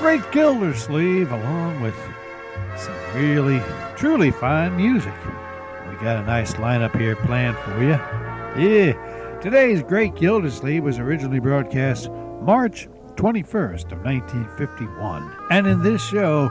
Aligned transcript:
Great 0.00 0.30
Gildersleeve, 0.30 1.32
along 1.32 1.80
with 1.80 1.94
some 2.76 2.94
really, 3.14 3.60
truly 3.96 4.30
fine 4.30 4.76
music. 4.76 5.12
We 5.90 5.96
got 5.96 6.22
a 6.22 6.26
nice 6.26 6.54
lineup 6.54 6.96
here 6.98 7.16
planned 7.16 7.56
for 7.58 7.82
you. 7.82 7.98
Yeah, 8.56 9.38
today's 9.40 9.82
Great 9.82 10.14
Gildersleeve 10.14 10.84
was 10.84 11.00
originally 11.00 11.40
broadcast 11.40 12.10
March 12.40 12.88
21st 13.16 13.92
of 13.92 14.04
1951. 14.04 15.36
And 15.50 15.66
in 15.66 15.82
this 15.82 16.02
show, 16.04 16.50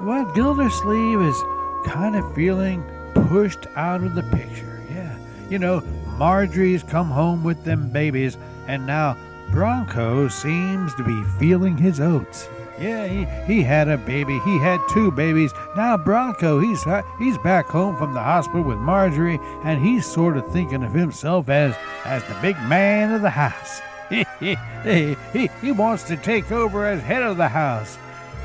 well, 0.00 0.24
Gildersleeve 0.32 1.20
is 1.20 1.42
kind 1.86 2.14
of 2.14 2.34
feeling 2.34 2.84
pushed 3.28 3.66
out 3.74 4.04
of 4.04 4.14
the 4.14 4.22
picture. 4.22 4.82
Yeah. 4.90 5.16
You 5.50 5.58
know, 5.58 5.80
Marjorie's 6.16 6.84
come 6.84 7.08
home 7.08 7.42
with 7.42 7.64
them 7.64 7.90
babies, 7.90 8.38
and 8.68 8.86
now 8.86 9.16
Bronco 9.50 10.28
seems 10.28 10.94
to 10.94 11.04
be 11.04 11.24
feeling 11.40 11.76
his 11.76 12.00
oats. 12.00 12.48
Yeah, 12.84 13.06
he, 13.06 13.24
he 13.54 13.62
had 13.62 13.88
a 13.88 13.96
baby. 13.96 14.38
He 14.40 14.58
had 14.58 14.78
two 14.90 15.10
babies. 15.10 15.54
Now 15.74 15.96
Bronco, 15.96 16.60
he's 16.60 16.86
uh, 16.86 17.00
he's 17.18 17.38
back 17.38 17.64
home 17.64 17.96
from 17.96 18.12
the 18.12 18.20
hospital 18.20 18.60
with 18.60 18.76
Marjorie, 18.76 19.40
and 19.64 19.82
he's 19.82 20.04
sort 20.04 20.36
of 20.36 20.46
thinking 20.52 20.82
of 20.82 20.92
himself 20.92 21.48
as 21.48 21.74
as 22.04 22.22
the 22.24 22.36
big 22.42 22.56
man 22.68 23.14
of 23.14 23.22
the 23.22 23.30
house. 23.30 23.80
he, 24.38 25.16
he, 25.32 25.48
he 25.62 25.72
wants 25.72 26.02
to 26.02 26.18
take 26.18 26.52
over 26.52 26.84
as 26.84 27.00
head 27.00 27.22
of 27.22 27.38
the 27.38 27.48
house. 27.48 27.96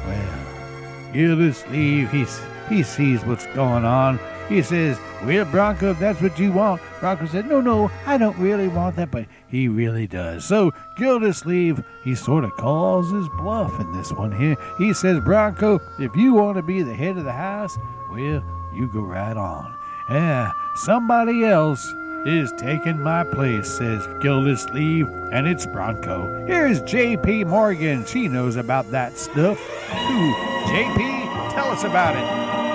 Well, 0.07 1.11
Gildersleeve, 1.11 2.09
he's 2.09 2.39
he 2.69 2.81
sees 2.81 3.25
what's 3.25 3.45
going 3.47 3.83
on. 3.83 4.21
He 4.47 4.61
says, 4.61 4.97
Well, 5.25 5.45
Bronco, 5.45 5.91
if 5.91 5.99
that's 5.99 6.21
what 6.21 6.39
you 6.39 6.51
want. 6.51 6.81
Bronco 6.99 7.25
said, 7.25 7.47
No, 7.47 7.59
no, 7.59 7.91
I 8.05 8.17
don't 8.17 8.37
really 8.37 8.67
want 8.67 8.95
that, 8.95 9.11
but 9.11 9.25
he 9.47 9.67
really 9.67 10.07
does. 10.07 10.45
So 10.45 10.71
Gildersleeve, 10.97 11.83
he 12.03 12.15
sort 12.15 12.45
of 12.45 12.51
calls 12.51 13.11
his 13.11 13.27
bluff 13.37 13.79
in 13.79 13.91
this 13.91 14.11
one 14.11 14.31
here. 14.31 14.55
He 14.77 14.93
says, 14.93 15.19
Bronco, 15.19 15.79
if 15.99 16.15
you 16.15 16.33
want 16.33 16.57
to 16.57 16.63
be 16.63 16.83
the 16.83 16.93
head 16.93 17.17
of 17.17 17.25
the 17.25 17.33
house, 17.33 17.77
well, 18.11 18.43
you 18.73 18.89
go 18.93 19.01
right 19.01 19.35
on. 19.35 19.75
Yeah, 20.09 20.51
somebody 20.75 21.43
else 21.45 21.85
is 22.25 22.51
taking 22.57 22.99
my 23.01 23.23
place, 23.23 23.69
says 23.77 24.07
Gildersleeve, 24.21 25.07
and 25.31 25.47
it's 25.47 25.65
Bronco. 25.65 26.45
Here's 26.45 26.81
Jaye 26.81 27.21
P. 27.23 27.43
Morgan. 27.43 28.05
She 28.05 28.27
knows 28.27 28.55
about 28.55 28.89
that 28.91 29.17
stuff. 29.17 29.59
Ooh, 29.91 30.33
Jaye 30.67 30.95
P., 30.97 31.53
tell 31.53 31.67
us 31.69 31.83
about 31.83 32.15
it. 32.15 32.68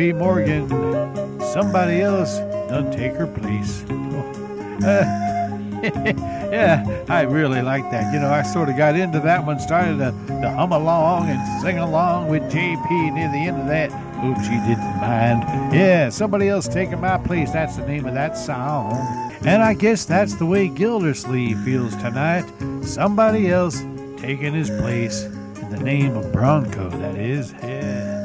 Jaye 0.00 0.12
P. 0.12 0.12
Morgan. 0.12 1.40
Somebody 1.52 2.00
else 2.00 2.38
done 2.68 2.90
take 2.90 3.12
her 3.12 3.26
place. 3.26 3.84
Uh, 4.82 5.04
yeah, 6.50 7.04
I 7.08 7.22
really 7.22 7.60
like 7.60 7.90
that. 7.90 8.12
You 8.12 8.20
know, 8.20 8.30
I 8.30 8.42
sort 8.42 8.70
of 8.70 8.76
got 8.76 8.96
into 8.96 9.20
that 9.20 9.44
one, 9.44 9.60
started 9.60 9.98
to, 9.98 10.12
to 10.40 10.50
hum 10.50 10.72
along 10.72 11.28
and 11.28 11.62
sing 11.62 11.78
along 11.78 12.28
with 12.28 12.42
Jaye 12.44 12.88
P. 12.88 13.10
near 13.10 13.30
the 13.30 13.46
end 13.46 13.60
of 13.60 13.66
that. 13.66 13.90
Hope 14.20 14.38
she 14.38 14.58
didn't 14.66 14.96
mind. 15.00 15.42
Yeah, 15.74 16.08
somebody 16.08 16.48
else 16.48 16.66
taking 16.66 17.00
my 17.00 17.18
place. 17.18 17.50
That's 17.50 17.76
the 17.76 17.86
name 17.86 18.06
of 18.06 18.14
that 18.14 18.38
song. 18.38 18.92
And 19.44 19.62
I 19.62 19.74
guess 19.74 20.06
that's 20.06 20.34
the 20.34 20.46
way 20.46 20.68
Gildersleeve 20.68 21.58
feels 21.60 21.94
tonight. 21.96 22.50
Somebody 22.82 23.50
else 23.50 23.80
taking 24.16 24.54
his 24.54 24.70
place 24.70 25.24
in 25.24 25.70
the 25.70 25.80
name 25.82 26.16
of 26.16 26.32
Bronco, 26.32 26.88
that 26.90 27.16
is. 27.16 27.52
Yeah. 27.62 28.20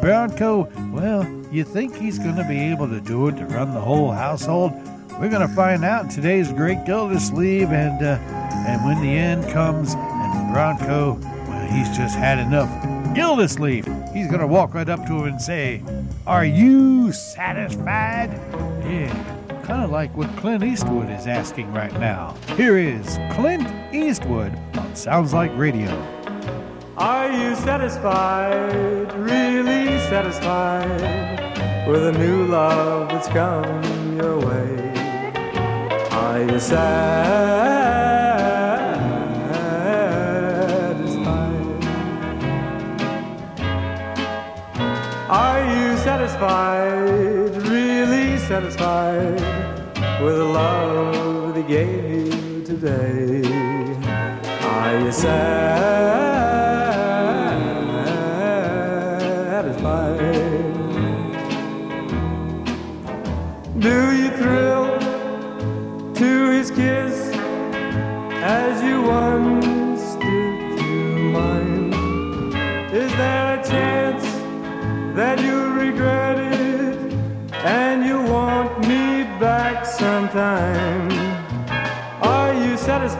Bronco, 0.00 0.68
well, 1.02 1.26
you 1.50 1.64
think 1.64 1.96
he's 1.96 2.16
going 2.16 2.36
to 2.36 2.44
be 2.44 2.60
able 2.70 2.88
to 2.88 3.00
do 3.00 3.26
it 3.26 3.36
to 3.36 3.44
run 3.46 3.74
the 3.74 3.80
whole 3.80 4.12
household? 4.12 4.70
We're 5.18 5.28
going 5.28 5.46
to 5.46 5.52
find 5.52 5.84
out 5.84 6.04
in 6.04 6.10
today's 6.10 6.52
Great 6.52 6.84
Gildersleeve, 6.86 7.72
and 7.72 8.00
uh, 8.00 8.18
and 8.68 8.84
when 8.84 9.02
the 9.02 9.10
end 9.10 9.50
comes, 9.52 9.94
and 9.94 10.52
Bronco, 10.52 11.14
well, 11.14 11.66
he's 11.72 11.88
just 11.96 12.16
had 12.16 12.38
enough. 12.38 12.70
Gildersleeve, 13.16 13.84
he's 14.14 14.28
going 14.28 14.38
to 14.38 14.46
walk 14.46 14.74
right 14.74 14.88
up 14.88 15.04
to 15.08 15.12
him 15.14 15.24
and 15.24 15.42
say, 15.42 15.82
"Are 16.24 16.44
you 16.44 17.10
satisfied?" 17.10 18.30
Yeah, 18.84 19.12
kind 19.64 19.82
of 19.82 19.90
like 19.90 20.16
what 20.16 20.28
Clint 20.36 20.62
Eastwood 20.62 21.10
is 21.10 21.26
asking 21.26 21.72
right 21.72 21.92
now. 21.98 22.36
Here 22.56 22.78
is 22.78 23.18
Clint 23.32 23.68
Eastwood 23.92 24.56
on 24.76 24.94
Sounds 24.94 25.34
Like 25.34 25.50
Radio. 25.56 26.21
Are 26.98 27.32
you 27.32 27.54
satisfied, 27.54 29.14
really 29.14 29.98
satisfied 30.10 31.88
with 31.88 32.06
a 32.06 32.12
new 32.12 32.44
love 32.44 33.08
that's 33.08 33.28
come 33.28 34.14
your 34.14 34.38
way? 34.38 34.92
Are 36.10 36.42
you 36.42 36.60
satisfied? 36.60 37.72
Are 45.30 45.64
you 45.64 45.96
satisfied, 45.96 47.56
really 47.62 48.36
satisfied 48.36 49.40
with 50.22 50.36
the 50.36 50.44
love 50.44 51.54
that 51.54 51.56
he 51.56 51.62
gave 51.62 52.34
you 52.34 52.62
today? 52.66 53.42
Are 54.62 55.00
you 55.00 55.10
satisfied? 55.10 56.31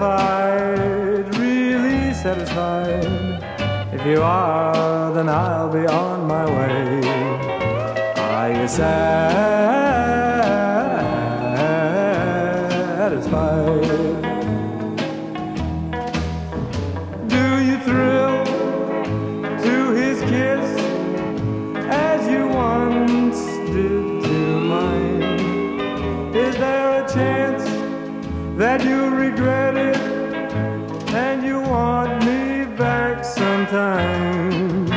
Satisfied, 0.03 1.39
really 1.39 2.13
satisfied? 2.13 3.05
If 3.93 4.05
you 4.05 4.21
are, 4.23 5.13
then 5.15 5.29
I'll 5.29 5.71
be 5.71 5.87
on 5.87 6.27
my 6.27 6.45
way. 6.45 7.01
Are 8.17 8.51
you 8.51 8.67
satisfied? 8.67 9.03
Do 17.29 17.45
you 17.69 17.77
thrill 17.87 18.45
to 19.67 19.77
his 20.01 20.21
kiss 20.23 20.67
as 21.89 22.29
you 22.29 22.49
once 22.49 23.41
did 23.71 24.25
to 24.25 24.61
mine? 24.73 26.35
Is 26.35 26.57
there 26.57 27.05
a 27.05 27.09
chance 27.09 27.65
that 28.59 28.83
you 28.85 29.09
regret 29.11 29.72
sometime? 33.73 34.93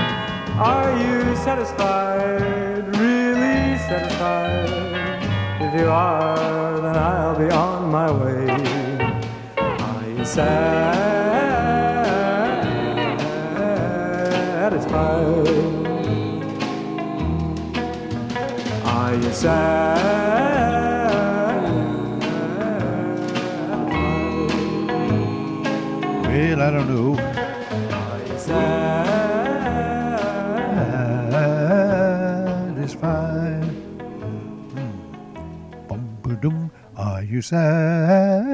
Are 0.59 0.91
you 0.99 1.35
satisfied, 1.37 2.83
really 2.97 3.77
satisfied? 3.87 5.23
If 5.61 5.79
you 5.79 5.87
are, 5.87 6.81
then 6.81 6.95
I'll 6.97 7.37
be 7.39 7.49
on 7.51 7.89
my 7.89 8.11
way. 8.11 8.49
Are 9.57 10.09
you 10.09 10.25
satisfied? 10.25 11.05
Are 18.83 19.15
you 19.15 19.31
satisfied? 19.31 19.94
You 37.35 37.41
satisfied? 37.41 38.45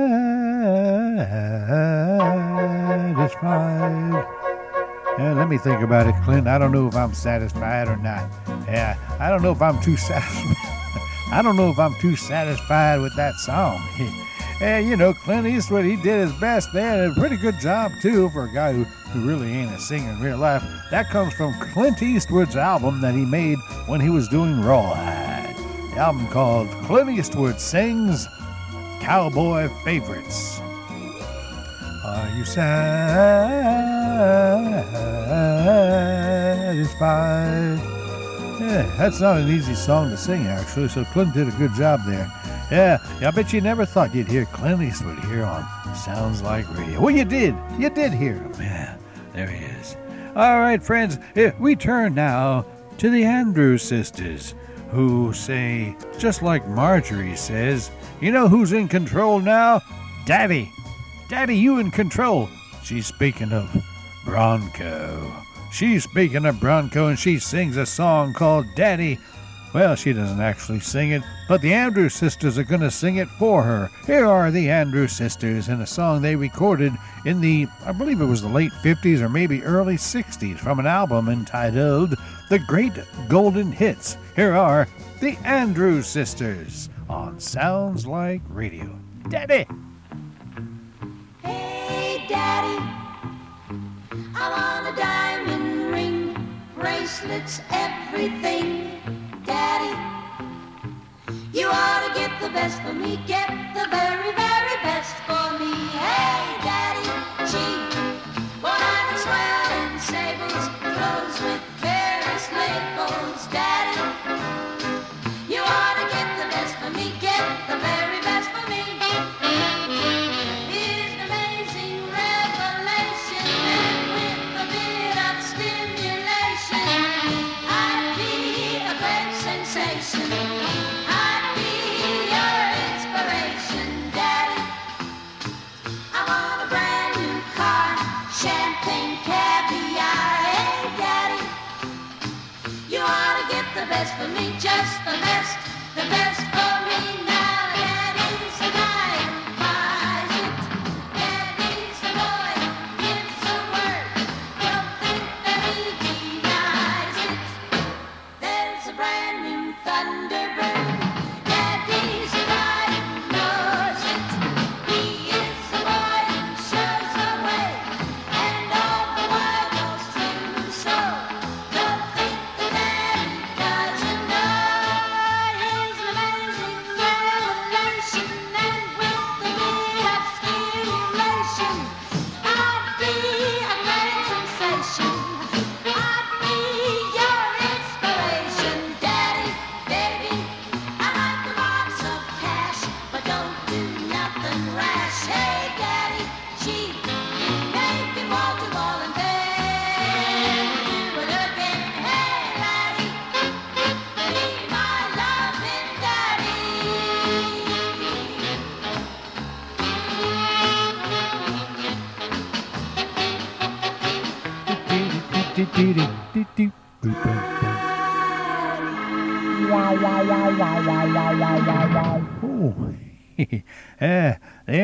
Yeah, 5.20 5.34
let 5.34 5.50
me 5.50 5.60
think 5.60 5.82
about 5.82 6.08
it, 6.08 6.16
Clint. 6.24 6.48
I 6.48 6.58
don't 6.58 6.72
know 6.72 6.88
if 6.88 6.96
I'm 6.96 7.14
satisfied 7.14 7.88
or 7.88 7.98
not. 7.98 8.28
Yeah, 8.66 8.98
I 9.20 9.30
don't 9.30 9.44
know 9.44 9.52
if 9.52 9.62
I'm 9.62 9.80
too 9.82 9.98
satisfied. 9.98 10.56
I 11.32 11.42
don't 11.44 11.56
know 11.56 11.70
if 11.70 11.78
I'm 11.78 11.94
too 12.02 12.16
satisfied 12.16 13.02
with 13.02 13.16
that 13.18 13.36
song. 13.36 13.88
yeah, 14.60 14.80
you 14.80 14.98
know, 14.98 15.14
Clint 15.14 15.46
Eastwood, 15.46 15.86
he 15.86 15.96
did 15.98 16.28
his 16.28 16.34
best 16.40 16.74
there, 16.74 17.04
and 17.04 17.16
a 17.16 17.20
pretty 17.20 17.38
good 17.38 17.60
job, 17.60 17.92
too, 18.02 18.32
for 18.32 18.46
a 18.46 18.54
guy 18.54 18.74
who, 18.74 18.84
who 18.84 19.28
really 19.28 19.52
ain't 19.52 19.72
a 19.72 19.80
singer 19.80 20.10
in 20.10 20.20
real 20.20 20.40
life. 20.40 20.64
That 20.90 21.12
comes 21.12 21.36
from 21.36 21.54
Clint 21.60 22.02
Eastwood's 22.02 22.56
album 22.56 23.00
that 23.02 23.14
he 23.14 23.26
made 23.26 23.60
when 23.86 24.02
he 24.02 24.10
was 24.10 24.28
doing 24.28 24.60
Rawhide. 24.60 25.56
The 25.94 25.98
album 25.98 26.28
called 26.30 26.70
Clint 26.86 27.12
Eastwood 27.12 27.60
Sings 27.62 28.28
Cowboy 29.02 29.68
Favorites. 29.84 30.62
Are 32.06 32.30
you 32.38 32.46
satisfied? 32.46 32.72
Yeah, 38.60 38.96
that's 38.98 39.20
not 39.20 39.38
an 39.38 39.50
easy 39.50 39.74
song 39.74 40.12
to 40.12 40.18
sing, 40.18 40.46
actually, 40.46 40.88
so 40.88 41.04
Clint 41.06 41.34
did 41.34 41.48
a 41.48 41.52
good 41.58 41.74
job 41.74 42.02
there. 42.06 42.32
Yeah, 42.72 43.00
I 43.22 43.32
bet 43.32 43.52
you 43.52 43.60
never 43.60 43.86
thought 43.86 44.14
you'd 44.14 44.28
hear 44.28 44.46
Clint 44.46 44.84
Eastwood 44.84 45.20
here 45.26 45.44
on 45.44 45.66
Sounds 45.96 46.44
Like 46.44 46.72
Radio. 46.78 47.02
Well, 47.02 47.16
you 47.16 47.26
did. 47.26 47.56
You 47.80 47.90
did 47.90 48.14
hear 48.14 48.36
him. 48.36 48.54
Yeah, 48.60 48.98
there 49.34 49.48
he 49.48 49.66
is. 49.66 49.98
All 50.36 50.60
right, 50.60 50.82
friends, 50.82 51.18
eh, 51.36 51.52
we 51.60 51.76
turn 51.76 52.14
now 52.14 52.68
to 53.00 53.10
the 53.10 53.24
Andrews 53.24 53.82
sisters, 53.82 54.54
who 54.92 55.34
say, 55.34 55.96
just 56.20 56.44
like 56.44 56.68
Marjorie 56.68 57.36
says, 57.36 57.90
you 58.22 58.32
know 58.32 58.48
who's 58.48 58.72
in 58.72 58.88
control 58.88 59.40
now? 59.40 59.82
Daddy. 60.26 60.72
Daddy, 61.28 61.58
you 61.58 61.80
in 61.80 61.90
control. 61.92 62.50
She's 62.84 63.08
speaking 63.08 63.52
of 63.52 63.70
Bronco. 64.24 65.32
She's 65.72 66.04
speaking 66.04 66.46
of 66.46 66.60
Bronco 66.60 67.08
and 67.08 67.18
she 67.18 67.40
sings 67.40 67.78
a 67.78 67.86
song 67.86 68.34
called 68.34 68.68
Daddy. 68.76 69.20
Well, 69.74 69.96
she 69.96 70.12
doesn't 70.12 70.42
actually 70.42 70.82
sing 70.82 71.12
it, 71.12 71.24
but 71.48 71.62
the 71.62 71.74
Andrews 71.74 72.14
sisters 72.14 72.58
are 72.58 72.64
going 72.64 72.82
to 72.82 72.92
sing 72.92 73.16
it 73.16 73.30
for 73.40 73.64
her. 73.64 73.90
Here 74.06 74.26
are 74.26 74.52
the 74.52 74.70
Andrews 74.70 75.14
sisters 75.14 75.70
in 75.70 75.80
a 75.80 75.88
song 75.88 76.22
they 76.22 76.36
recorded 76.36 76.94
in 77.26 77.40
the, 77.40 77.68
I 77.86 77.94
believe 77.94 78.20
it 78.20 78.26
was 78.26 78.42
the 78.42 78.50
late 78.50 78.74
50s 78.84 79.22
or 79.22 79.30
maybe 79.30 79.64
early 79.64 79.96
60s 79.96 80.60
from 80.60 80.80
an 80.80 80.88
album 80.88 81.30
entitled 81.30 82.16
The 82.50 82.60
Great 82.60 82.94
Golden 83.30 83.72
Hits. 83.72 84.18
Here 84.36 84.54
are 84.54 84.88
the 85.22 85.38
Andrews 85.46 86.08
sisters 86.08 86.90
on 87.12 87.40
Sounds 87.40 88.08
Like 88.08 88.42
Radio. 88.48 88.98
Daddy! 89.30 89.68
Hey, 91.44 92.26
Daddy, 92.30 92.82
I 94.34 94.46
want 94.50 94.94
a 94.94 94.98
diamond 94.98 95.92
ring, 95.92 96.58
bracelets, 96.74 97.62
everything. 97.70 99.02
Daddy, 99.46 99.94
you 101.52 101.68
ought 101.68 102.08
to 102.08 102.14
get 102.18 102.32
the 102.42 102.50
best 102.50 102.82
for 102.82 102.94
me, 102.94 103.20
get 103.28 103.50
the 103.74 103.88
very, 103.90 104.32
very 104.32 104.78
best 104.82 105.16
for 105.28 105.60
me. 105.60 105.74
Hey, 105.92 106.58
Daddy, 106.64 107.08
gee, 107.52 108.00
what 108.62 108.80
I'm 108.80 109.18
swell 109.18 109.72
in 109.84 110.00
sables, 110.00 110.68
clothes 110.80 111.42
with 111.44 111.62
careless 111.82 112.48
labels. 112.52 113.48
Daddy, 113.48 113.81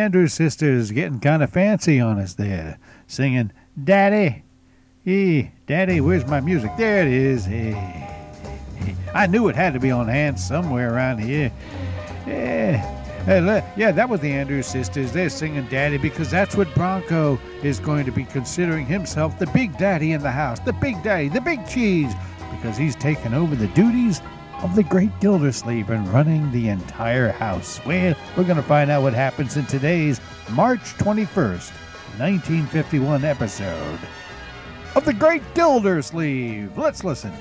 Andrews 0.08 0.34
sisters 0.34 0.90
getting 0.92 1.20
kind 1.20 1.44
of 1.44 1.50
fancy 1.50 2.00
on 2.00 2.18
us 2.18 2.36
there, 2.36 2.80
singing, 3.08 3.52
Daddy, 3.84 4.42
hey, 5.04 5.52
Daddy, 5.66 6.00
where's 6.00 6.26
my 6.26 6.40
music? 6.40 6.72
There 6.78 7.02
it 7.02 7.12
is. 7.12 7.44
Hey, 7.44 7.72
hey. 8.78 8.96
I 9.14 9.28
knew 9.28 9.50
it 9.50 9.56
had 9.58 9.74
to 9.74 9.82
be 9.82 9.92
on 9.92 10.08
hand 10.08 10.40
somewhere 10.40 10.94
around 10.94 11.18
here. 11.18 11.52
Yeah. 12.26 13.66
Yeah, 13.76 13.92
that 13.92 14.08
was 14.08 14.22
the 14.22 14.32
Andrews 14.32 14.68
sisters. 14.68 15.12
They're 15.12 15.30
singing 15.30 15.68
Daddy 15.68 15.98
because 15.98 16.32
that's 16.32 16.56
what 16.56 16.74
Bronco 16.74 17.38
is 17.62 17.78
going 17.82 18.06
to 18.06 18.12
be 18.14 18.24
considering 18.24 18.86
himself 18.86 19.38
the 19.38 19.48
big 19.48 19.78
daddy 19.78 20.14
in 20.14 20.22
the 20.22 20.32
house, 20.32 20.62
the 20.62 20.72
big 20.72 21.04
daddy, 21.04 21.28
the 21.28 21.42
big 21.42 21.68
cheese, 21.68 22.14
because 22.50 22.78
he's 22.78 22.96
taken 22.96 23.34
over 23.34 23.58
the 23.58 23.68
duties 23.68 24.22
of 24.64 24.76
the 24.76 24.84
great 24.84 25.12
Gildersleeve 25.20 25.90
and 25.90 26.08
running 26.10 26.52
the 26.52 26.70
entire 26.70 27.32
house. 27.32 27.80
Well, 27.86 28.16
we're 28.36 28.44
going 28.44 28.58
to 28.58 28.64
find 28.64 28.90
out 28.90 29.04
what 29.04 29.14
happens 29.14 29.56
in 29.58 29.66
today's 29.66 30.20
March 30.52 30.80
21st, 30.98 31.72
1951 32.18 33.24
episode 33.24 34.00
of 34.96 35.06
the 35.06 35.14
Great 35.14 35.44
Gildersleeve. 35.54 36.76
Let's 36.78 37.04
listen. 37.04 37.32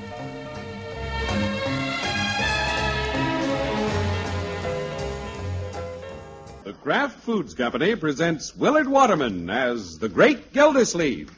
The 6.64 6.72
Kraft 6.82 7.18
Foods 7.20 7.54
Company 7.54 7.96
presents 7.96 8.54
Willard 8.54 8.88
Waterman 8.88 9.48
as 9.48 9.98
the 9.98 10.08
Great 10.08 10.52
Gildersleeve. 10.52 11.30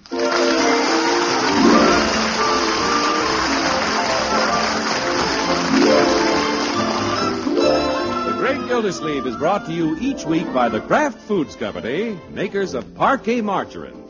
Gildersleeve 8.89 9.27
is 9.27 9.37
brought 9.37 9.67
to 9.67 9.73
you 9.75 9.99
each 9.99 10.25
week 10.25 10.51
by 10.55 10.71
the 10.71 10.81
Kraft 10.81 11.21
Foods 11.21 11.55
Company, 11.57 12.19
makers 12.31 12.73
of 12.73 12.87
Parkay 12.95 13.43
Margarine. 13.45 14.03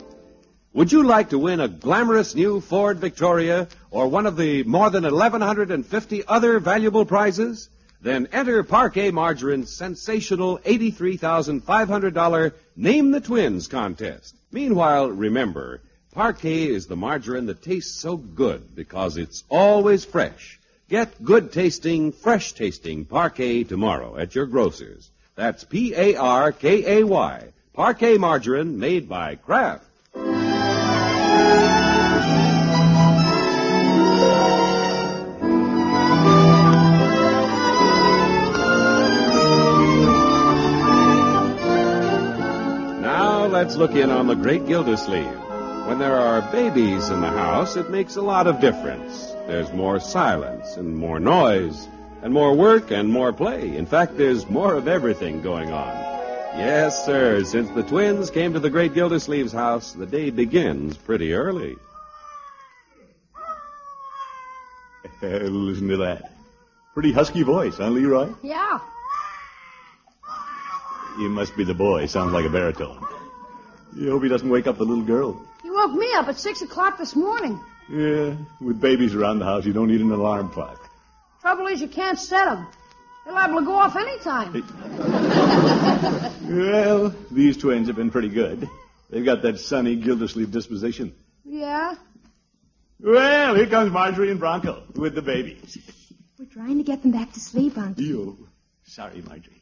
Would 0.71 0.89
you 0.89 1.03
like 1.03 1.31
to 1.31 1.37
win 1.37 1.59
a 1.59 1.67
glamorous 1.67 2.33
new 2.33 2.61
Ford 2.61 2.97
Victoria 2.97 3.67
or 3.91 4.07
one 4.07 4.25
of 4.25 4.37
the 4.37 4.63
more 4.63 4.89
than 4.89 5.03
1,150 5.03 6.23
other 6.25 6.59
valuable 6.59 7.03
prizes? 7.03 7.67
Then 8.01 8.29
enter 8.31 8.63
Parkay 8.63 9.11
Margarine's 9.11 9.75
sensational 9.75 10.59
$83,500 10.59 12.53
Name 12.77 13.11
the 13.11 13.19
Twins 13.19 13.67
contest. 13.67 14.33
Meanwhile, 14.49 15.11
remember, 15.11 15.81
Parkay 16.15 16.67
is 16.67 16.87
the 16.87 16.95
margarine 16.95 17.47
that 17.47 17.61
tastes 17.61 17.99
so 17.99 18.15
good 18.15 18.77
because 18.77 19.17
it's 19.17 19.43
always 19.49 20.05
fresh. 20.05 20.57
Get 20.89 21.23
good 21.23 21.51
tasting, 21.51 22.11
fresh 22.11 22.53
tasting 22.53 23.05
Parkay 23.05 23.67
tomorrow 23.67 24.17
at 24.17 24.33
your 24.33 24.47
grocer's. 24.47 25.11
That's 25.35 25.63
P 25.63 25.93
A 25.93 26.15
R 26.15 26.51
K 26.51 27.01
A 27.01 27.05
Y. 27.05 27.43
Parkay 27.77 28.17
margarine 28.17 28.79
made 28.79 29.07
by 29.07 29.35
Kraft. 29.35 29.85
Now 42.99 43.45
let's 43.45 43.75
look 43.75 43.91
in 43.91 44.09
on 44.09 44.25
the 44.25 44.33
great 44.33 44.65
Gildersleeve. 44.65 45.39
When 45.85 45.99
there 45.99 46.15
are 46.15 46.41
babies 46.51 47.09
in 47.09 47.21
the 47.21 47.27
house, 47.29 47.75
it 47.75 47.91
makes 47.91 48.15
a 48.15 48.23
lot 48.23 48.47
of 48.47 48.59
difference. 48.59 49.35
There's 49.49 49.73
more 49.73 49.99
silence 49.99 50.77
and 50.77 50.95
more 50.95 51.19
noise 51.19 51.87
and 52.21 52.31
more 52.31 52.53
work 52.53 52.91
and 52.91 53.11
more 53.11 53.33
play. 53.33 53.75
In 53.75 53.87
fact, 53.87 54.15
there's 54.15 54.47
more 54.47 54.75
of 54.75 54.87
everything 54.87 55.41
going 55.41 55.71
on. 55.71 55.87
Yes, 56.55 57.03
sir. 57.03 57.43
Since 57.43 57.71
the 57.71 57.81
twins 57.81 58.29
came 58.29 58.53
to 58.53 58.59
the 58.59 58.69
great 58.69 58.93
Gildersleeve's 58.93 59.51
house, 59.51 59.93
the 59.93 60.05
day 60.05 60.29
begins 60.29 60.97
pretty 60.97 61.33
early. 61.33 61.77
listen 65.23 65.87
to 65.87 65.97
that. 65.97 66.31
Pretty 66.93 67.11
husky 67.11 67.41
voice, 67.41 67.77
huh, 67.77 67.89
Leroy? 67.89 68.31
Yeah. 68.43 68.77
You 71.17 71.29
must 71.29 71.57
be 71.57 71.63
the 71.63 71.73
boy. 71.73 72.05
Sounds 72.05 72.33
like 72.33 72.45
a 72.45 72.49
baritone. 72.49 73.03
You 73.95 74.11
hope 74.11 74.21
he 74.21 74.29
doesn't 74.29 74.47
wake 74.47 74.67
up 74.67 74.77
the 74.77 74.85
little 74.85 75.03
girl. 75.03 75.43
He 75.63 75.71
woke 75.71 75.93
me 75.93 76.13
up 76.13 76.27
at 76.27 76.37
six 76.37 76.61
o'clock 76.61 76.99
this 76.99 77.15
morning. 77.15 77.59
Yeah, 77.89 78.35
with 78.61 78.79
babies 78.79 79.15
around 79.15 79.39
the 79.39 79.45
house, 79.45 79.65
you 79.65 79.73
don't 79.73 79.87
need 79.87 80.01
an 80.01 80.11
alarm 80.11 80.49
clock. 80.49 80.79
Trouble 81.41 81.67
is, 81.67 81.81
you 81.81 81.87
can't 81.87 82.19
set 82.19 82.45
them. 82.45 82.67
They're 83.25 83.33
liable 83.33 83.59
to 83.59 83.65
go 83.65 83.73
off 83.73 83.95
any 83.95 84.19
time. 84.19 84.53
Well, 86.49 87.15
these 87.31 87.57
twins 87.57 87.87
have 87.87 87.95
been 87.95 88.11
pretty 88.11 88.29
good. 88.29 88.69
They've 89.09 89.25
got 89.25 89.41
that 89.41 89.59
sunny 89.59 89.95
Gildersleeve 89.95 90.51
disposition. 90.51 91.15
Yeah. 91.43 91.95
Well, 92.99 93.55
here 93.55 93.67
comes 93.67 93.91
Marjorie 93.91 94.29
and 94.31 94.39
Bronco 94.39 94.83
with 94.95 95.15
the 95.15 95.21
babies. 95.21 95.77
We're 96.37 96.45
trying 96.45 96.77
to 96.77 96.83
get 96.83 97.01
them 97.01 97.11
back 97.11 97.33
to 97.33 97.39
sleep, 97.39 97.77
Uncle. 97.77 98.03
Yo, 98.03 98.37
sorry, 98.83 99.21
Marjorie. 99.21 99.61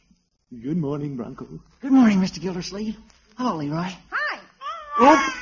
Good 0.62 0.78
morning, 0.78 1.16
Bronco. 1.16 1.48
Good 1.82 1.92
morning, 1.92 2.20
Mr. 2.20 2.42
Gildersleeve. 2.42 2.98
Hello, 3.38 3.56
Leroy. 3.58 3.92
Hi. 4.12 4.40
Oop! 5.02 5.34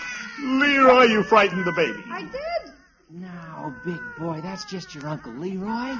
Leroy, 0.61 1.03
you 1.03 1.23
frightened 1.23 1.65
the 1.65 1.71
baby. 1.71 2.03
I 2.09 2.21
did. 2.23 2.73
Now, 3.09 3.75
big 3.85 3.99
boy, 4.17 4.41
that's 4.41 4.65
just 4.65 4.95
your 4.95 5.07
Uncle 5.07 5.31
Leroy. 5.33 5.95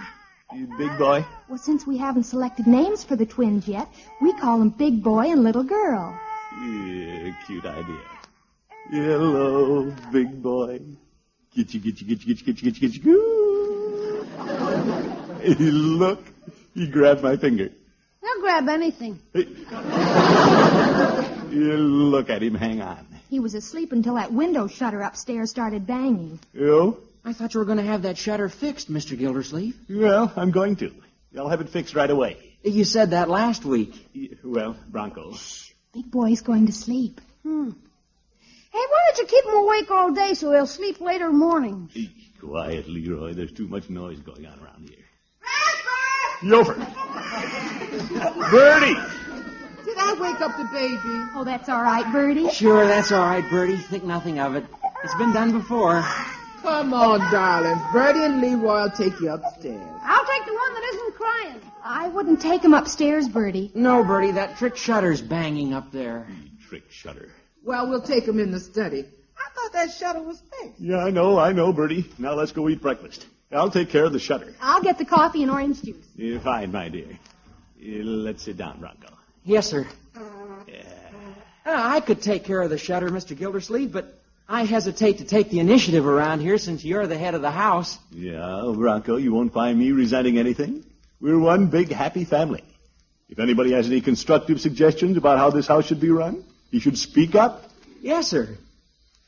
You 0.54 0.68
big 0.78 0.98
boy. 0.98 1.26
Well, 1.48 1.58
since 1.58 1.86
we 1.86 1.98
haven't 1.98 2.24
selected 2.24 2.66
names 2.66 3.04
for 3.04 3.16
the 3.16 3.26
twins 3.26 3.68
yet, 3.68 3.88
we 4.22 4.34
call 4.34 4.58
them 4.60 4.70
Big 4.70 5.04
Boy 5.04 5.32
and 5.32 5.44
Little 5.44 5.64
Girl. 5.64 6.18
Yeah, 6.62 7.36
cute 7.46 7.66
idea. 7.66 8.02
Hello, 8.90 9.92
big 10.12 10.42
boy. 10.42 10.82
Get 11.56 11.74
you, 11.74 11.80
get 11.80 12.02
you, 12.02 12.08
get 12.08 12.26
you, 12.26 12.36
get 12.36 12.46
you, 12.48 12.54
get 12.54 12.62
you, 12.64 12.72
get 12.72 12.82
you, 12.82 12.90
get 12.90 13.06
you. 13.06 14.28
Hey, 15.42 15.54
look, 15.56 16.24
he 16.74 16.88
grabbed 16.88 17.22
my 17.22 17.38
finger. 17.38 17.70
They'll 18.22 18.42
grab 18.42 18.68
anything. 18.70 19.20
Hey. 19.34 19.48
Yeah, 21.56 21.76
look 21.78 22.30
at 22.30 22.44
him 22.44 22.56
hang 22.56 22.82
on. 22.82 23.08
He 23.36 23.40
was 23.42 23.54
asleep 23.54 23.92
until 23.92 24.16
that 24.16 24.32
window 24.32 24.68
shutter 24.68 25.02
upstairs 25.02 25.50
started 25.50 25.86
banging. 25.86 26.40
You? 26.54 27.04
I 27.26 27.34
thought 27.34 27.54
you 27.54 27.60
were 27.60 27.66
going 27.66 27.80
to 27.80 27.84
have 27.84 28.04
that 28.04 28.18
shutter 28.18 28.48
fixed, 28.48 28.90
Mr. 28.90 29.20
Gildersleeve. 29.20 29.76
Well, 29.90 30.32
I'm 30.38 30.52
going 30.52 30.78
to. 30.78 30.94
I'll 31.38 31.50
have 31.50 31.60
it 31.60 31.68
fixed 31.68 31.96
right 31.96 32.10
away. 32.10 32.38
You 32.64 32.86
said 32.86 33.10
that 33.12 33.28
last 33.30 33.66
week. 33.66 33.94
Yeah, 34.14 34.36
Well, 34.42 34.78
Bronco. 34.88 35.34
Big 35.94 36.10
Boy's 36.10 36.40
going 36.40 36.68
to 36.68 36.72
sleep. 36.72 37.20
Hmm. 37.44 37.72
Hey, 38.72 38.86
why 38.90 39.02
don't 39.08 39.18
you 39.18 39.26
keep 39.26 39.44
him 39.44 39.56
awake 39.56 39.92
all 39.92 40.14
day 40.14 40.34
so 40.34 40.54
he'll 40.54 40.66
sleep 40.66 41.02
later 41.02 41.30
morning? 41.30 41.90
Hey, 41.94 42.10
quiet, 42.40 42.88
Leroy. 42.88 43.34
There's 43.34 43.52
too 43.52 43.68
much 43.68 43.90
noise 43.90 44.22
going 44.22 44.46
on 44.46 44.58
around 44.62 44.88
here. 44.88 45.04
Yofer! 46.42 46.78
Birdie! 48.52 49.25
Did 49.86 49.98
I 50.00 50.14
wake 50.20 50.42
up 50.42 50.58
the 50.58 50.68
baby? 50.74 51.30
Oh, 51.36 51.44
that's 51.46 51.70
all 51.70 51.82
right, 51.84 52.12
Birdie. 52.12 52.50
Sure, 52.50 52.88
that's 52.88 53.12
all 53.12 53.24
right, 53.24 53.48
Birdie. 53.50 53.78
Think 53.78 54.04
nothing 54.04 54.40
of 54.40 54.56
it. 54.56 54.66
It's 55.04 55.16
been 55.16 55.32
done 55.32 55.52
before. 55.52 56.04
Come 56.64 56.94
on, 56.96 57.20
darling. 57.32 57.80
Birdie 57.94 58.24
and 58.24 58.42
Leroy 58.42 58.82
will 58.82 58.90
take 58.90 59.20
you 59.22 59.30
upstairs. 59.32 59.88
I'll 60.02 60.26
take 60.26 60.46
the 60.46 60.54
one 60.54 60.74
that 60.74 60.92
isn't 60.94 61.14
crying. 61.14 61.62
I 61.84 62.08
wouldn't 62.08 62.42
take 62.42 62.64
him 62.64 62.74
upstairs, 62.74 63.30
Birdie. 63.30 63.72
No, 63.76 64.04
Birdie, 64.04 64.32
that 64.32 64.58
trick 64.58 64.76
shutter's 64.76 65.22
banging 65.22 65.74
up 65.74 65.92
there. 65.92 66.22
Hmm, 66.22 66.68
trick 66.68 66.90
shutter. 66.90 67.30
Well, 67.64 67.88
we'll 67.88 68.02
take 68.02 68.28
him 68.28 68.40
in 68.40 68.50
the 68.50 68.60
study. 68.60 69.06
I 69.38 69.50
thought 69.54 69.74
that 69.74 69.92
shutter 69.92 70.24
was 70.24 70.42
fixed. 70.60 70.82
Yeah, 70.82 70.98
I 70.98 71.12
know, 71.12 71.38
I 71.38 71.52
know, 71.52 71.72
Birdie. 71.72 72.10
Now 72.18 72.34
let's 72.34 72.52
go 72.52 72.68
eat 72.70 72.82
breakfast. 72.82 73.28
I'll 73.52 73.70
take 73.70 73.90
care 73.92 74.06
of 74.06 74.14
the 74.14 74.20
shutter. 74.20 74.56
I'll 74.60 74.82
get 74.82 74.98
the 74.98 75.06
coffee 75.06 75.44
and 75.44 75.52
orange 75.52 75.84
juice. 75.84 76.08
Yeah, 76.16 76.40
fine, 76.40 76.72
my 76.72 76.90
dear. 76.90 77.20
Yeah, 77.80 78.02
let's 78.04 78.42
sit 78.42 78.58
down, 78.58 78.80
Bronco. 78.80 79.10
Yes, 79.46 79.70
sir. 79.70 79.88
Uh, 81.68 81.74
I 81.74 82.00
could 82.00 82.22
take 82.22 82.44
care 82.46 82.62
of 82.62 82.70
the 82.70 82.78
shutter, 82.78 83.10
Mr. 83.10 83.38
Gildersleeve, 83.38 83.92
but 83.92 84.20
I 84.48 84.66
hesitate 84.66 85.20
to 85.20 85.26
take 85.26 85.50
the 85.50 85.60
initiative 85.60 86.06
around 86.06 86.42
here 86.42 86.58
since 86.58 86.84
you're 86.84 87.08
the 87.08 87.18
head 87.18 87.34
of 87.34 87.42
the 87.42 87.52
house. 87.52 87.98
Yeah, 88.12 88.72
Bronco, 88.76 89.18
you 89.18 89.34
won't 89.34 89.54
find 89.54 89.78
me 89.78 89.92
resenting 89.92 90.38
anything. 90.38 90.84
We're 91.20 91.40
one 91.40 91.68
big 91.68 91.92
happy 91.92 92.26
family. 92.26 92.64
If 93.30 93.40
anybody 93.40 93.72
has 93.72 93.88
any 93.88 94.02
constructive 94.02 94.62
suggestions 94.62 95.18
about 95.18 95.38
how 95.40 95.50
this 95.50 95.68
house 95.68 95.86
should 95.86 96.00
be 96.00 96.12
run, 96.12 96.44
he 96.70 96.80
should 96.80 96.98
speak 96.98 97.34
up. 97.34 97.64
Yes, 98.02 98.28
sir. 98.28 98.58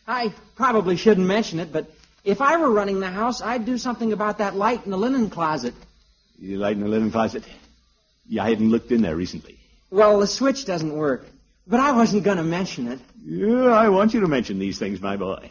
I 0.08 0.34
probably 0.56 0.98
shouldn't 0.98 1.26
mention 1.26 1.60
it, 1.60 1.72
but 1.72 1.92
if 2.24 2.42
I 2.42 2.58
were 2.58 2.70
running 2.70 3.00
the 3.00 3.10
house, 3.10 3.42
I'd 3.42 3.66
do 3.66 3.78
something 3.78 4.14
about 4.14 4.38
that 4.40 4.56
light 4.56 4.86
in 4.86 4.92
the 4.92 4.98
linen 4.98 5.30
closet. 5.30 5.74
The 6.40 6.58
light 6.58 6.76
in 6.76 6.82
the 6.82 6.88
linen 6.88 7.12
closet? 7.12 7.44
Yeah, 8.28 8.44
I 8.44 8.50
hadn't 8.50 8.70
looked 8.70 8.92
in 8.92 9.02
there 9.02 9.16
recently. 9.16 9.58
Well, 9.90 10.20
the 10.20 10.28
switch 10.28 10.66
doesn't 10.66 10.96
work, 10.96 11.26
but 11.66 11.80
I 11.80 11.94
wasn't 11.94 12.24
going 12.24 12.38
to 12.38 12.44
mention 12.44 12.88
it. 12.88 13.00
Yeah, 13.24 13.72
I 13.72 13.90
want 13.90 14.14
you 14.14 14.22
to 14.22 14.28
mention 14.28 14.60
these 14.60 14.78
things, 14.78 15.02
my 15.02 15.16
boy. 15.16 15.50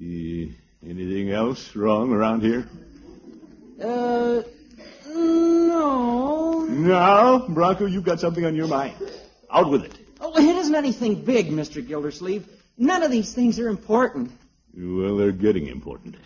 Eh, 0.00 0.46
anything 0.84 1.30
else 1.30 1.74
wrong 1.74 2.12
around 2.12 2.42
here? 2.42 2.68
Uh, 3.82 4.42
no. 5.08 6.66
No, 6.68 7.46
Bronco, 7.48 7.86
you've 7.86 8.04
got 8.04 8.20
something 8.20 8.44
on 8.44 8.54
your 8.54 8.68
mind. 8.68 8.96
Out 9.50 9.70
with 9.70 9.84
it. 9.84 9.98
Oh, 10.20 10.36
it 10.36 10.56
isn't 10.56 10.74
anything 10.74 11.24
big, 11.24 11.50
Mr. 11.50 11.86
Gildersleeve. 11.86 12.46
None 12.78 13.02
of 13.02 13.10
these 13.10 13.34
things 13.34 13.58
are 13.58 13.68
important. 13.68 14.30
Well, 14.76 15.16
they're 15.16 15.32
getting 15.32 15.66
important. 15.66 16.16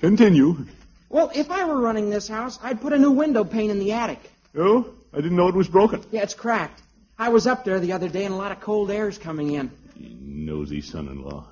Continue. 0.00 0.66
Well, 1.08 1.30
if 1.34 1.50
I 1.50 1.64
were 1.64 1.80
running 1.80 2.10
this 2.10 2.28
house, 2.28 2.58
I'd 2.62 2.80
put 2.80 2.92
a 2.92 2.98
new 2.98 3.12
window 3.12 3.44
pane 3.44 3.70
in 3.70 3.78
the 3.78 3.92
attic. 3.92 4.18
Oh, 4.56 4.92
I 5.14 5.20
didn't 5.20 5.36
know 5.36 5.48
it 5.48 5.54
was 5.54 5.68
broken. 5.68 6.02
Yeah, 6.10 6.22
it's 6.22 6.34
cracked. 6.34 6.82
I 7.16 7.28
was 7.28 7.46
up 7.46 7.64
there 7.64 7.78
the 7.78 7.92
other 7.92 8.08
day 8.08 8.24
and 8.24 8.34
a 8.34 8.36
lot 8.36 8.50
of 8.50 8.60
cold 8.60 8.90
air's 8.90 9.16
coming 9.16 9.52
in. 9.52 9.70
You 9.96 10.10
Nosy 10.20 10.80
son-in-law. 10.80 11.46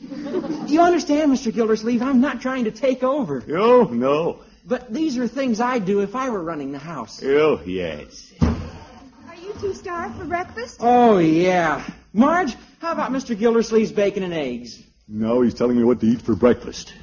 Do 0.00 0.72
you 0.72 0.80
understand, 0.80 1.32
Mr. 1.32 1.52
Gildersleeve? 1.52 2.00
I'm 2.02 2.20
not 2.20 2.40
trying 2.40 2.64
to 2.64 2.70
take 2.70 3.02
over. 3.02 3.42
Oh, 3.50 3.84
no. 3.84 4.38
But 4.64 4.92
these 4.92 5.18
are 5.18 5.26
things 5.26 5.60
I'd 5.60 5.84
do 5.84 6.00
if 6.00 6.14
I 6.14 6.30
were 6.30 6.42
running 6.42 6.70
the 6.70 6.78
house. 6.78 7.20
Oh, 7.24 7.60
yes. 7.66 8.32
Are 8.40 9.34
you 9.34 9.52
two 9.60 9.74
starved 9.74 10.16
for 10.16 10.24
breakfast? 10.24 10.76
Oh, 10.78 11.18
yeah. 11.18 11.84
Marge, 12.12 12.54
how 12.80 12.92
about 12.92 13.10
Mr. 13.10 13.36
Gildersleeve's 13.36 13.90
bacon 13.90 14.22
and 14.22 14.32
eggs? 14.32 14.80
No, 15.08 15.40
he's 15.40 15.54
telling 15.54 15.76
me 15.76 15.82
what 15.82 15.98
to 16.00 16.06
eat 16.06 16.22
for 16.22 16.36
breakfast. 16.36 16.94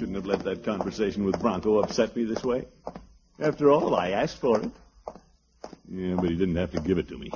Shouldn't 0.00 0.16
have 0.16 0.24
let 0.24 0.42
that 0.44 0.64
conversation 0.64 1.26
with 1.26 1.38
Bronco 1.38 1.80
upset 1.80 2.16
me 2.16 2.24
this 2.24 2.42
way. 2.42 2.64
After 3.38 3.70
all, 3.70 3.94
I 3.94 4.12
asked 4.12 4.38
for 4.38 4.58
it. 4.58 4.70
Yeah, 5.90 6.14
but 6.14 6.30
he 6.30 6.36
didn't 6.36 6.56
have 6.56 6.70
to 6.70 6.80
give 6.80 6.96
it 6.96 7.08
to 7.08 7.18
me. 7.18 7.30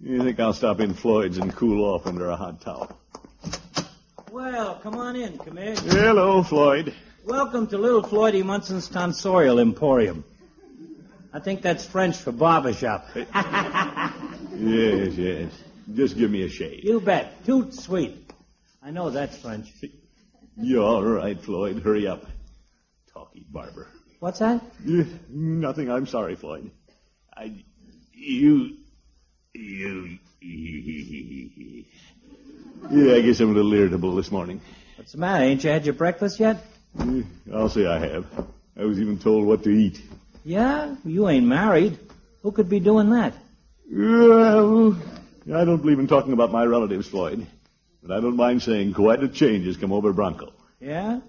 You 0.00 0.20
think 0.24 0.40
I'll 0.40 0.52
stop 0.52 0.80
in 0.80 0.94
Floyd's 0.94 1.38
and 1.38 1.54
cool 1.54 1.84
off 1.84 2.08
under 2.08 2.28
a 2.28 2.34
hot 2.34 2.60
towel? 2.60 2.98
Well, 4.32 4.80
come 4.82 4.96
on 4.96 5.14
in, 5.14 5.38
Commish. 5.38 5.78
Hello, 5.78 6.42
Floyd. 6.42 6.92
Welcome 7.24 7.68
to 7.68 7.78
Little 7.78 8.02
Floydie 8.02 8.42
Munson's 8.42 8.88
Tonsorial 8.88 9.60
Emporium. 9.60 10.24
I 11.32 11.38
think 11.38 11.62
that's 11.62 11.86
French 11.86 12.16
for 12.16 12.32
barber 12.32 12.72
shop. 12.72 13.06
Yes, 13.14 15.14
yes. 15.14 15.52
Just 15.94 16.16
give 16.16 16.32
me 16.32 16.42
a 16.42 16.48
shave. 16.48 16.82
You 16.82 17.00
bet. 17.00 17.44
Toot 17.44 17.74
sweet. 17.74 18.28
I 18.82 18.90
know 18.90 19.10
that's 19.10 19.38
French. 19.38 19.72
You're 20.56 20.84
all 20.84 21.02
right, 21.02 21.40
Floyd. 21.40 21.82
Hurry 21.82 22.06
up. 22.06 22.24
Talky 23.12 23.44
barber. 23.48 23.88
What's 24.20 24.40
that? 24.40 24.62
Eh, 24.86 25.04
nothing. 25.30 25.90
I'm 25.90 26.06
sorry, 26.06 26.36
Floyd. 26.36 26.70
I, 27.34 27.64
you, 28.12 28.76
you. 29.54 30.18
Yeah, 32.90 33.14
I 33.14 33.20
guess 33.20 33.40
I'm 33.40 33.50
a 33.50 33.54
little 33.54 33.72
irritable 33.72 34.14
this 34.14 34.30
morning. 34.30 34.60
What's 34.96 35.12
the 35.12 35.18
matter? 35.18 35.44
Ain't 35.44 35.64
you 35.64 35.70
had 35.70 35.84
your 35.84 35.94
breakfast 35.94 36.40
yet? 36.40 36.64
Eh, 36.98 37.22
I'll 37.52 37.68
say 37.68 37.86
I 37.86 37.98
have. 37.98 38.26
I 38.78 38.84
was 38.84 39.00
even 39.00 39.18
told 39.18 39.46
what 39.46 39.64
to 39.64 39.70
eat. 39.70 40.00
Yeah? 40.44 40.96
You 41.04 41.28
ain't 41.28 41.46
married. 41.46 41.98
Who 42.42 42.52
could 42.52 42.68
be 42.68 42.80
doing 42.80 43.10
that? 43.10 43.34
Well, 43.90 44.96
I 45.54 45.64
don't 45.64 45.80
believe 45.82 45.98
in 45.98 46.06
talking 46.06 46.32
about 46.32 46.52
my 46.52 46.64
relatives, 46.64 47.08
Floyd. 47.08 47.46
But 48.02 48.16
I 48.16 48.20
don't 48.20 48.36
mind 48.36 48.62
saying 48.62 48.94
quite 48.94 49.22
a 49.22 49.28
change 49.28 49.66
has 49.66 49.76
come 49.76 49.92
over 49.92 50.12
Bronco. 50.12 50.52
Yeah? 50.80 51.20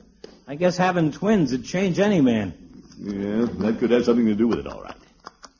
I 0.47 0.55
guess 0.55 0.77
having 0.77 1.12
twins 1.12 1.51
would 1.51 1.65
change 1.65 1.99
any 1.99 2.21
man. 2.21 2.53
Yeah, 2.97 3.45
that 3.60 3.77
could 3.79 3.91
have 3.91 4.05
something 4.05 4.25
to 4.27 4.36
do 4.36 4.47
with 4.47 4.60
it, 4.60 4.67
all 4.67 4.81
right. 4.81 4.95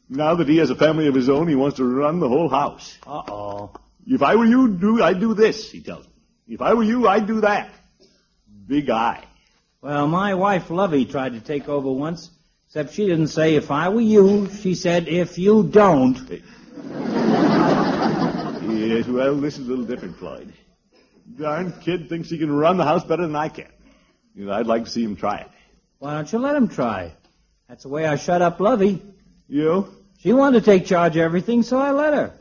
Now 0.10 0.36
that 0.36 0.48
he 0.48 0.58
has 0.58 0.70
a 0.70 0.76
family 0.76 1.08
of 1.08 1.16
his 1.16 1.30
own, 1.30 1.48
he 1.48 1.56
wants 1.56 1.78
to 1.78 1.86
run 1.86 2.20
the 2.20 2.30
whole 2.30 2.50
house. 2.50 2.98
Uh-oh. 3.06 3.72
If 4.06 4.22
I 4.22 4.36
were 4.36 4.46
you, 4.46 4.68
do 4.70 5.02
I'd 5.02 5.20
do 5.20 5.34
this, 5.34 5.72
he 5.72 5.82
tells 5.82 6.06
me. 6.06 6.12
If 6.48 6.62
I 6.62 6.74
were 6.74 6.84
you, 6.84 7.08
I'd 7.08 7.28
do 7.28 7.42
that. 7.42 7.70
Big 8.68 8.90
eye. 8.90 9.24
Well, 9.82 10.08
my 10.08 10.36
wife 10.36 10.70
Lovey 10.70 11.06
tried 11.06 11.34
to 11.34 11.40
take 11.40 11.68
over 11.68 11.90
once, 11.92 12.30
except 12.68 12.94
she 12.94 13.06
didn't 13.06 13.28
say 13.28 13.56
if 13.56 13.72
I 13.72 13.90
were 13.90 14.02
you. 14.02 14.50
She 14.50 14.76
said 14.76 15.08
if 15.08 15.38
you 15.38 15.64
don't. 15.64 16.42
Yes, 18.72 19.06
well, 19.08 19.36
this 19.36 19.58
is 19.58 19.68
a 19.68 19.70
little 19.70 19.86
different, 19.86 20.18
Floyd. 20.18 20.54
Darn 21.38 21.74
kid 21.82 22.10
thinks 22.10 22.30
he 22.30 22.38
can 22.38 22.52
run 22.52 22.78
the 22.78 22.86
house 22.86 23.04
better 23.04 23.24
than 23.24 23.36
I 23.36 23.50
can. 23.50 23.68
You 24.36 24.46
know, 24.46 24.54
I'd 24.54 24.68
like 24.68 24.86
to 24.86 24.90
see 24.90 25.04
him 25.04 25.16
try 25.16 25.38
it. 25.38 25.50
Why 26.00 26.16
don't 26.16 26.32
you 26.32 26.40
let 26.40 26.56
him 26.56 26.68
try? 26.68 27.14
That's 27.68 27.84
the 27.84 27.90
way 27.90 28.06
I 28.06 28.16
shut 28.16 28.42
up 28.42 28.60
Lovey. 28.60 29.02
You? 29.48 29.88
She 30.20 30.34
wanted 30.34 30.60
to 30.60 30.66
take 30.66 30.86
charge 30.86 31.16
of 31.16 31.22
everything, 31.22 31.64
so 31.64 31.78
I 31.80 31.92
let 31.92 32.14
her. 32.14 32.34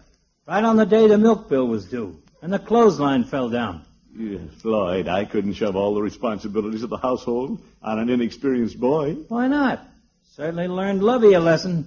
Right 0.46 0.64
on 0.64 0.76
the 0.76 0.86
day 0.86 1.06
the 1.06 1.18
milk 1.18 1.48
bill 1.48 1.66
was 1.66 1.84
due, 1.84 2.20
and 2.42 2.52
the 2.52 2.58
clothesline 2.58 3.24
fell 3.24 3.48
down. 3.48 3.82
Yes, 4.16 4.40
Floyd, 4.60 5.08
I 5.08 5.24
couldn't 5.24 5.52
shove 5.54 5.76
all 5.76 5.94
the 5.94 6.02
responsibilities 6.02 6.82
of 6.82 6.90
the 6.90 6.96
household 6.96 7.62
on 7.82 7.98
an 7.98 8.10
inexperienced 8.10 8.78
boy. 8.78 9.14
Why 9.28 9.46
not? 9.46 9.86
Certainly 10.34 10.68
learned 10.68 11.02
Lovey 11.02 11.34
a 11.34 11.40
lesson. 11.40 11.86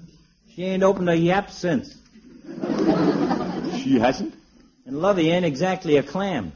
She 0.54 0.63
ain't 0.63 0.84
opened 0.84 1.10
a 1.10 1.16
yap 1.16 1.52
since. 1.52 1.98
She 3.82 4.00
hasn't? 4.00 4.34
And 4.86 5.00
Lovey 5.00 5.30
ain't 5.30 5.46
exactly 5.46 5.98
a 5.98 6.04
clam. 6.04 6.54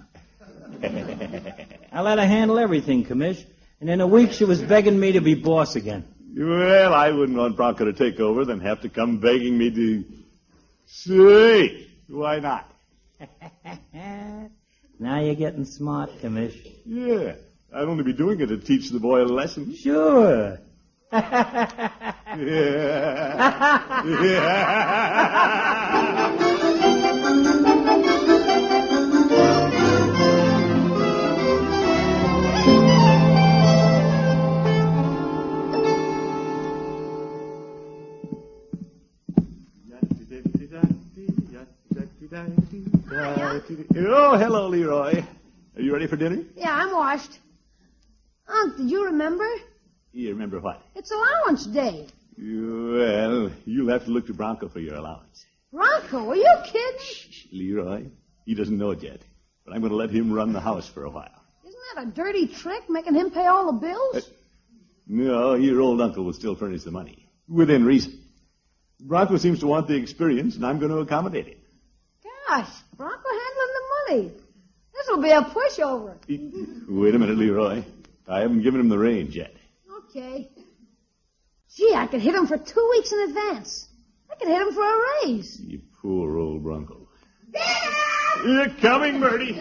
I 1.91 2.01
let 2.01 2.17
her 2.19 2.25
handle 2.25 2.59
everything, 2.59 3.05
Commish. 3.05 3.43
And 3.79 3.89
in 3.89 4.01
a 4.01 4.07
week 4.07 4.31
she 4.33 4.45
was 4.45 4.61
begging 4.61 4.99
me 4.99 5.13
to 5.13 5.21
be 5.21 5.35
boss 5.35 5.75
again. 5.75 6.05
Well, 6.35 6.93
I 6.93 7.11
wouldn't 7.11 7.37
want 7.37 7.55
Bronco 7.55 7.85
to 7.85 7.93
take 7.93 8.19
over, 8.19 8.45
then 8.45 8.59
have 8.59 8.81
to 8.81 8.89
come 8.89 9.17
begging 9.17 9.57
me 9.57 9.71
to. 9.71 10.05
Say, 10.85 11.87
why 12.07 12.39
not? 12.39 12.71
now 14.99 15.19
you're 15.19 15.35
getting 15.35 15.65
smart, 15.65 16.11
Commish. 16.21 16.55
Yeah, 16.85 17.33
I'd 17.73 17.87
only 17.87 18.03
be 18.03 18.13
doing 18.13 18.39
it 18.39 18.47
to 18.47 18.57
teach 18.57 18.89
the 18.89 18.99
boy 18.99 19.23
a 19.23 19.25
lesson. 19.25 19.75
Sure. 19.75 20.59
Yeah. 22.37 24.03
yeah. 24.05 25.73
Oh, 42.39 44.37
hello, 44.37 44.67
Leroy. 44.67 45.23
Are 45.75 45.81
you 45.81 45.91
ready 45.91 46.05
for 46.05 46.17
dinner? 46.17 46.43
Yeah, 46.55 46.71
I'm 46.71 46.93
washed. 46.93 47.39
Unc, 48.47 48.77
did 48.77 48.91
you 48.91 49.05
remember? 49.05 49.47
You 50.11 50.29
remember 50.29 50.59
what? 50.59 50.81
It's 50.95 51.11
allowance 51.11 51.65
day. 51.65 52.07
Well, 52.37 53.51
you'll 53.65 53.89
have 53.89 54.05
to 54.05 54.11
look 54.11 54.27
to 54.27 54.33
Bronco 54.33 54.69
for 54.69 54.79
your 54.79 54.95
allowance. 54.95 55.45
Bronco, 55.73 56.29
are 56.29 56.35
you 56.35 56.55
kidding? 56.65 57.33
Leroy, 57.51 58.05
he 58.45 58.53
doesn't 58.53 58.77
know 58.77 58.91
it 58.91 59.01
yet, 59.01 59.21
but 59.65 59.73
I'm 59.73 59.81
going 59.81 59.91
to 59.91 59.97
let 59.97 60.11
him 60.11 60.31
run 60.31 60.53
the 60.53 60.61
house 60.61 60.87
for 60.87 61.05
a 61.05 61.09
while. 61.09 61.41
Isn't 61.65 61.79
that 61.95 62.03
a 62.03 62.11
dirty 62.11 62.47
trick, 62.47 62.87
making 62.87 63.15
him 63.15 63.31
pay 63.31 63.47
all 63.47 63.71
the 63.71 63.79
bills? 63.79 64.15
Uh, 64.15 64.21
no, 65.07 65.55
your 65.55 65.81
old 65.81 66.01
uncle 66.01 66.23
will 66.23 66.33
still 66.33 66.55
furnish 66.55 66.83
the 66.83 66.91
money, 66.91 67.27
within 67.49 67.83
reason. 67.83 68.21
Bronco 68.99 69.37
seems 69.37 69.59
to 69.59 69.67
want 69.67 69.87
the 69.87 69.95
experience, 69.95 70.55
and 70.55 70.65
I'm 70.65 70.77
going 70.77 70.91
to 70.91 70.99
accommodate 70.99 71.47
him. 71.47 71.57
Gosh, 72.47 72.69
Bronco 72.95 73.29
handling 73.29 73.73
the 73.73 73.83
money. 74.09 74.31
This 74.93 75.07
will 75.09 75.21
be 75.21 75.31
a 75.31 75.41
pushover. 75.41 76.17
Wait 76.89 77.15
a 77.15 77.19
minute, 77.19 77.37
Leroy. 77.37 77.83
I 78.27 78.39
haven't 78.39 78.61
given 78.63 78.79
him 78.79 78.89
the 78.89 78.97
range 78.97 79.35
yet. 79.35 79.53
Okay. 80.09 80.49
Gee, 81.75 81.93
I 81.95 82.07
could 82.07 82.21
hit 82.21 82.33
him 82.33 82.47
for 82.47 82.57
two 82.57 82.87
weeks 82.91 83.11
in 83.11 83.19
advance. 83.29 83.87
I 84.31 84.35
could 84.35 84.47
hit 84.47 84.61
him 84.61 84.73
for 84.73 84.83
a 84.83 85.01
raise. 85.25 85.59
You 85.59 85.81
poor 86.01 86.37
old 86.37 86.63
Bronco. 86.63 87.09
You're 88.45 88.69
coming, 88.81 89.19
Birdie. 89.19 89.53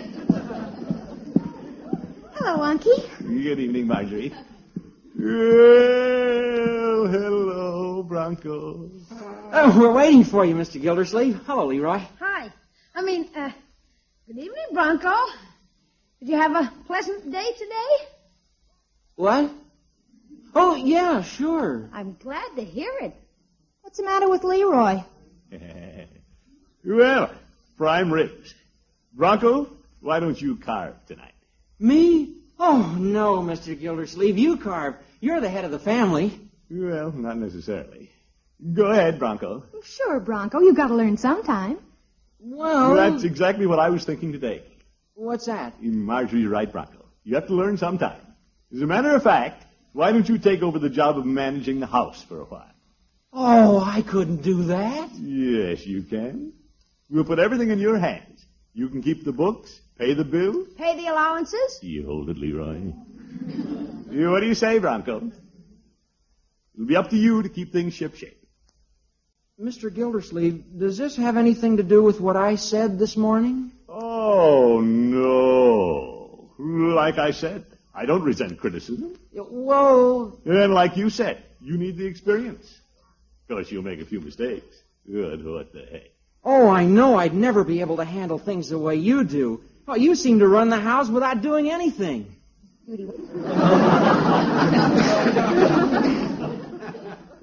Hello, 2.35 2.59
Unky. 2.59 3.18
Good 3.18 3.59
evening, 3.59 3.87
Marjorie. 3.87 4.33
Well, 5.18 7.07
hello, 7.09 8.03
Bronco. 8.03 8.90
Oh, 9.53 9.79
we're 9.79 9.92
waiting 9.92 10.25
for 10.25 10.44
you, 10.44 10.55
Mr. 10.55 10.81
Gildersleeve. 10.81 11.40
Hello, 11.46 11.66
Leroy. 11.66 12.01
Hi. 13.07 13.12
I 13.12 13.14
mean, 13.14 13.29
uh, 13.37 13.53
good 14.27 14.37
evening, 14.37 14.66
Bronco. 14.73 15.14
Did 16.19 16.29
you 16.31 16.37
have 16.37 16.57
a 16.57 16.73
pleasant 16.87 17.31
day 17.31 17.53
today? 17.53 18.09
What? 19.14 19.53
Oh, 20.57 20.75
yeah, 20.75 21.23
sure. 21.23 21.88
I'm 21.92 22.16
glad 22.19 22.57
to 22.57 22.64
hear 22.64 22.90
it. 23.01 23.14
What's 23.83 23.99
the 23.99 24.05
matter 24.05 24.29
with 24.29 24.42
Leroy? 24.42 25.05
well, 26.85 27.31
prime 27.77 28.12
ribs. 28.12 28.53
Bronco, 29.12 29.71
Why 30.01 30.19
don't 30.19 30.40
you 30.40 30.57
carve 30.57 30.95
tonight? 31.07 31.35
Me? 31.79 32.35
Oh, 32.59 32.97
no, 32.99 33.37
Mr. 33.37 33.79
Gildersleeve. 33.79 34.37
You 34.37 34.57
carve. 34.57 34.97
You're 35.21 35.40
the 35.40 35.49
head 35.49 35.64
of 35.64 35.71
the 35.71 35.79
family. 35.79 36.40
Well, 36.69 37.12
not 37.12 37.37
necessarily. 37.38 38.11
Go 38.75 38.87
ahead, 38.87 39.21
Bronco. 39.21 39.62
Sure, 39.85 40.19
Bronco. 40.19 40.59
You've 40.59 40.77
got 40.77 40.88
to 40.88 40.95
learn 40.97 41.16
sometime. 41.19 41.79
Well, 42.38 42.94
That's 42.94 43.25
exactly 43.25 43.66
what 43.66 43.79
I 43.79 43.90
was 43.90 44.05
thinking 44.05 44.33
today. 44.33 44.62
what's 45.14 45.46
that? 45.46 45.83
Marjorie's 45.83 46.46
right, 46.49 46.70
Bronco. 46.70 47.07
You 47.25 47.35
have 47.37 47.46
to 47.49 47.55
learn 47.55 47.77
sometime. 47.77 48.20
As 48.72 48.81
a 48.83 48.87
matter 48.87 49.14
of 49.14 49.22
fact, 49.22 49.64
why 49.92 50.12
don't 50.12 50.29
you 50.29 50.38
take 50.38 50.62
over 50.62 50.79
the 50.79 50.90
job 50.90 51.18
of 51.18 51.25
managing 51.27 51.81
the 51.81 51.87
house 51.87 52.22
for 52.22 52.40
a 52.40 52.44
while? 52.44 52.70
Oh, 53.33 53.81
I 53.81 54.03
couldn't 54.03 54.42
do 54.42 54.64
that. 54.64 55.11
Yes, 55.14 55.87
you 55.87 56.03
can. 56.03 56.53
We'll 57.11 57.25
put 57.25 57.38
everything 57.38 57.70
in 57.70 57.79
your 57.79 57.99
hands. 57.99 58.44
You 58.75 58.88
can 58.88 59.03
keep 59.03 59.25
the 59.25 59.33
books, 59.33 59.81
pay 59.99 60.14
the 60.14 60.25
bill. 60.25 60.66
Pay 60.77 60.96
the 60.96 61.09
allowances? 61.09 61.79
You 61.83 62.07
hold 62.07 62.29
it, 62.31 62.37
Leroy. 62.38 62.92
What 64.09 64.40
do 64.40 64.46
you 64.46 64.55
say, 64.55 64.79
Bronco? 64.79 65.31
It'll 66.75 66.87
be 66.87 66.96
up 66.96 67.11
to 67.11 67.16
you 67.16 67.42
to 67.42 67.49
keep 67.51 67.72
things 67.72 67.92
shipshape. 67.94 68.37
Mr. 69.61 69.92
Gildersleeve, 69.95 70.64
does 70.79 70.99
this 70.99 71.16
have 71.16 71.37
anything 71.38 71.79
to 71.79 71.83
do 71.83 72.03
with 72.03 72.21
what 72.21 72.37
I 72.37 72.57
said 72.57 72.99
this 72.99 73.16
morning? 73.16 73.73
Oh, 73.88 74.81
no. 74.81 76.51
Like 76.59 77.16
I 77.16 77.31
said, 77.31 77.64
I 77.95 78.05
don't 78.05 78.23
resent 78.23 78.59
criticism. 78.59 79.19
Well, 79.33 80.38
And 80.45 80.75
like 80.75 80.99
you 80.99 81.09
said, 81.09 81.42
you 81.62 81.79
need 81.79 81.97
the 81.97 82.05
experience. 82.05 82.66
Of 83.49 83.55
course, 83.57 83.71
you'll 83.73 83.83
make 83.83 84.01
a 84.01 84.05
few 84.05 84.21
mistakes. 84.21 84.77
Good, 85.11 85.42
what 85.47 85.73
the 85.73 85.87
heck. 85.90 86.11
oh, 86.45 86.69
I 86.69 86.85
know 86.85 87.16
I'd 87.16 87.33
never 87.35 87.64
be 87.64 87.81
able 87.81 87.97
to 87.97 88.05
handle 88.05 88.38
things 88.38 88.69
the 88.69 88.79
way 88.79 88.97
you 88.97 89.25
do. 89.25 89.62
Oh, 89.88 89.95
you 89.95 90.16
seem 90.16 90.40
to 90.40 90.49
run 90.49 90.69
the 90.69 90.81
house 90.81 91.09
without 91.09 91.40
doing 91.40 91.71
anything. 91.71 92.27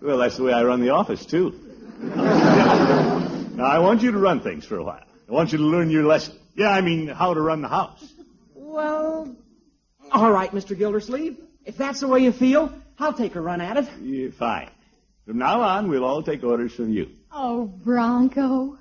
Well, 0.01 0.17
that's 0.17 0.35
the 0.35 0.43
way 0.43 0.51
I 0.51 0.63
run 0.65 0.81
the 0.81 0.89
office, 0.89 1.25
too. 1.25 1.57
Now, 2.03 3.65
I 3.65 3.79
want 3.79 4.01
you 4.01 4.11
to 4.11 4.17
run 4.17 4.41
things 4.41 4.65
for 4.65 4.77
a 4.77 4.83
while. 4.83 5.03
I 5.27 5.31
want 5.31 5.51
you 5.51 5.57
to 5.59 5.63
learn 5.63 5.89
your 5.89 6.03
lesson. 6.03 6.37
Yeah, 6.55 6.69
I 6.69 6.81
mean, 6.81 7.07
how 7.07 7.33
to 7.33 7.41
run 7.41 7.61
the 7.61 7.67
house. 7.67 8.03
Well, 8.55 9.35
all 10.11 10.31
right, 10.31 10.51
Mr. 10.51 10.77
Gildersleeve. 10.77 11.37
If 11.65 11.77
that's 11.77 12.01
the 12.01 12.07
way 12.07 12.19
you 12.19 12.31
feel, 12.31 12.73
I'll 12.99 13.13
take 13.13 13.35
a 13.35 13.41
run 13.41 13.61
at 13.61 13.77
it. 13.77 13.87
Yeah, 14.01 14.29
fine. 14.37 14.69
From 15.25 15.37
now 15.37 15.61
on, 15.61 15.87
we'll 15.89 16.03
all 16.03 16.21
take 16.23 16.43
orders 16.43 16.73
from 16.73 16.91
you. 16.91 17.09
Oh, 17.31 17.65
Bronco. 17.65 18.73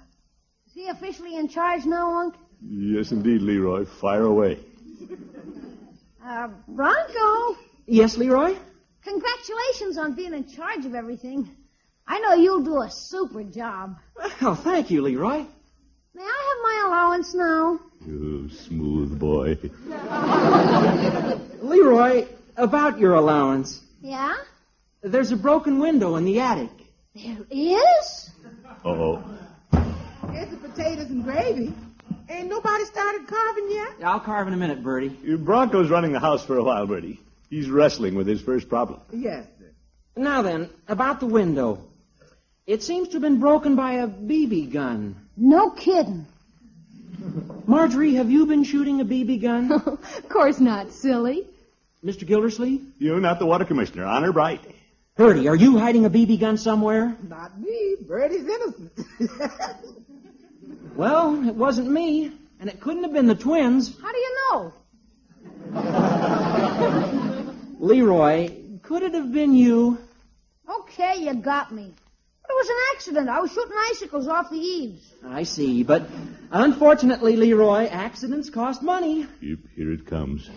Is 0.67 0.73
he 0.75 0.89
officially 0.89 1.37
in 1.37 1.49
charge 1.49 1.85
now, 1.87 2.19
Unc? 2.21 2.35
Yes, 2.61 3.13
indeed, 3.13 3.41
Leroy. 3.43 3.85
Fire 3.85 4.25
away. 4.25 4.59
Uh, 6.25 6.49
Bronco, 6.69 7.59
Yes, 7.87 8.17
Leroy? 8.17 8.55
congratulations 9.03 9.99
on 9.99 10.15
being 10.15 10.33
in 10.35 10.49
charge 10.49 10.85
of 10.87 10.95
everything. 10.95 11.51
I 12.07 12.19
know 12.21 12.35
you'll 12.35 12.63
do 12.63 12.81
a 12.83 12.91
super 12.91 13.43
job. 13.43 13.99
Well, 14.41 14.55
thank 14.57 14.91
you, 14.91 15.03
Leroy. 15.03 15.45
May 16.15 16.23
I 16.23 16.55
have 16.55 16.63
my 16.63 16.83
allowance 16.87 17.35
now? 17.35 17.81
You 18.07 18.51
smooth 18.51 19.19
boy. 19.19 19.59
Leroy, 21.63 22.27
about 22.57 22.99
your 22.99 23.15
allowance. 23.15 23.81
Yeah? 24.01 24.35
There's 25.03 25.33
a 25.33 25.37
broken 25.37 25.79
window 25.79 26.17
in 26.17 26.25
the 26.25 26.41
attic. 26.41 26.71
There 27.15 27.39
is? 27.51 28.31
Oh. 28.85 29.23
Here's 30.33 30.51
the 30.51 30.57
potatoes 30.57 31.11
and 31.11 31.25
gravy. 31.25 31.73
Ain't 32.29 32.49
nobody 32.49 32.85
started 32.85 33.27
carving 33.27 33.71
yet? 33.71 33.89
Yeah, 34.01 34.11
I'll 34.13 34.21
carve 34.21 34.49
in 34.49 34.55
a 34.55 34.57
minute, 34.57 34.83
Birdie. 34.83 35.11
Bronco's 35.11 35.91
running 35.91 36.13
the 36.13 36.21
house 36.21 36.45
for 36.45 36.57
a 36.57 36.65
while, 36.65 36.87
Birdie. 36.87 37.21
He's 37.51 37.69
wrestling 37.69 38.15
with 38.15 38.27
his 38.27 38.41
first 38.41 38.69
problem. 38.69 39.01
Yes, 39.13 39.47
sir. 39.59 39.73
Now 40.17 40.43
then, 40.43 40.71
about 40.89 41.21
the 41.21 41.27
window. 41.27 41.85
It 42.67 42.83
seems 42.83 43.09
to 43.09 43.15
have 43.15 43.23
been 43.23 43.41
broken 43.41 43.77
by 43.77 43.95
a 43.95 44.09
BB 44.09 44.73
gun. 44.73 45.17
No 45.37 45.71
kidding. 45.71 46.27
Marjorie, 47.67 48.15
have 48.15 48.31
you 48.31 48.47
been 48.47 48.65
shooting 48.65 49.01
a 49.01 49.05
BB 49.05 49.43
gun? 49.43 49.73
of 49.87 50.29
course 50.29 50.61
not, 50.61 50.93
silly. 50.93 51.47
Mr. 52.05 52.27
Gildersleeve? 52.27 52.85
You, 52.99 53.21
not 53.21 53.39
the 53.39 53.47
water 53.47 53.65
commissioner. 53.65 54.05
Honor 54.05 54.33
bright. 54.33 54.61
Birdie, 55.17 55.49
are 55.49 55.57
you 55.57 55.79
hiding 55.79 56.05
a 56.05 56.11
BB 56.11 56.41
gun 56.41 56.57
somewhere? 56.57 57.17
Not 57.29 57.61
me. 57.61 57.97
Birdie's 58.07 58.47
innocent. 58.47 58.93
Well, 60.95 61.49
it 61.49 61.55
wasn't 61.55 61.91
me, 61.91 62.31
and 62.61 62.69
it 62.69 62.79
couldn't 62.81 63.05
have 63.05 63.15
been 63.15 63.27
the 63.27 63.35
twins. 63.35 63.99
How 63.99 64.13
do 64.13 64.19
you 64.19 64.37
know? 64.53 64.73
Leroy, 67.79 68.51
could 68.83 69.03
it 69.03 69.15
have 69.15 69.33
been 69.33 69.55
you? 69.55 69.97
Okay, 70.69 71.17
you 71.21 71.35
got 71.35 71.73
me. 71.73 71.95
But 72.53 72.67
it 72.67 72.69
was 72.69 72.69
an 72.69 72.77
accident. 72.95 73.29
I 73.29 73.41
was 73.41 73.53
shooting 73.53 73.77
icicles 73.91 74.29
off 74.29 74.51
the 74.51 74.59
eaves. 74.59 75.15
I 75.27 75.43
see, 75.45 75.83
but 75.83 76.07
unfortunately, 76.51 77.37
Leroy, 77.37 77.87
accidents 77.87 78.51
cost 78.51 78.83
money. 78.83 79.27
Yep, 79.41 79.59
here 79.75 79.93
it 79.93 80.07
comes. 80.07 80.51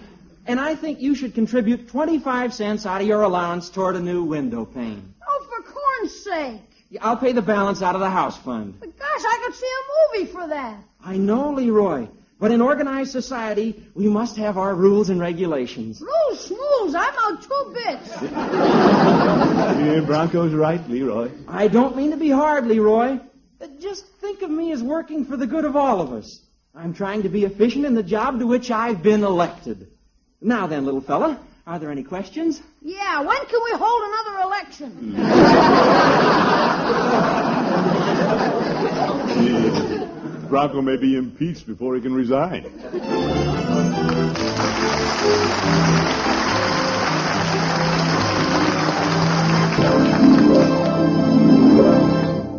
And 0.46 0.60
I 0.60 0.76
think 0.76 1.00
you 1.00 1.16
should 1.16 1.34
contribute 1.34 1.88
25 1.88 2.54
cents 2.54 2.86
out 2.86 3.02
of 3.02 3.08
your 3.08 3.22
allowance 3.22 3.70
toward 3.70 3.96
a 3.96 4.02
new 4.02 4.24
window 4.24 4.66
pane. 4.66 5.14
Oh, 5.28 5.48
for 5.50 5.72
corn's 5.72 6.24
sake. 6.24 6.62
I'll 7.02 7.18
pay 7.18 7.32
the 7.32 7.42
balance 7.42 7.82
out 7.82 7.96
of 7.96 8.02
the 8.02 8.10
house 8.10 8.38
fund. 8.38 8.78
But 8.80 8.98
gosh, 8.98 9.24
I 9.26 9.42
could 9.46 9.56
see 9.56 9.66
a 9.66 10.20
movie 10.20 10.32
for 10.32 10.48
that. 10.48 10.78
I 11.04 11.18
know, 11.18 11.52
Leroy, 11.52 12.08
but 12.40 12.52
in 12.52 12.62
organized 12.62 13.12
society, 13.12 13.84
we 13.94 14.08
must 14.08 14.38
have 14.38 14.58
our 14.58 14.76
rules 14.76 15.10
and 15.10 15.20
regulations. 15.20 16.02
Rules, 16.02 16.50
schmools, 16.50 16.94
I'm 16.96 17.14
out 17.18 17.42
two 17.42 17.74
bits. 17.74 18.10
Yeah, 18.22 20.02
Bronco's 20.06 20.54
right, 20.54 20.88
Leroy. 20.90 21.32
I 21.48 21.68
don't 21.68 21.96
mean 21.96 22.12
to 22.12 22.18
be 22.18 22.30
hard, 22.30 22.68
Leroy, 22.68 23.20
but 23.58 23.80
just 23.80 24.06
think 24.20 24.42
of 24.42 24.50
me 24.50 24.72
as 24.74 24.84
working 24.84 25.26
for 25.26 25.38
the 25.38 25.48
good 25.48 25.66
of 25.66 25.76
all 25.76 26.02
of 26.02 26.12
us. 26.12 26.42
I'm 26.74 26.94
trying 26.94 27.24
to 27.24 27.30
be 27.30 27.46
efficient 27.46 27.86
in 27.86 27.94
the 27.96 28.04
job 28.04 28.40
to 28.40 28.48
which 28.48 28.70
I've 28.70 29.02
been 29.02 29.24
elected. 29.24 29.88
Now 30.42 30.68
then, 30.68 30.84
little 30.84 31.00
fella, 31.02 31.40
are 31.66 31.80
there 31.80 31.90
any 31.90 32.04
questions? 32.04 32.62
Yeah, 32.82 33.22
when 33.22 33.46
can 33.46 33.62
we 33.64 33.72
hold 33.74 34.04
another 34.04 34.40
election? 34.44 35.16
Bronco 40.56 40.82
may 40.82 40.96
be 40.96 41.18
impeached 41.18 41.68
before 41.68 41.96
he 41.96 42.02
can 42.02 42.14
resign. 42.14 42.64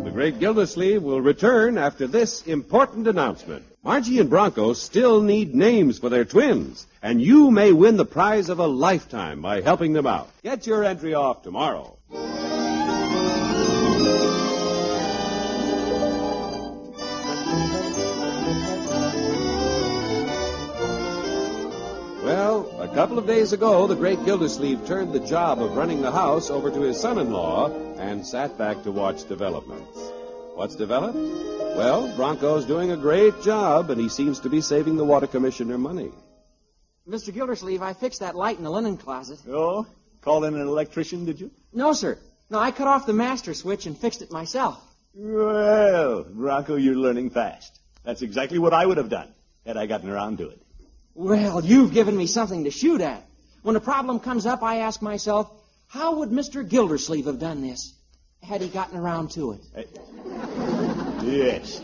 The 0.03 0.11
great 0.13 0.37
Gildersleeve 0.37 1.01
will 1.01 1.21
return 1.21 1.79
after 1.79 2.05
this 2.05 2.43
important 2.43 3.07
announcement. 3.07 3.65
Margie 3.83 4.19
and 4.19 4.29
Bronco 4.29 4.73
still 4.73 5.23
need 5.23 5.55
names 5.55 5.97
for 5.97 6.09
their 6.09 6.23
twins, 6.23 6.85
and 7.01 7.19
you 7.19 7.49
may 7.49 7.71
win 7.71 7.97
the 7.97 8.05
prize 8.05 8.49
of 8.49 8.59
a 8.59 8.67
lifetime 8.67 9.41
by 9.41 9.61
helping 9.61 9.93
them 9.93 10.05
out. 10.05 10.29
Get 10.43 10.67
your 10.67 10.83
entry 10.83 11.15
off 11.15 11.41
tomorrow. 11.41 11.97
Couple 22.97 23.19
of 23.19 23.27
days 23.27 23.53
ago, 23.53 23.85
the 23.85 23.95
great 23.95 24.17
Gildersleeve 24.25 24.87
turned 24.87 25.13
the 25.13 25.19
job 25.19 25.61
of 25.61 25.77
running 25.77 26.01
the 26.01 26.11
house 26.11 26.49
over 26.49 26.71
to 26.71 26.81
his 26.81 26.99
son-in-law 26.99 27.69
and 27.99 28.25
sat 28.25 28.57
back 28.57 28.81
to 28.81 28.91
watch 28.91 29.29
developments. 29.29 29.99
What's 30.55 30.73
developed? 30.73 31.15
Well, 31.15 32.11
Bronco's 32.15 32.65
doing 32.65 32.89
a 32.89 32.97
great 32.97 33.39
job, 33.43 33.91
and 33.91 34.01
he 34.01 34.09
seems 34.09 34.39
to 34.39 34.49
be 34.49 34.61
saving 34.61 34.97
the 34.97 35.05
water 35.05 35.27
commissioner 35.27 35.77
money. 35.77 36.09
Mr. 37.07 37.31
Gildersleeve, 37.31 37.83
I 37.83 37.93
fixed 37.93 38.21
that 38.21 38.35
light 38.35 38.57
in 38.57 38.63
the 38.63 38.71
linen 38.71 38.97
closet. 38.97 39.37
Oh? 39.47 39.85
Called 40.21 40.45
in 40.45 40.55
an 40.55 40.67
electrician, 40.67 41.23
did 41.23 41.39
you? 41.39 41.51
No, 41.71 41.93
sir. 41.93 42.17
No, 42.49 42.57
I 42.57 42.71
cut 42.71 42.87
off 42.87 43.05
the 43.05 43.13
master 43.13 43.53
switch 43.53 43.85
and 43.85 43.95
fixed 43.95 44.23
it 44.23 44.31
myself. 44.31 44.83
Well, 45.13 46.23
Bronco, 46.23 46.77
you're 46.77 46.95
learning 46.95 47.29
fast. 47.29 47.79
That's 48.03 48.23
exactly 48.23 48.57
what 48.57 48.73
I 48.73 48.87
would 48.87 48.97
have 48.97 49.09
done 49.09 49.31
had 49.67 49.77
I 49.77 49.85
gotten 49.85 50.09
around 50.09 50.39
to 50.39 50.49
it. 50.49 50.59
Well, 51.17 51.65
you've 51.65 51.93
given 51.93 52.15
me 52.15 52.27
something 52.27 52.65
to 52.65 52.71
shoot 52.71 53.01
at. 53.01 53.25
When 53.63 53.75
a 53.75 53.79
problem 53.79 54.19
comes 54.19 54.45
up, 54.45 54.61
I 54.61 54.77
ask 54.81 55.01
myself, 55.01 55.49
how 55.87 56.17
would 56.19 56.29
Mr. 56.29 56.67
Gildersleeve 56.67 57.25
have 57.25 57.39
done 57.39 57.61
this 57.63 57.91
had 58.43 58.61
he 58.61 58.67
gotten 58.67 58.99
around 58.99 59.31
to 59.31 59.53
it? 59.73 59.89
Yes. 61.23 61.81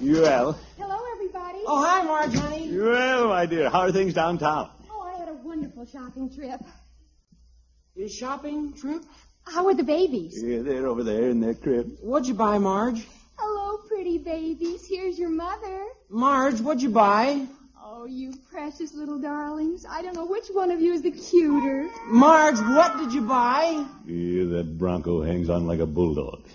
Well, 0.00 0.56
Hello, 0.78 0.98
everybody. 1.12 1.58
Oh, 1.66 1.84
hi, 1.84 2.04
Marge, 2.04 2.34
honey. 2.36 2.78
well, 2.78 3.28
my 3.28 3.46
dear, 3.46 3.68
how 3.68 3.80
are 3.80 3.90
things 3.92 4.14
downtown? 4.14 4.70
Oh, 4.92 5.00
I 5.02 5.18
had 5.18 5.28
a 5.28 5.34
wonderful 5.34 5.84
shopping 5.84 6.32
trip. 6.32 6.60
Your 7.96 8.08
shopping 8.08 8.74
trip? 8.74 9.02
How 9.44 9.66
are 9.66 9.74
the 9.74 9.82
babies? 9.82 10.40
Yeah, 10.40 10.62
they're 10.62 10.86
over 10.86 11.02
there 11.02 11.30
in 11.30 11.40
their 11.40 11.54
crib. 11.54 11.96
What'd 12.00 12.28
you 12.28 12.34
buy, 12.34 12.58
Marge? 12.58 13.04
Hello, 13.36 13.78
pretty 13.88 14.18
babies. 14.18 14.86
Here's 14.88 15.18
your 15.18 15.30
mother. 15.30 15.84
Marge, 16.08 16.60
what'd 16.60 16.80
you 16.82 16.90
buy? 16.90 17.44
Oh, 18.00 18.04
you 18.04 18.32
precious 18.52 18.94
little 18.94 19.18
darlings. 19.18 19.84
I 19.84 20.02
don't 20.02 20.14
know 20.14 20.24
which 20.24 20.46
one 20.52 20.70
of 20.70 20.80
you 20.80 20.92
is 20.92 21.02
the 21.02 21.10
cuter. 21.10 21.88
Marge, 22.06 22.60
what 22.60 22.96
did 22.96 23.12
you 23.12 23.22
buy? 23.22 23.84
Yeah, 24.06 24.44
that 24.54 24.78
Bronco 24.78 25.20
hangs 25.24 25.50
on 25.50 25.66
like 25.66 25.80
a 25.80 25.86
bulldog. 25.86 26.46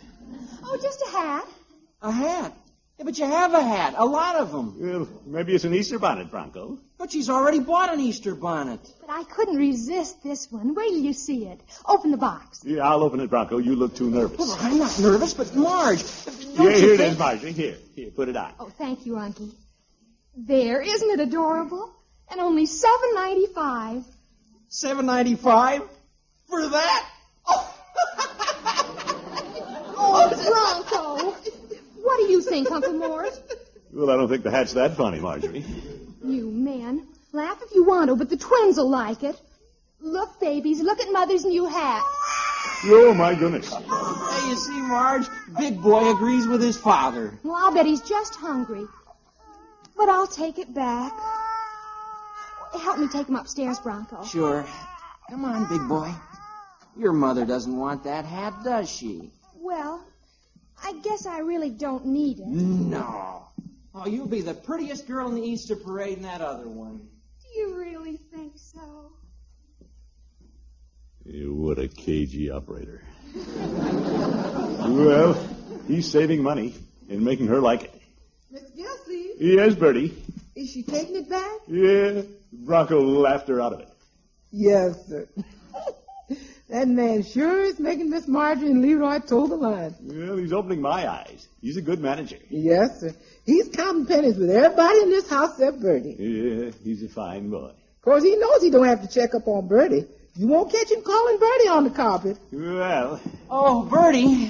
Oh, 0.63 0.79
just 0.81 1.01
a 1.01 1.11
hat. 1.11 1.45
A 2.01 2.11
hat. 2.13 2.53
Yeah, 2.97 3.03
but 3.03 3.17
you 3.19 3.25
have 3.25 3.53
a 3.53 3.61
hat. 3.61 3.95
A 3.97 4.05
lot 4.05 4.37
of 4.37 4.53
them. 4.53 4.77
Well, 4.79 5.09
maybe 5.25 5.53
it's 5.53 5.65
an 5.65 5.73
Easter 5.73 5.99
bonnet, 5.99 6.31
Bronco. 6.31 6.79
But 6.97 7.11
she's 7.11 7.29
already 7.29 7.59
bought 7.59 7.93
an 7.93 7.99
Easter 7.99 8.35
bonnet. 8.35 8.79
But 9.01 9.09
I 9.09 9.25
couldn't 9.25 9.57
resist 9.57 10.23
this 10.23 10.49
one. 10.49 10.73
Wait 10.75 10.91
till 10.91 10.99
you 10.99 11.11
see 11.11 11.47
it. 11.47 11.59
Open 11.85 12.11
the 12.11 12.17
box. 12.17 12.61
Yeah, 12.63 12.87
I'll 12.87 13.03
open 13.03 13.19
it, 13.19 13.29
Bronco. 13.29 13.57
You 13.57 13.75
look 13.75 13.95
too 13.95 14.09
nervous. 14.09 14.39
Well, 14.39 14.57
I'm 14.61 14.77
not 14.77 14.97
nervous, 14.97 15.33
but 15.33 15.53
Marge, 15.53 16.03
don't 16.55 16.55
yeah, 16.55 16.63
you 16.63 16.69
here 16.69 16.93
it 16.93 16.97
think... 16.99 17.11
is, 17.11 17.19
Marjorie. 17.19 17.51
Here, 17.51 17.77
here, 17.97 18.11
put 18.11 18.29
it 18.29 18.37
on. 18.37 18.53
Oh, 18.61 18.69
thank 18.77 19.05
you, 19.05 19.15
Unky. 19.15 19.51
There, 20.35 20.81
isn't 20.81 21.09
it 21.09 21.19
adorable? 21.19 21.93
And 22.31 22.39
only 22.39 22.65
seven 22.65 23.13
ninety 23.13 23.45
five. 23.47 24.03
Seven 24.67 25.05
ninety 25.05 25.35
five 25.35 25.83
for 26.47 26.67
that? 26.69 27.09
Oh, 27.47 27.75
oh 29.97 30.85
Bronco! 30.89 31.31
What 32.01 32.17
do 32.17 32.23
you 32.31 32.41
think, 32.41 32.71
Uncle 32.71 32.93
Morris? 32.93 33.39
Well, 33.91 34.09
I 34.09 34.15
don't 34.15 34.27
think 34.27 34.43
the 34.43 34.51
hat's 34.51 34.73
that 34.73 34.97
funny, 34.97 35.19
Marjorie. 35.19 35.63
You 36.23 36.49
man. 36.49 37.07
laugh 37.31 37.61
if 37.61 37.75
you 37.75 37.83
want 37.83 38.09
to, 38.09 38.15
but 38.15 38.29
the 38.29 38.37
twins 38.37 38.77
will 38.77 38.89
like 38.89 39.23
it. 39.23 39.39
Look, 39.99 40.39
babies, 40.39 40.81
look 40.81 40.99
at 40.99 41.11
Mother's 41.11 41.45
new 41.45 41.65
hat. 41.65 42.03
Oh, 42.85 43.13
my 43.13 43.35
goodness. 43.35 43.71
Hey, 43.71 44.49
you 44.49 44.55
see, 44.55 44.81
Marge, 44.81 45.27
Big 45.57 45.81
Boy 45.81 46.11
agrees 46.11 46.47
with 46.47 46.61
his 46.61 46.75
father. 46.75 47.37
Well, 47.43 47.55
I'll 47.55 47.73
bet 47.73 47.85
he's 47.85 48.01
just 48.01 48.35
hungry. 48.35 48.85
But 49.97 50.09
I'll 50.09 50.27
take 50.27 50.59
it 50.59 50.73
back. 50.73 51.13
Help 52.81 52.99
me 52.99 53.07
take 53.07 53.27
him 53.27 53.35
upstairs, 53.35 53.79
Bronco. 53.79 54.23
Sure. 54.25 54.65
Come 55.29 55.45
on, 55.45 55.67
Big 55.69 55.87
Boy. 55.87 56.13
Your 56.97 57.13
mother 57.13 57.45
doesn't 57.45 57.75
want 57.75 58.03
that 58.03 58.25
hat, 58.25 58.63
does 58.63 58.89
she? 58.89 59.31
Well, 59.55 60.05
I 60.83 60.93
guess 61.01 61.25
I 61.25 61.39
really 61.39 61.69
don't 61.69 62.07
need 62.07 62.39
it. 62.39 62.47
No. 62.47 63.47
Oh, 63.95 64.07
you'll 64.07 64.27
be 64.27 64.41
the 64.41 64.53
prettiest 64.53 65.07
girl 65.07 65.29
in 65.29 65.35
the 65.35 65.41
Easter 65.41 65.75
parade 65.75 66.17
in 66.17 66.23
that 66.23 66.41
other 66.41 66.67
one. 66.67 67.07
Do 67.41 67.59
you 67.59 67.77
really 67.77 68.17
think 68.17 68.53
so? 68.55 69.11
You 71.25 71.55
would 71.55 71.79
a 71.79 71.87
cagey 71.87 72.51
operator. 72.51 73.01
well, 73.55 75.33
he's 75.87 76.11
saving 76.11 76.43
money 76.43 76.75
and 77.09 77.21
making 77.21 77.47
her 77.47 77.59
like 77.59 77.83
it. 77.83 78.02
Miss 79.33 79.39
Gilsey, 79.39 79.55
Yes, 79.55 79.75
Birdie. 79.75 80.13
is 80.55 80.69
she 80.71 80.83
taking 80.83 81.15
it 81.15 81.29
back? 81.29 81.51
Yeah, 81.67 82.21
Bronco 82.51 83.01
laughed 83.01 83.47
her 83.49 83.61
out 83.61 83.73
of 83.73 83.79
it. 83.81 83.89
Yes, 84.51 85.07
sir. 85.07 85.27
that 86.69 86.87
man 86.87 87.23
sure 87.23 87.61
is 87.61 87.79
making 87.79 88.09
Miss 88.09 88.27
Marjorie 88.27 88.69
and 88.71 88.81
Leroy 88.81 89.19
toe 89.19 89.47
the 89.47 89.55
line. 89.55 89.95
Well, 90.01 90.37
he's 90.37 90.53
opening 90.53 90.81
my 90.81 91.09
eyes. 91.09 91.47
He's 91.61 91.77
a 91.77 91.81
good 91.81 91.99
manager. 91.99 92.37
Yes, 92.49 92.99
sir. 93.01 93.13
He's 93.45 93.67
counting 93.69 94.05
pennies 94.05 94.37
with 94.37 94.49
everybody 94.49 94.99
in 95.01 95.09
this 95.09 95.29
house 95.29 95.51
except 95.59 95.81
Birdie. 95.81 96.15
Yeah, 96.19 96.71
he's 96.83 97.03
a 97.03 97.09
fine 97.09 97.49
boy. 97.49 97.71
Of 97.71 98.01
course, 98.01 98.23
he 98.23 98.35
knows 98.35 98.61
he 98.61 98.69
don't 98.69 98.85
have 98.87 99.01
to 99.01 99.07
check 99.07 99.33
up 99.35 99.47
on 99.47 99.67
Birdie. 99.67 100.05
You 100.35 100.47
won't 100.47 100.71
catch 100.71 100.91
him 100.91 101.01
calling 101.03 101.37
Birdie 101.37 101.67
on 101.69 101.83
the 101.83 101.89
carpet. 101.91 102.37
Well, 102.51 103.19
Oh, 103.49 103.83
Birdie, 103.83 104.49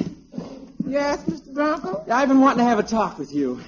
Yes, 0.86 1.24
Mr. 1.24 1.54
Bronco? 1.54 2.04
I've 2.12 2.28
been 2.28 2.42
wanting 2.42 2.60
to 2.60 2.64
have 2.66 2.78
a 2.80 2.84
talk 2.84 3.18
with 3.18 3.34
you. 3.34 3.62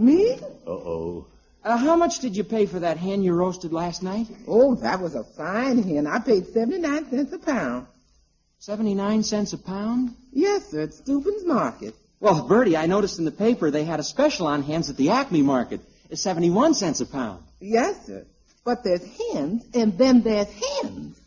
Me? 0.00 0.34
uh-oh. 0.66 1.26
Uh, 1.64 1.76
how 1.76 1.96
much 1.96 2.20
did 2.20 2.36
you 2.36 2.44
pay 2.44 2.66
for 2.66 2.80
that 2.80 2.96
hen 2.96 3.22
you 3.22 3.34
roasted 3.34 3.72
last 3.72 4.02
night? 4.02 4.26
Oh, 4.46 4.76
that 4.76 5.00
was 5.00 5.14
a 5.14 5.24
fine 5.24 5.82
hen. 5.82 6.06
I 6.06 6.18
paid 6.20 6.46
79 6.46 7.10
cents 7.10 7.32
a 7.32 7.38
pound. 7.38 7.86
79 8.60 9.22
cents 9.22 9.52
a 9.52 9.58
pound? 9.58 10.14
Yes, 10.32 10.70
sir, 10.70 10.82
at 10.82 10.94
Steuben's 10.94 11.44
Market. 11.44 11.94
Well, 12.20 12.46
Birdie, 12.46 12.76
I 12.76 12.86
noticed 12.86 13.18
in 13.18 13.24
the 13.24 13.30
paper 13.30 13.70
they 13.70 13.84
had 13.84 14.00
a 14.00 14.04
special 14.04 14.46
on 14.46 14.62
hens 14.62 14.90
at 14.90 14.96
the 14.96 15.10
Acme 15.10 15.42
Market. 15.42 15.80
It's 16.10 16.22
71 16.22 16.74
cents 16.74 17.00
a 17.00 17.06
pound. 17.06 17.44
Yes, 17.60 18.06
sir. 18.06 18.24
But 18.64 18.82
there's 18.82 19.04
hens, 19.32 19.64
and 19.74 19.96
then 19.96 20.22
there's 20.22 20.48
hens. 20.48 21.20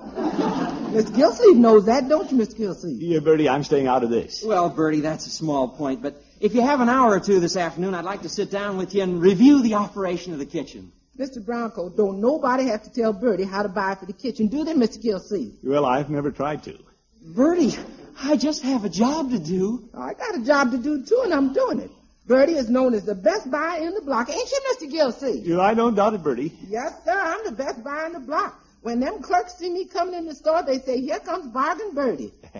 Miss 0.92 1.10
Gilsleeve 1.10 1.56
knows 1.56 1.86
that, 1.86 2.08
don't 2.08 2.30
you, 2.30 2.38
Miss 2.38 2.54
Gilsleeve? 2.54 3.00
Yeah, 3.00 3.20
Birdie, 3.20 3.48
I'm 3.48 3.64
staying 3.64 3.86
out 3.86 4.02
of 4.02 4.10
this. 4.10 4.42
Well, 4.42 4.70
Birdie, 4.70 5.00
that's 5.00 5.26
a 5.26 5.30
small 5.30 5.68
point, 5.68 6.02
but 6.02 6.22
if 6.40 6.54
you 6.54 6.62
have 6.62 6.80
an 6.80 6.88
hour 6.88 7.12
or 7.12 7.20
two 7.20 7.38
this 7.38 7.56
afternoon, 7.56 7.94
I'd 7.94 8.04
like 8.04 8.22
to 8.22 8.28
sit 8.28 8.50
down 8.50 8.78
with 8.78 8.94
you 8.94 9.02
and 9.02 9.20
review 9.20 9.62
the 9.62 9.74
operation 9.74 10.32
of 10.32 10.38
the 10.38 10.46
kitchen. 10.46 10.90
Mr. 11.18 11.44
Bronco, 11.44 11.90
don't 11.90 12.18
nobody 12.18 12.64
have 12.64 12.82
to 12.84 12.90
tell 12.90 13.12
Birdie 13.12 13.44
how 13.44 13.62
to 13.62 13.68
buy 13.68 13.94
for 13.94 14.06
the 14.06 14.14
kitchen, 14.14 14.46
do 14.48 14.64
they, 14.64 14.72
Mr. 14.72 15.00
Gilsey? 15.02 15.52
Well, 15.62 15.84
I've 15.84 16.08
never 16.08 16.30
tried 16.30 16.62
to. 16.62 16.78
Birdie, 17.22 17.76
I 18.18 18.36
just 18.36 18.62
have 18.62 18.86
a 18.86 18.88
job 18.88 19.30
to 19.32 19.38
do. 19.38 19.90
I 19.94 20.14
got 20.14 20.36
a 20.36 20.42
job 20.42 20.70
to 20.70 20.78
do, 20.78 21.04
too, 21.04 21.20
and 21.24 21.34
I'm 21.34 21.52
doing 21.52 21.80
it. 21.80 21.90
Birdie 22.26 22.54
is 22.54 22.70
known 22.70 22.94
as 22.94 23.04
the 23.04 23.14
best 23.14 23.50
buyer 23.50 23.86
in 23.86 23.92
the 23.92 24.00
block, 24.00 24.30
ain't 24.30 24.50
you, 24.50 24.60
Mr. 24.72 24.90
Gilsey? 24.90 25.42
Yeah, 25.44 25.60
I 25.60 25.74
don't 25.74 25.94
doubt 25.94 26.14
it, 26.14 26.22
Birdie. 26.22 26.56
Yes, 26.66 26.94
sir, 27.04 27.18
I'm 27.20 27.44
the 27.44 27.52
best 27.52 27.84
buyer 27.84 28.06
in 28.06 28.12
the 28.12 28.20
block. 28.20 28.58
When 28.82 28.98
them 28.98 29.20
clerks 29.20 29.56
see 29.56 29.68
me 29.68 29.84
coming 29.84 30.14
in 30.14 30.24
the 30.24 30.34
store, 30.34 30.62
they 30.62 30.78
say, 30.78 31.02
here 31.02 31.18
comes 31.18 31.48
Bargain 31.48 31.92
Birdie. 31.94 32.32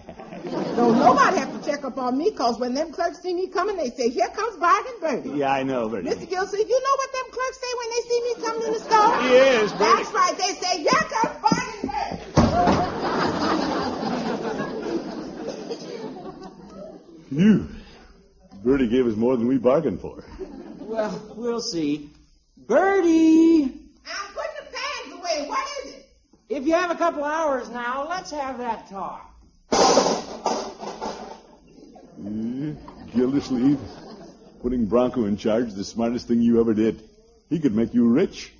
Don't 0.76 0.98
nobody 0.98 1.38
have 1.38 1.58
to 1.58 1.64
check 1.66 1.82
up 1.82 1.96
on 1.96 2.18
me, 2.18 2.32
cause 2.32 2.58
when 2.58 2.74
them 2.74 2.92
clerks 2.92 3.22
see 3.22 3.32
me 3.32 3.46
coming, 3.48 3.78
they 3.78 3.88
say, 3.88 4.10
here 4.10 4.28
comes 4.28 4.58
Bargain 4.58 5.00
Birdie. 5.00 5.30
Yeah, 5.38 5.50
I 5.50 5.62
know, 5.62 5.88
Birdie. 5.88 6.10
Mr. 6.10 6.28
Gilsleeve, 6.28 6.68
you 6.68 6.78
know 6.78 6.96
what 6.96 7.12
them 7.12 7.30
clerks 7.32 7.58
say 7.58 7.72
when 7.78 7.88
they 7.90 8.02
see 8.08 8.20
me 8.22 8.34
coming 8.46 8.66
in 8.66 8.72
the 8.74 8.80
store? 8.80 9.16
Yes, 9.32 9.72
Birdie. 9.72 9.84
That's 9.84 10.12
right, 10.12 10.36
they 10.36 10.52
say, 10.60 10.78
here 10.82 11.04
comes 11.08 11.40
Bargain 11.40 11.88
Birdie. 11.88 12.20
Phew. 17.30 17.68
Birdie 18.62 18.88
gave 18.88 19.06
us 19.06 19.16
more 19.16 19.38
than 19.38 19.46
we 19.46 19.56
bargained 19.56 20.00
for. 20.00 20.22
Well, 20.80 21.18
we'll 21.34 21.60
see. 21.60 22.10
Birdie, 22.58 23.62
I'm 23.62 24.34
putting 24.34 24.56
the 24.58 24.66
pads 24.70 25.12
away. 25.12 25.48
What 25.48 25.66
is 25.84 25.94
it? 25.94 26.00
if 26.50 26.59
you 26.70 26.76
have 26.76 26.92
a 26.92 26.94
couple 26.94 27.24
hours 27.24 27.68
now, 27.70 28.06
let's 28.08 28.30
have 28.30 28.58
that 28.58 28.88
talk. 28.88 29.28
Hmm, 32.14 32.74
Gildersleeve, 33.12 33.80
putting 34.62 34.86
Bronco 34.86 35.24
in 35.24 35.36
charge, 35.36 35.72
the 35.72 35.82
smartest 35.82 36.28
thing 36.28 36.40
you 36.40 36.60
ever 36.60 36.72
did. 36.72 37.02
He 37.48 37.58
could 37.58 37.74
make 37.74 37.92
you 37.92 38.06
rich. 38.06 38.52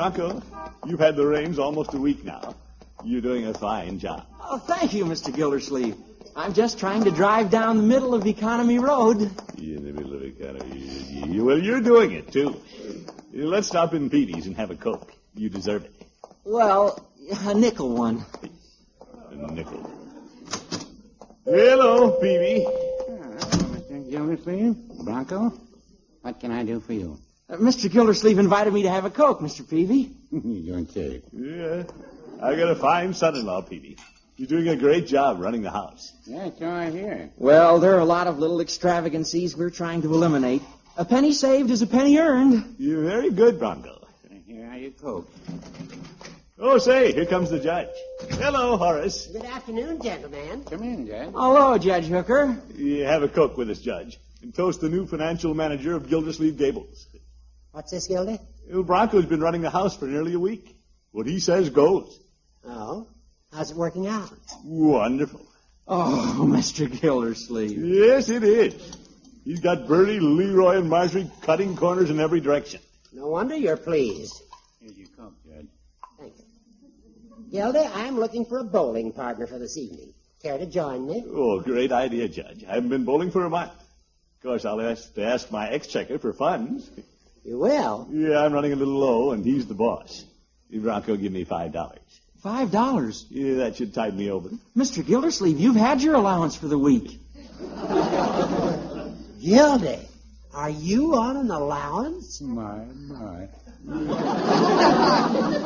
Well, 0.00 0.10
Bronco, 0.10 0.42
you've 0.86 0.98
had 0.98 1.14
the 1.14 1.26
reins 1.26 1.58
almost 1.58 1.92
a 1.92 1.98
week 1.98 2.24
now. 2.24 2.54
You're 3.04 3.20
doing 3.20 3.46
a 3.46 3.52
fine 3.52 3.98
job. 3.98 4.26
Oh, 4.40 4.56
thank 4.56 4.94
you, 4.94 5.04
Mr. 5.04 5.34
Gildersleeve. 5.34 5.94
I'm 6.34 6.54
just 6.54 6.78
trying 6.78 7.04
to 7.04 7.10
drive 7.10 7.50
down 7.50 7.76
the 7.76 7.82
middle 7.82 8.14
of 8.14 8.26
Economy 8.26 8.78
Road. 8.78 9.20
In 9.58 9.84
the 9.84 9.92
middle 9.92 10.14
of 10.14 10.22
it, 10.22 10.40
kind 10.40 10.56
of. 10.56 11.44
Well, 11.44 11.58
you're 11.58 11.82
doing 11.82 12.12
it 12.12 12.32
too. 12.32 12.58
Let's 13.34 13.66
stop 13.66 13.92
in 13.92 14.08
Peavey's 14.08 14.46
and 14.46 14.56
have 14.56 14.70
a 14.70 14.74
coke. 14.74 15.12
You 15.34 15.50
deserve 15.50 15.84
it. 15.84 15.92
Well, 16.44 17.06
a 17.44 17.52
nickel 17.52 17.94
one. 17.94 18.24
A 19.32 19.52
nickel. 19.52 19.82
Hello, 21.44 22.18
Peavey. 22.22 22.64
Ah, 22.66 23.36
Mr. 23.74 24.10
Gildersleeve? 24.10 24.76
Bronco? 25.04 25.52
What 26.22 26.40
can 26.40 26.52
I 26.52 26.64
do 26.64 26.80
for 26.80 26.94
you? 26.94 27.18
Uh, 27.50 27.56
Mr. 27.56 27.90
Gildersleeve 27.90 28.38
invited 28.38 28.72
me 28.72 28.82
to 28.82 28.90
have 28.90 29.04
a 29.04 29.10
Coke, 29.10 29.40
Mr. 29.40 29.62
Peavey. 29.62 30.12
you 30.30 30.76
okay? 30.76 31.22
Yeah, 31.32 31.82
I 32.40 32.54
got 32.54 32.70
a 32.70 32.76
fine 32.76 33.12
son-in-law, 33.12 33.62
Peavey. 33.62 33.98
You're 34.36 34.48
doing 34.48 34.68
a 34.68 34.76
great 34.76 35.06
job 35.06 35.40
running 35.40 35.62
the 35.62 35.70
house. 35.70 36.12
Yeah, 36.24 36.48
so 36.58 36.70
I 36.70 36.90
hear. 36.90 37.30
Well, 37.36 37.80
there 37.80 37.96
are 37.96 38.00
a 38.00 38.04
lot 38.04 38.26
of 38.26 38.38
little 38.38 38.60
extravagancies 38.60 39.56
we're 39.56 39.70
trying 39.70 40.02
to 40.02 40.14
eliminate. 40.14 40.62
A 40.96 41.04
penny 41.04 41.32
saved 41.32 41.70
is 41.70 41.82
a 41.82 41.86
penny 41.86 42.18
earned. 42.18 42.76
You're 42.78 43.02
very 43.02 43.30
good, 43.30 43.58
Bronco. 43.58 44.06
Here 44.46 44.70
are 44.70 44.78
your 44.78 44.92
Coke. 44.92 45.30
Oh, 46.58 46.78
say, 46.78 47.12
here 47.12 47.26
comes 47.26 47.50
the 47.50 47.58
judge. 47.58 47.88
Hello, 48.32 48.76
Horace. 48.76 49.26
Good 49.26 49.44
afternoon, 49.44 50.00
gentlemen. 50.02 50.62
Come 50.64 50.82
in, 50.82 51.06
Judge. 51.06 51.32
Hello, 51.32 51.78
Judge 51.78 52.06
Hooker. 52.06 52.56
You 52.76 53.04
have 53.04 53.22
a 53.22 53.28
coke 53.28 53.56
with 53.56 53.70
us, 53.70 53.80
Judge, 53.80 54.20
and 54.42 54.54
toast 54.54 54.82
the 54.82 54.90
new 54.90 55.06
financial 55.06 55.54
manager 55.54 55.94
of 55.96 56.08
Gildersleeve 56.08 56.58
Gables. 56.58 57.06
What's 57.72 57.90
this, 57.92 58.08
Gildy? 58.08 58.38
Well, 58.70 58.82
Bronco's 58.82 59.26
been 59.26 59.40
running 59.40 59.62
the 59.62 59.70
house 59.70 59.96
for 59.96 60.06
nearly 60.06 60.34
a 60.34 60.38
week. 60.40 60.76
What 61.12 61.26
he 61.26 61.38
says 61.40 61.70
goes. 61.70 62.18
Oh, 62.66 63.08
how's 63.52 63.70
it 63.70 63.76
working 63.76 64.06
out? 64.06 64.32
Wonderful. 64.64 65.40
Oh, 65.86 66.36
Mr. 66.48 66.88
Gildersleeve. 67.00 67.78
Yes, 67.78 68.28
it 68.28 68.44
is. 68.44 68.96
He's 69.44 69.60
got 69.60 69.88
Birdie, 69.88 70.20
Leroy, 70.20 70.78
and 70.78 70.88
Marjorie 70.88 71.30
cutting 71.42 71.76
corners 71.76 72.10
in 72.10 72.20
every 72.20 72.40
direction. 72.40 72.80
No 73.12 73.28
wonder 73.28 73.56
you're 73.56 73.76
pleased. 73.76 74.40
Here's 74.80 74.96
your 74.96 75.08
coat, 75.16 75.34
Judge. 75.44 75.66
Thank 76.18 76.34
you. 76.38 76.44
Gildy, 77.50 77.88
I'm 77.94 78.18
looking 78.18 78.44
for 78.44 78.58
a 78.58 78.64
bowling 78.64 79.12
partner 79.12 79.46
for 79.46 79.58
this 79.58 79.76
evening. 79.76 80.12
Care 80.42 80.58
to 80.58 80.66
join 80.66 81.06
me? 81.06 81.24
Oh, 81.28 81.60
great 81.60 81.92
idea, 81.92 82.28
Judge. 82.28 82.64
I 82.64 82.74
haven't 82.74 82.90
been 82.90 83.04
bowling 83.04 83.30
for 83.30 83.44
a 83.44 83.50
month. 83.50 83.72
Of 83.72 84.42
course, 84.42 84.64
I'll 84.64 84.78
have 84.78 85.14
to 85.14 85.24
ask 85.24 85.50
my 85.50 85.68
exchequer 85.68 86.18
for 86.18 86.32
funds. 86.32 86.88
You 87.44 87.58
will? 87.58 88.08
Yeah, 88.10 88.44
I'm 88.44 88.52
running 88.52 88.72
a 88.72 88.76
little 88.76 88.98
low, 88.98 89.32
and 89.32 89.44
he's 89.44 89.66
the 89.66 89.74
boss. 89.74 90.24
Bronco, 90.72 91.16
give 91.16 91.32
me 91.32 91.44
five 91.44 91.72
dollars. 91.72 91.98
Five 92.42 92.70
dollars. 92.70 93.26
Yeah, 93.28 93.54
that 93.56 93.76
should 93.76 93.92
tide 93.92 94.16
me 94.16 94.30
over. 94.30 94.50
Mr. 94.76 95.04
Gildersleeve, 95.04 95.58
you've 95.58 95.76
had 95.76 96.00
your 96.02 96.14
allowance 96.14 96.56
for 96.56 96.68
the 96.68 96.78
week. 96.78 97.18
Gildy, 99.40 99.98
are 100.54 100.70
you 100.70 101.16
on 101.16 101.36
an 101.36 101.50
allowance? 101.50 102.40
My, 102.40 102.84
my. 102.84 103.48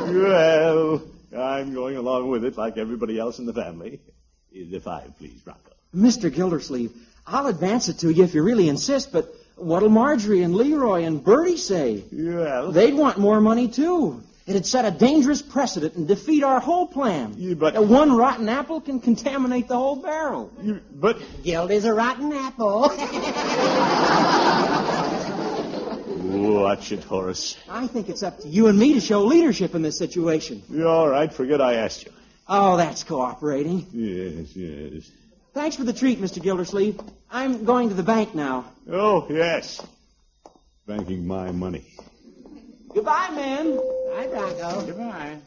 Well, 0.05 1.01
I'm 1.37 1.73
going 1.73 1.97
along 1.97 2.29
with 2.29 2.45
it 2.45 2.57
like 2.57 2.77
everybody 2.77 3.19
else 3.19 3.39
in 3.39 3.45
the 3.45 3.53
family. 3.53 3.99
The 4.51 4.79
five, 4.79 5.17
please, 5.17 5.41
Bronco. 5.41 5.71
Mr. 5.93 6.33
Gildersleeve, 6.33 6.93
I'll 7.27 7.47
advance 7.47 7.89
it 7.89 7.99
to 7.99 8.09
you 8.09 8.23
if 8.23 8.33
you 8.33 8.43
really 8.43 8.69
insist, 8.69 9.11
but 9.11 9.33
what'll 9.55 9.89
Marjorie 9.89 10.41
and 10.43 10.55
Leroy 10.55 11.03
and 11.03 11.23
Birdie 11.23 11.57
say? 11.57 12.03
Well, 12.11 12.71
They'd 12.71 12.93
want 12.93 13.17
more 13.17 13.39
money, 13.41 13.67
too. 13.67 14.21
It'd 14.47 14.65
set 14.65 14.85
a 14.85 14.91
dangerous 14.91 15.41
precedent 15.41 15.95
and 15.95 16.07
defeat 16.07 16.43
our 16.43 16.59
whole 16.59 16.85
plan. 16.87 17.33
Yeah, 17.37 17.55
but- 17.55 17.75
Uh, 17.75 17.81
one 17.81 18.15
rotten 18.15 18.47
apple 18.47 18.79
can 18.79 18.99
contaminate 18.99 19.67
the 19.67 19.75
whole 19.75 19.95
barrel. 19.95 20.51
you, 20.61 20.79
but 20.93 21.17
Gildy's 21.43 21.85
a 21.85 21.93
rotten 21.93 22.31
apple. 22.31 22.91
watch 26.19 26.91
it, 26.91 27.03
Horace. 27.03 27.57
I 27.69 27.87
think 27.87 28.09
it's 28.09 28.23
up 28.23 28.39
to 28.41 28.47
you 28.47 28.67
and 28.67 28.77
me 28.77 28.93
to 28.93 28.99
show 28.99 29.23
leadership 29.23 29.73
in 29.75 29.81
this 29.81 29.97
situation. 29.97 30.61
You're 30.69 30.87
all 30.87 31.07
right. 31.09 31.31
Forget 31.33 31.61
I 31.61 31.75
asked 31.75 32.05
you. 32.05 32.11
Oh, 32.47 32.77
that's 32.77 33.03
cooperating. 33.03 33.87
Yes, 33.91 34.55
yes. 34.55 35.09
Thanks 35.53 35.75
for 35.75 35.83
the 35.85 35.93
treat, 35.93 36.21
Mr. 36.21 36.41
Gildersleeve. 36.41 36.99
I'm 37.35 37.65
going 37.65 37.89
to 37.89 37.95
the 37.95 38.01
bank 38.01 38.33
now. 38.33 38.63
Oh, 38.89 39.27
yes. 39.29 39.85
Banking 40.87 41.27
my 41.27 41.51
money. 41.51 41.85
Goodbye, 42.93 43.31
man. 43.31 43.77
Hi, 44.13 44.27
Bronco. 44.27 44.85
Goodbye. 44.85 45.39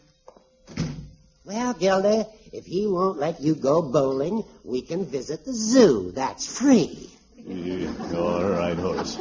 Well, 1.46 1.72
Gildy, 1.72 2.27
if 2.53 2.66
he 2.66 2.87
won't 2.87 3.18
let 3.18 3.40
you 3.40 3.55
go 3.55 3.81
bowling, 3.81 4.44
we 4.64 4.83
can 4.83 5.07
visit 5.07 5.46
the 5.46 5.55
zoo. 5.55 6.12
That's 6.14 6.59
free. 6.59 7.09
Yeah, 7.38 7.90
all 8.14 8.44
right, 8.44 8.77
Horace. 8.77 9.18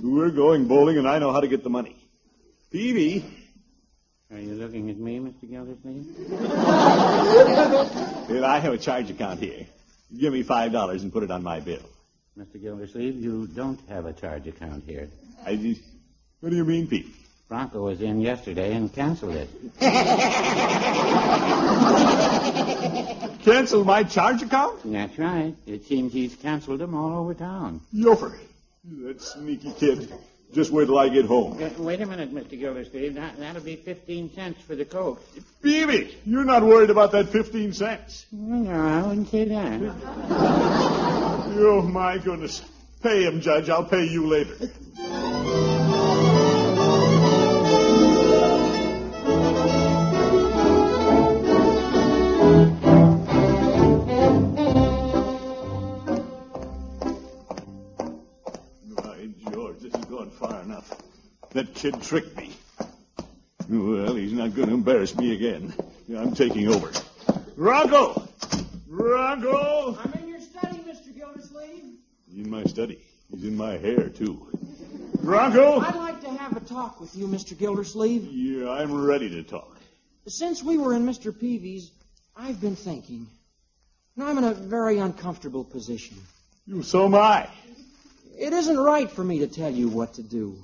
We're 0.00 0.30
going 0.30 0.68
bowling, 0.68 0.98
and 0.98 1.08
I 1.08 1.18
know 1.18 1.32
how 1.32 1.40
to 1.40 1.48
get 1.48 1.64
the 1.64 1.70
money. 1.70 1.96
Peavey, 2.72 3.24
Are 4.30 4.38
you 4.38 4.54
looking 4.54 4.90
at 4.90 4.96
me, 4.96 5.18
Mr. 5.18 5.50
Gildersleeve? 5.50 6.06
and 8.30 8.46
I 8.46 8.60
have 8.60 8.74
a 8.74 8.78
charge 8.78 9.10
account 9.10 9.40
here. 9.40 9.66
Give 10.16 10.32
me 10.32 10.44
five 10.44 10.70
dollars 10.70 11.02
and 11.02 11.12
put 11.12 11.24
it 11.24 11.32
on 11.32 11.42
my 11.42 11.58
bill. 11.58 11.82
Mr. 12.38 12.60
Gildersleeve, 12.60 13.16
you 13.16 13.46
don't 13.46 13.80
have 13.88 14.04
a 14.04 14.12
charge 14.12 14.46
account 14.46 14.84
here. 14.84 15.08
I 15.46 15.56
just, 15.56 15.80
what 16.40 16.50
do 16.50 16.56
you 16.56 16.66
mean, 16.66 16.86
Pete? 16.86 17.06
Bronco 17.48 17.84
was 17.84 18.02
in 18.02 18.20
yesterday 18.20 18.74
and 18.74 18.92
canceled 18.92 19.36
it. 19.36 19.48
Cancel 23.42 23.84
my 23.84 24.02
charge 24.02 24.42
account? 24.42 24.80
That's 24.84 25.18
right. 25.18 25.54
It 25.66 25.84
seems 25.84 26.12
he's 26.12 26.34
canceled 26.34 26.80
them 26.80 26.94
all 26.94 27.20
over 27.20 27.32
town. 27.32 27.80
Yofer. 27.94 28.36
That 28.84 29.22
sneaky 29.22 29.72
kid. 29.72 30.12
Just 30.52 30.70
wait 30.70 30.86
till 30.86 30.98
I 30.98 31.08
get 31.08 31.24
home. 31.24 31.62
Uh, 31.62 31.70
wait 31.82 32.00
a 32.02 32.06
minute, 32.06 32.34
Mr. 32.34 32.58
Gildersleeve. 32.58 33.14
That, 33.14 33.38
that'll 33.38 33.62
be 33.62 33.76
15 33.76 34.34
cents 34.34 34.60
for 34.62 34.74
the 34.74 34.84
Coke. 34.84 35.22
Peavey, 35.62 36.14
you're 36.26 36.44
not 36.44 36.62
worried 36.62 36.90
about 36.90 37.12
that 37.12 37.30
15 37.30 37.72
cents. 37.72 38.26
No, 38.30 38.70
I 38.70 39.06
wouldn't 39.06 39.30
say 39.30 39.44
that. 39.44 41.22
Oh, 41.58 41.80
my 41.80 42.18
goodness. 42.18 42.62
Pay 43.02 43.22
him, 43.24 43.40
Judge. 43.40 43.70
I'll 43.70 43.82
pay 43.84 44.04
you 44.04 44.26
later. 44.26 44.56
By 58.96 59.28
George, 59.50 59.78
this 59.78 59.94
has 59.94 60.04
gone 60.04 60.30
far 60.30 60.60
enough. 60.60 60.92
That 61.52 61.72
kid 61.74 62.02
tricked 62.02 62.36
me. 62.36 62.52
Well, 63.70 64.14
he's 64.14 64.34
not 64.34 64.54
going 64.54 64.68
to 64.68 64.74
embarrass 64.74 65.16
me 65.16 65.32
again. 65.34 65.72
I'm 66.14 66.34
taking 66.34 66.68
over. 66.68 66.92
Rocco! 67.56 68.28
Rocco! 68.86 69.98
In 72.36 72.50
my 72.50 72.64
study. 72.64 72.98
He's 73.30 73.44
in 73.44 73.56
my 73.56 73.78
hair, 73.78 74.10
too. 74.10 74.46
Bronco! 75.22 75.80
I'd 75.80 75.94
like 75.94 76.20
to 76.20 76.30
have 76.30 76.54
a 76.54 76.60
talk 76.60 77.00
with 77.00 77.16
you, 77.16 77.26
Mr. 77.26 77.56
Gildersleeve. 77.56 78.24
Yeah, 78.30 78.70
I'm 78.70 79.06
ready 79.06 79.30
to 79.30 79.42
talk. 79.42 79.78
Since 80.28 80.62
we 80.62 80.76
were 80.76 80.92
in 80.94 81.06
Mr. 81.06 81.32
Peavey's, 81.32 81.90
I've 82.36 82.60
been 82.60 82.76
thinking. 82.76 83.26
Now, 84.16 84.26
I'm 84.26 84.36
in 84.36 84.44
a 84.44 84.52
very 84.52 84.98
uncomfortable 84.98 85.64
position. 85.64 86.18
You, 86.66 86.82
so 86.82 87.06
am 87.06 87.14
I. 87.14 87.48
It 88.38 88.52
isn't 88.52 88.78
right 88.78 89.10
for 89.10 89.24
me 89.24 89.38
to 89.38 89.46
tell 89.46 89.70
you 89.70 89.88
what 89.88 90.14
to 90.14 90.22
do. 90.22 90.58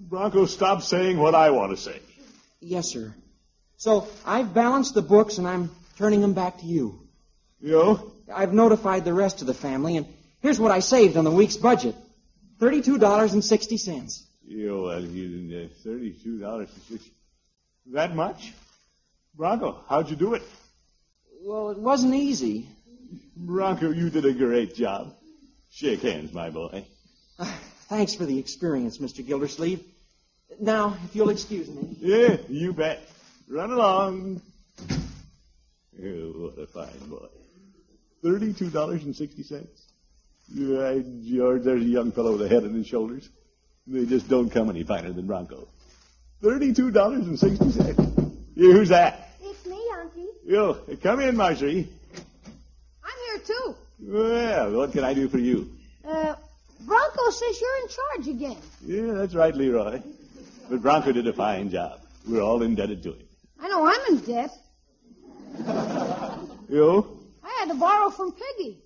Bronco, 0.00 0.46
stop 0.46 0.80
saying 0.80 1.18
what 1.18 1.34
I 1.34 1.50
want 1.50 1.72
to 1.72 1.76
say. 1.76 2.00
Yes, 2.60 2.88
sir. 2.88 3.14
So 3.76 4.08
I've 4.24 4.54
balanced 4.54 4.94
the 4.94 5.02
books 5.02 5.36
and 5.36 5.46
I'm 5.46 5.70
turning 5.98 6.22
them 6.22 6.32
back 6.32 6.60
to 6.60 6.66
you. 6.66 6.98
You 7.60 7.72
know? 7.72 8.12
I've 8.34 8.54
notified 8.54 9.04
the 9.04 9.12
rest 9.12 9.42
of 9.42 9.46
the 9.46 9.54
family, 9.54 9.98
and 9.98 10.06
Here's 10.40 10.58
what 10.58 10.72
I 10.72 10.80
saved 10.80 11.16
on 11.16 11.24
the 11.24 11.30
week's 11.30 11.56
budget. 11.56 11.94
$32.60. 12.60 14.22
Yeah, 14.46 14.72
well, 14.72 15.04
you, 15.04 15.68
$32.60. 15.84 17.00
That 17.92 18.14
much? 18.14 18.52
Bronco, 19.34 19.84
how'd 19.88 20.10
you 20.10 20.16
do 20.16 20.34
it? 20.34 20.42
Well, 21.42 21.70
it 21.70 21.78
wasn't 21.78 22.14
easy. 22.14 22.68
Bronco, 23.36 23.90
you 23.90 24.10
did 24.10 24.24
a 24.24 24.32
great 24.32 24.74
job. 24.74 25.14
Shake 25.70 26.02
hands, 26.02 26.32
my 26.32 26.50
boy. 26.50 26.84
Uh, 27.38 27.44
thanks 27.88 28.14
for 28.14 28.24
the 28.24 28.38
experience, 28.38 28.98
Mr. 28.98 29.26
Gildersleeve. 29.26 29.82
Now, 30.58 30.96
if 31.04 31.14
you'll 31.14 31.30
excuse 31.30 31.68
me. 31.68 31.96
Yeah, 32.00 32.36
you 32.48 32.72
bet. 32.72 33.00
Run 33.48 33.70
along. 33.70 34.42
Oh, 36.02 36.32
what 36.36 36.58
a 36.58 36.66
fine 36.66 37.08
boy. 37.08 37.28
$32.60. 38.24 39.66
Right, 40.56 41.04
George, 41.24 41.62
there's 41.62 41.82
a 41.82 41.86
young 41.86 42.10
fellow 42.12 42.32
with 42.32 42.42
a 42.42 42.48
head 42.48 42.64
on 42.64 42.74
his 42.74 42.86
shoulders. 42.86 43.28
They 43.86 44.04
just 44.04 44.28
don't 44.28 44.50
come 44.50 44.68
any 44.68 44.82
finer 44.82 45.12
than 45.12 45.26
Bronco. 45.26 45.68
Thirty-two 46.42 46.90
dollars 46.90 47.26
and 47.26 47.38
sixty 47.38 47.70
cents. 47.70 48.00
Who's 48.56 48.88
that? 48.88 49.30
It's 49.40 49.64
me, 49.66 49.80
Unky. 49.94 50.26
Yo, 50.44 50.74
come 51.02 51.20
in, 51.20 51.36
Marjorie. 51.36 51.88
I'm 53.04 53.10
here, 53.26 53.38
too. 53.46 53.76
Well, 54.00 54.72
what 54.72 54.92
can 54.92 55.04
I 55.04 55.14
do 55.14 55.28
for 55.28 55.38
you? 55.38 55.70
Uh, 56.06 56.34
Bronco 56.80 57.30
says 57.30 57.60
you're 57.60 57.76
in 57.82 57.88
charge 57.88 58.28
again. 58.36 58.62
Yeah, 58.84 59.12
that's 59.12 59.34
right, 59.34 59.54
Leroy. 59.54 60.02
But 60.68 60.82
Bronco 60.82 61.12
did 61.12 61.26
a 61.26 61.32
fine 61.32 61.70
job. 61.70 62.00
We're 62.26 62.42
all 62.42 62.62
indebted 62.62 63.02
to 63.04 63.12
him. 63.12 63.26
I 63.60 63.68
know 63.68 63.86
I'm 63.86 64.14
in 64.14 64.20
debt. 64.24 64.50
You? 66.68 67.18
I 67.42 67.56
had 67.60 67.68
to 67.68 67.74
borrow 67.74 68.10
from 68.10 68.32
Piggy. 68.32 68.82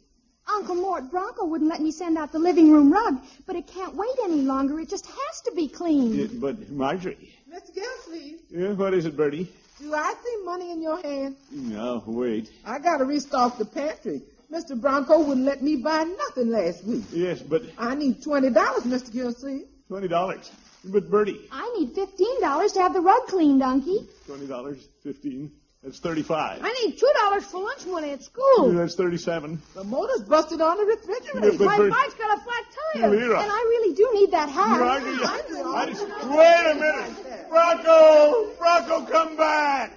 Uncle 0.49 0.75
Mort, 0.75 1.11
Bronco 1.11 1.47
wouldn't 1.47 1.71
let 1.71 1.81
me 1.81 1.91
send 1.91 2.19
out 2.19 2.33
the 2.33 2.39
living 2.39 2.71
room 2.71 2.93
rug, 2.93 3.19
but 3.47 3.57
it 3.57 3.67
can't 3.67 3.95
wait 3.95 4.11
any 4.25 4.43
longer. 4.43 4.79
It 4.81 4.89
just 4.91 5.07
has 5.07 5.41
to 5.47 5.53
be 5.57 5.69
cleaned. 5.69 6.15
Yeah, 6.15 6.27
but 6.35 6.71
Marjorie. 6.71 7.33
Mr. 7.51 7.75
Gilsleeve, 7.75 8.39
Yeah, 8.51 8.73
what 8.73 8.95
is 8.95 9.07
it, 9.07 9.17
Birdie? 9.17 9.51
do 9.81 9.93
I 9.95 10.15
see 10.23 10.45
money 10.45 10.71
in 10.73 10.83
your 10.83 11.01
hand? 11.01 11.37
No, 11.51 12.03
wait. 12.07 12.51
I 12.65 12.79
gotta 12.79 13.05
restock 13.05 13.59
the 13.59 13.65
pantry. 13.65 14.23
Mr. 14.53 14.81
Bronco 14.81 15.19
wouldn't 15.23 15.47
let 15.47 15.63
me 15.63 15.77
buy 15.77 16.05
nothing 16.05 16.51
last 16.51 16.85
week. 16.85 17.05
Yes, 17.13 17.41
but 17.43 17.63
I 17.79 17.95
need 17.95 18.23
twenty 18.23 18.51
dollars, 18.51 18.85
Mr. 18.85 19.13
Gilsleeve. 19.13 19.67
twenty 19.89 20.07
dollars. 20.09 20.51
But 20.85 21.11
Birdie, 21.11 21.41
I 21.51 21.75
need 21.79 21.93
fifteen 21.95 22.41
dollars 22.41 22.73
to 22.73 22.81
have 22.83 22.93
the 22.93 23.01
rug 23.01 23.27
cleaned, 23.27 23.63
Unky. 23.63 24.07
twenty 24.27 24.47
dollars, 24.47 24.87
fifteen. 25.03 25.51
That's 25.85 25.99
thirty-five. 25.99 26.61
I 26.63 26.73
need 26.87 26.99
two 26.99 27.11
dollars 27.21 27.45
for 27.45 27.63
lunch 27.63 27.85
money 27.87 28.13
at 28.13 28.23
school. 28.23 28.73
Yeah, 28.73 28.79
that's 28.81 28.95
thirty-seven. 28.95 29.61
The 29.75 29.85
motor's 29.85 30.23
busted 30.23 30.63
on 30.63 30.79
the 30.79 30.85
refrigerator. 30.85 31.53
Yeah, 31.53 31.59
but 31.59 31.67
My 31.67 31.91
bike's 31.91 32.15
got 32.15 32.39
a 32.39 32.41
flat 32.41 32.65
tire. 32.95 33.11
Lyra. 33.11 33.43
And 33.43 33.51
I 33.53 33.63
really 33.69 33.95
do 33.95 34.11
need 34.15 34.31
that 34.31 34.49
hat. 34.49 34.81
Marjorie, 34.81 35.19
I 35.23 35.87
just, 35.87 36.03
wait 36.31 36.71
a 36.71 36.75
minute. 36.75 37.51
Bronco! 37.51 38.51
Bronco, 38.59 39.13
come 39.13 39.37
back! 39.37 39.93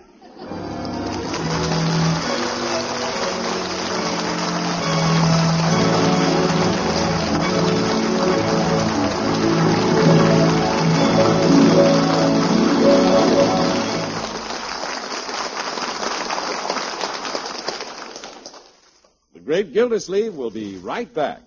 Gildersleeve 19.64 20.36
will 20.36 20.51
be 20.51 20.78
right 20.78 21.14
back. 21.14 21.41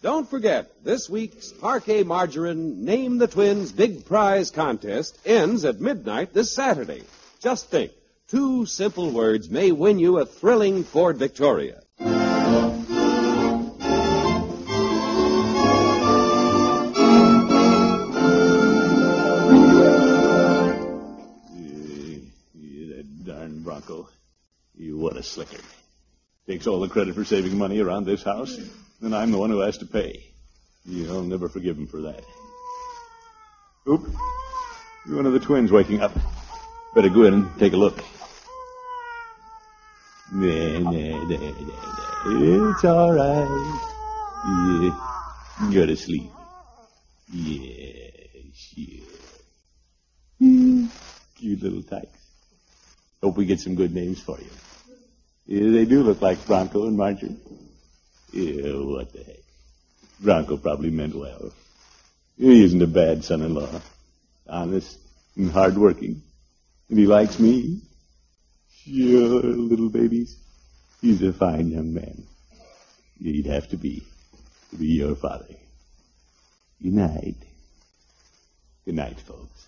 Don't 0.00 0.28
forget, 0.28 0.84
this 0.84 1.10
week's 1.10 1.52
Parkay 1.52 2.04
Margarine 2.04 2.84
Name 2.84 3.18
the 3.18 3.26
Twins 3.26 3.72
Big 3.72 4.06
Prize 4.06 4.50
contest 4.50 5.18
ends 5.24 5.64
at 5.64 5.80
midnight 5.80 6.32
this 6.32 6.52
Saturday. 6.52 7.02
Just 7.40 7.68
think, 7.68 7.90
two 8.28 8.64
simple 8.64 9.10
words 9.10 9.50
may 9.50 9.72
win 9.72 9.98
you 9.98 10.18
a 10.18 10.26
thrilling 10.26 10.84
Ford 10.84 11.16
Victoria. 11.16 11.82
Yeah, 11.98 12.06
that 22.94 23.26
darn 23.26 23.62
Bronco. 23.62 24.08
You 24.76 24.96
what 24.96 25.16
a 25.16 25.24
slicker. 25.24 25.58
Takes 26.48 26.66
all 26.66 26.80
the 26.80 26.88
credit 26.88 27.14
for 27.14 27.26
saving 27.26 27.58
money 27.58 27.78
around 27.78 28.06
this 28.06 28.22
house, 28.22 28.58
and 29.02 29.14
I'm 29.14 29.32
the 29.32 29.36
one 29.36 29.50
who 29.50 29.58
has 29.58 29.76
to 29.78 29.86
pay. 29.86 30.24
You'll 30.86 31.22
never 31.22 31.50
forgive 31.50 31.76
him 31.76 31.86
for 31.86 32.00
that. 32.00 32.24
Oop. 33.86 34.08
One 35.08 35.26
of 35.26 35.34
the 35.34 35.40
twins 35.40 35.70
waking 35.70 36.00
up. 36.00 36.12
Better 36.94 37.10
go 37.10 37.24
in 37.24 37.34
and 37.34 37.58
take 37.58 37.74
a 37.74 37.76
look. 37.76 38.02
Nah, 40.32 40.78
nah, 40.78 41.24
nah. 41.28 42.70
It's 42.70 42.84
all 42.84 43.12
right. 43.12 43.48
Yeah. 44.46 45.70
Go 45.70 45.84
to 45.84 45.96
sleep. 45.96 46.30
Yeah, 47.30 48.10
sure. 48.54 49.06
Hmm. 50.38 50.86
Cute 51.36 51.62
little 51.62 51.82
tykes. 51.82 52.08
Hope 53.22 53.36
we 53.36 53.44
get 53.44 53.60
some 53.60 53.74
good 53.74 53.94
names 53.94 54.18
for 54.18 54.38
you. 54.40 54.50
Yeah, 55.48 55.70
they 55.70 55.86
do 55.86 56.02
look 56.02 56.20
like 56.20 56.46
Bronco 56.46 56.86
and 56.86 56.96
Marjorie. 56.98 57.34
Yeah, 58.32 58.74
what 58.74 59.10
the 59.14 59.24
heck. 59.24 59.36
Bronco 60.20 60.58
probably 60.58 60.90
meant 60.90 61.14
well. 61.14 61.54
He 62.36 62.64
isn't 62.64 62.82
a 62.82 62.86
bad 62.86 63.24
son-in-law. 63.24 63.80
Honest 64.46 64.98
and 65.36 65.50
hard-working. 65.50 66.20
And 66.90 66.98
he 66.98 67.06
likes 67.06 67.38
me. 67.38 67.80
Sure, 68.84 69.42
little 69.42 69.88
babies. 69.88 70.36
He's 71.00 71.22
a 71.22 71.32
fine 71.32 71.70
young 71.70 71.94
man. 71.94 72.24
He'd 73.18 73.46
have 73.46 73.68
to 73.70 73.78
be, 73.78 74.02
to 74.70 74.76
be 74.76 74.88
your 74.88 75.16
father. 75.16 75.54
Good 76.82 76.92
night. 76.92 77.36
Good 78.84 78.96
night, 78.96 79.18
folks. 79.20 79.66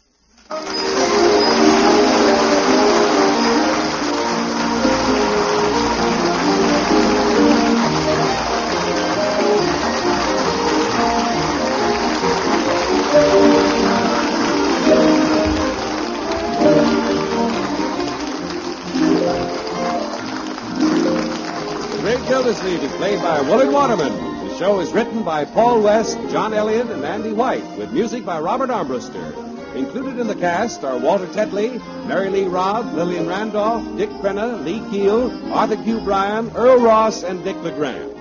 By 23.31 23.43
Willard 23.43 23.72
Waterman. 23.72 24.49
The 24.49 24.59
show 24.59 24.81
is 24.81 24.91
written 24.91 25.22
by 25.22 25.45
Paul 25.45 25.83
West, 25.83 26.18
John 26.31 26.53
Elliott, 26.53 26.91
and 26.91 27.05
Andy 27.05 27.33
White, 27.33 27.64
with 27.78 27.93
music 27.93 28.24
by 28.24 28.41
Robert 28.41 28.70
Armbruster. 28.70 29.76
Included 29.76 30.18
in 30.18 30.26
the 30.26 30.35
cast 30.35 30.83
are 30.83 30.99
Walter 30.99 31.28
Tetley, 31.28 31.78
Mary 32.09 32.28
Lee 32.28 32.47
Robb, 32.47 32.93
Lillian 32.93 33.28
Randolph, 33.28 33.97
Dick 33.97 34.11
Crenna, 34.14 34.64
Lee 34.64 34.83
Keel, 34.91 35.31
Arthur 35.55 35.76
Q. 35.76 36.01
Bryan, 36.01 36.51
Earle 36.57 36.81
Ross, 36.81 37.22
and 37.22 37.45
Dick 37.45 37.55
LeGrand. 37.62 38.16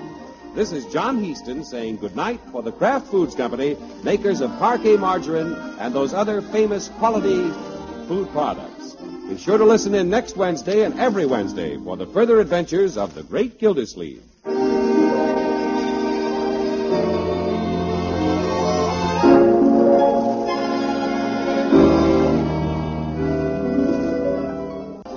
This 0.54 0.70
is 0.70 0.86
John 0.86 1.20
Hiestand 1.20 1.66
saying 1.66 1.96
goodnight 1.96 2.40
for 2.52 2.62
the 2.62 2.70
Kraft 2.70 3.08
Foods 3.08 3.34
Company, 3.34 3.76
makers 4.04 4.40
of 4.40 4.52
Parkay 4.60 4.96
margarine 4.96 5.54
and 5.80 5.92
those 5.92 6.14
other 6.14 6.40
famous 6.40 6.88
quality 6.88 7.50
food 8.06 8.30
products. 8.30 8.94
Be 9.28 9.36
sure 9.36 9.58
to 9.58 9.64
listen 9.64 9.92
in 9.96 10.08
next 10.08 10.36
Wednesday 10.36 10.84
and 10.84 11.00
every 11.00 11.26
Wednesday 11.26 11.78
for 11.78 11.96
the 11.96 12.06
further 12.06 12.38
adventures 12.38 12.96
of 12.96 13.16
the 13.16 13.24
Great 13.24 13.58
Gildersleeve. 13.58 14.22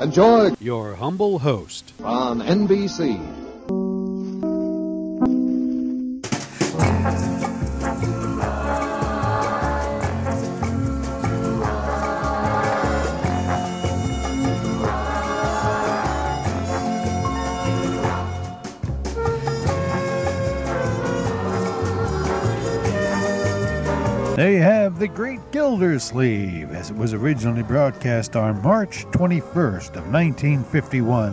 Enjoy 0.03 0.51
Your 0.59 0.95
humble 0.95 1.39
host. 1.39 1.93
on 2.03 2.41
NBC. 2.41 3.42
There 24.43 24.51
you 24.51 24.61
have 24.61 24.99
The 24.99 25.07
Great 25.07 25.39
Gildersleeve, 25.53 26.71
as 26.71 26.89
it 26.89 26.97
was 26.97 27.13
originally 27.13 27.63
broadcast 27.63 28.35
on 28.35 28.61
March 28.61 29.05
21st 29.11 29.95
of 29.95 30.11
1951, 30.11 31.31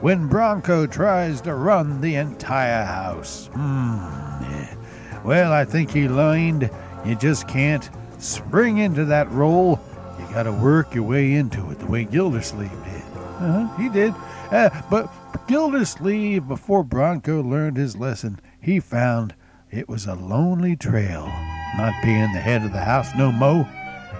when 0.00 0.26
Bronco 0.26 0.84
tries 0.84 1.40
to 1.42 1.54
run 1.54 2.00
the 2.00 2.16
entire 2.16 2.84
house. 2.84 3.48
Hmm. 3.52 5.24
Well, 5.24 5.52
I 5.52 5.64
think 5.64 5.92
he 5.92 6.08
learned 6.08 6.68
you 7.06 7.14
just 7.14 7.46
can't 7.46 7.88
spring 8.18 8.78
into 8.78 9.04
that 9.04 9.30
role. 9.30 9.78
You 10.18 10.26
gotta 10.34 10.50
work 10.50 10.96
your 10.96 11.04
way 11.04 11.34
into 11.34 11.70
it, 11.70 11.78
the 11.78 11.86
way 11.86 12.02
Gildersleeve 12.02 12.70
did. 12.70 13.02
Uh-huh, 13.14 13.76
he 13.76 13.88
did. 13.88 14.12
Uh, 14.50 14.68
but 14.90 15.08
Gildersleeve, 15.46 16.48
before 16.48 16.82
Bronco 16.82 17.40
learned 17.40 17.76
his 17.76 17.96
lesson, 17.96 18.40
he 18.60 18.80
found 18.80 19.36
it 19.70 19.88
was 19.88 20.06
a 20.06 20.16
lonely 20.16 20.74
trail, 20.74 21.30
not 21.76 21.94
being 22.02 22.32
the 22.32 22.40
head 22.40 22.64
of 22.64 22.72
the 22.72 22.80
house 22.80 23.14
no 23.14 23.30
mo. 23.30 23.68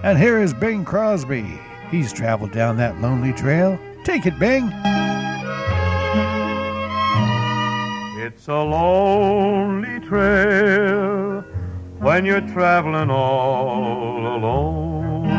And 0.03 0.17
here 0.17 0.39
is 0.39 0.53
Bing 0.53 0.85
Crosby. 0.85 1.59
He's 1.91 2.13
traveled 2.13 2.51
down 2.51 2.77
that 2.77 3.01
lonely 3.01 3.33
trail. 3.33 3.79
Take 4.03 4.25
it, 4.25 4.37
Bing. 4.39 4.71
It's 8.21 8.47
a 8.47 8.53
lonely 8.53 9.99
trail 10.07 11.41
when 11.97 12.25
you're 12.25 12.47
traveling 12.47 13.09
all 13.09 14.35
alone. 14.37 15.29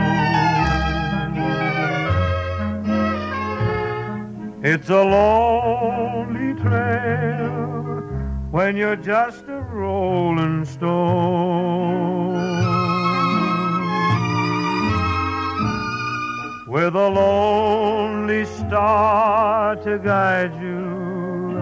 It's 4.62 4.90
a 4.90 5.02
lonely 5.02 6.60
trail 6.60 7.79
when 8.50 8.76
you're 8.76 8.96
just 8.96 9.44
a 9.46 9.60
rolling 9.60 10.64
stone. 10.64 12.34
With 16.66 16.94
a 16.94 17.08
lonely 17.08 18.44
star 18.44 19.76
to 19.76 19.98
guide 19.98 20.54
you 20.60 21.58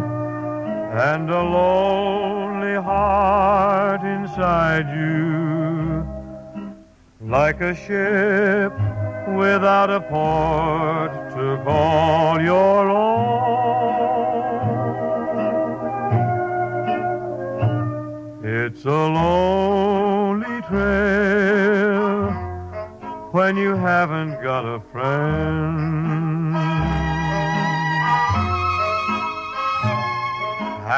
and 0.93 1.31
a 1.31 1.43
lonely 1.43 2.75
heart 2.83 4.03
inside 4.03 4.89
you, 4.89 6.07
like 7.21 7.61
a 7.61 7.75
ship 7.75 8.73
without 9.37 9.91
a 9.91 10.01
port 10.01 11.13
to 11.33 11.63
call 11.65 12.41
your 12.41 12.89
own. 12.89 13.98
It's 18.79 18.87
a 18.87 18.91
lonely 18.91 20.63
trail 20.69 22.31
when 23.33 23.57
you 23.57 23.75
haven't 23.75 24.41
got 24.41 24.65
a 24.65 24.79
friend. 24.93 26.55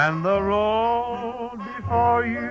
and 0.03 0.23
the 0.23 0.43
road 0.43 1.59
before 1.79 2.27
you 2.27 2.51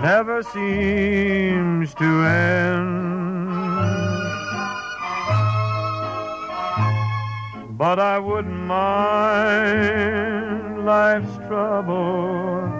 never 0.00 0.42
seems 0.42 1.92
to 1.96 2.24
end. 2.24 3.50
But 7.76 7.98
I 7.98 8.18
wouldn't 8.18 8.66
mind 8.66 10.00
life's 10.86 11.36
trouble 11.46 12.79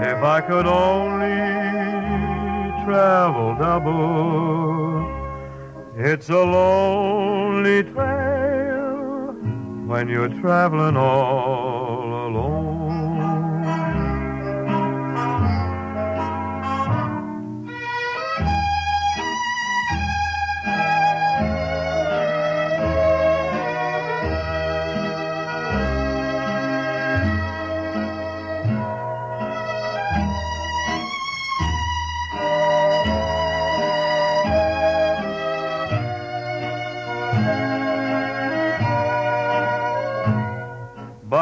if 0.00 0.22
I 0.22 0.40
could 0.40 0.66
only 0.66 1.28
travel 2.84 3.54
double. 3.56 5.18
It's 5.96 6.28
a 6.28 6.38
lonely 6.38 7.82
trail 7.82 9.34
when 9.86 10.08
you're 10.08 10.28
traveling 10.40 10.96
all 10.96 12.28
alone. 12.28 12.77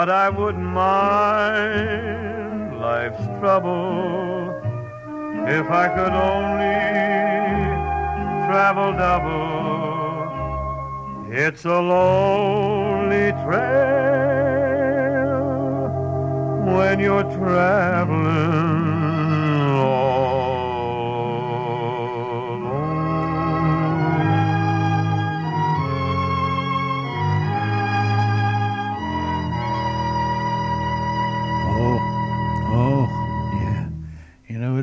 But 0.06 0.14
I 0.14 0.30
wouldn't 0.30 0.62
mind 0.62 1.98
life's 2.78 3.26
trouble 3.40 4.54
if 5.48 5.68
I 5.68 5.88
could 5.96 6.12
only 6.12 6.78
travel 8.46 8.92
double. 8.92 10.28
It's 11.28 11.64
a 11.64 11.80
lonely 11.80 13.32
trail 13.32 13.88
when 16.76 17.00
you're 17.00 17.24
traveling 17.24 18.85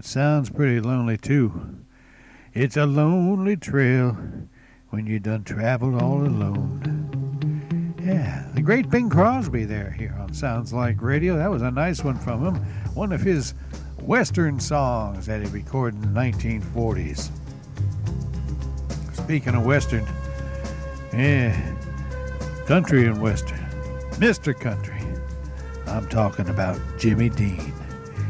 it 0.04 0.08
sounds 0.08 0.50
pretty 0.50 0.82
lonely, 0.82 1.16
too. 1.16 1.78
It's 2.54 2.76
a 2.76 2.86
lonely 2.86 3.56
trail 3.56 4.18
when 4.90 5.08
you 5.08 5.18
done 5.18 5.46
traveled 5.46 6.02
all 6.02 6.26
alone. 6.26 7.96
Yeah, 8.04 8.46
the 8.54 8.62
great 8.62 8.90
Bing 8.90 9.10
Crosby 9.10 9.64
there 9.64 9.92
here 9.92 10.14
on 10.20 10.34
Sounds 10.34 10.74
Like 10.74 11.02
Radio. 11.02 11.38
That 11.38 11.50
was 11.50 11.62
a 11.62 11.72
nice 11.72 12.04
one 12.04 12.20
from 12.20 12.44
him. 12.46 12.56
One 12.96 13.14
of 13.14 13.22
his 13.22 13.54
Western 14.02 14.60
songs 14.60 15.26
that 15.28 15.42
he 15.42 15.48
recorded 15.48 16.04
in 16.04 16.14
the 16.14 16.20
1940s. 16.20 17.32
Speaking 19.14 19.56
of 19.56 19.66
Western, 19.66 20.06
yeah, 21.14 21.58
country 22.66 23.08
and 23.08 23.22
Western. 23.22 23.60
Mr. 24.16 24.54
Country. 24.54 25.00
I'm 25.88 26.10
talking 26.10 26.50
about 26.50 26.78
Jimmy 27.00 27.30
Dean. 27.30 27.73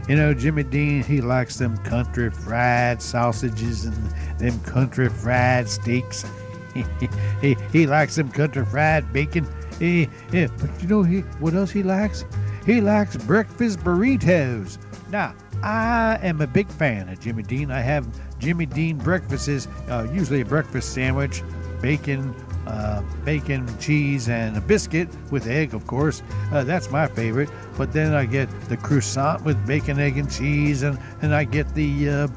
You 0.08 0.18
know, 0.18 0.34
Jimmy 0.34 0.64
Dean, 0.64 1.02
he 1.02 1.22
likes 1.22 1.58
them 1.58 1.78
country 1.78 2.30
fried 2.30 3.02
sausages 3.02 3.86
and 3.86 3.96
them 4.38 4.60
country 4.62 5.08
fried 5.08 5.70
steaks. 5.70 6.26
he, 7.42 7.56
he 7.72 7.88
likes 7.88 8.16
them 8.16 8.30
country 8.30 8.66
fried 8.66 9.14
bacon. 9.14 9.48
He, 9.80 10.10
yeah, 10.32 10.48
but 10.60 10.70
you 10.82 10.88
know 10.88 11.04
he 11.04 11.22
what 11.40 11.54
else 11.54 11.72
he 11.72 11.84
likes? 11.84 12.26
He 12.66 12.82
likes 12.82 13.16
breakfast 13.16 13.80
burritos. 13.80 14.78
Now, 15.10 15.36
I 15.62 16.20
am 16.22 16.42
a 16.42 16.48
big 16.48 16.68
fan 16.68 17.08
of 17.08 17.20
Jimmy 17.20 17.44
Dean. 17.44 17.72
I 17.72 17.80
have 17.80 18.06
Jimmy 18.40 18.66
Dean 18.66 18.98
breakfasts, 18.98 19.68
uh, 19.90 20.08
usually 20.12 20.42
a 20.42 20.46
breakfast 20.46 20.94
sandwich, 20.94 21.44
bacon, 21.82 22.36
uh, 22.68 23.02
bacon, 23.24 23.68
cheese, 23.80 24.30
and 24.30 24.56
a 24.58 24.62
biscuit 24.62 25.10
with 25.32 25.48
egg, 25.48 25.74
of 25.74 25.86
course. 25.88 26.22
Uh, 26.52 26.64
that's 26.64 26.90
my 26.92 27.08
favorite. 27.08 27.50
But 27.78 27.94
then 27.94 28.14
I 28.14 28.26
get 28.26 28.50
the 28.70 28.78
croissant 28.78 29.44
with 29.44 29.66
bacon, 29.66 30.00
egg, 30.00 30.18
and 30.18 30.32
cheese, 30.32 30.84
and, 30.84 31.00
and 31.22 31.34
I 31.34 31.44
get 31.44 31.74
the 31.76 32.10
uh, 32.10 32.28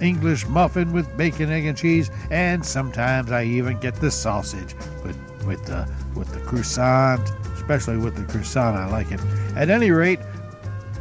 English 0.00 0.46
muffin 0.46 0.92
with 0.92 1.14
bacon, 1.16 1.50
egg, 1.50 1.66
and 1.66 1.76
cheese, 1.76 2.10
and 2.30 2.64
sometimes 2.64 3.32
I 3.32 3.44
even 3.44 3.78
get 3.80 3.94
the 3.96 4.10
sausage 4.10 4.74
with 5.04 5.16
with 5.46 5.64
the 5.64 5.88
with 6.14 6.32
the 6.32 6.40
croissant, 6.40 7.30
especially 7.54 7.96
with 7.96 8.16
the 8.16 8.24
croissant. 8.30 8.76
I 8.76 8.88
like 8.88 9.10
it. 9.10 9.20
At 9.56 9.70
any 9.70 9.90
rate, 9.90 10.20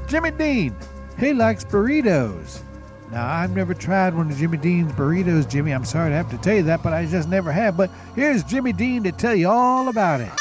Jimmy 0.07 0.31
Dean, 0.31 0.75
he 1.19 1.33
likes 1.33 1.63
burritos. 1.63 2.61
Now, 3.11 3.25
I've 3.25 3.55
never 3.55 3.73
tried 3.73 4.13
one 4.15 4.29
of 4.29 4.37
Jimmy 4.37 4.57
Dean's 4.57 4.91
burritos, 4.91 5.49
Jimmy. 5.49 5.71
I'm 5.71 5.85
sorry 5.85 6.09
to 6.09 6.15
have 6.15 6.29
to 6.31 6.37
tell 6.39 6.55
you 6.55 6.63
that, 6.63 6.83
but 6.83 6.91
I 6.91 7.05
just 7.05 7.29
never 7.29 7.51
have. 7.53 7.77
But 7.77 7.89
here's 8.15 8.43
Jimmy 8.43 8.73
Dean 8.73 9.03
to 9.03 9.13
tell 9.13 9.33
you 9.33 9.47
all 9.47 9.87
about 9.87 10.19
it. 10.19 10.31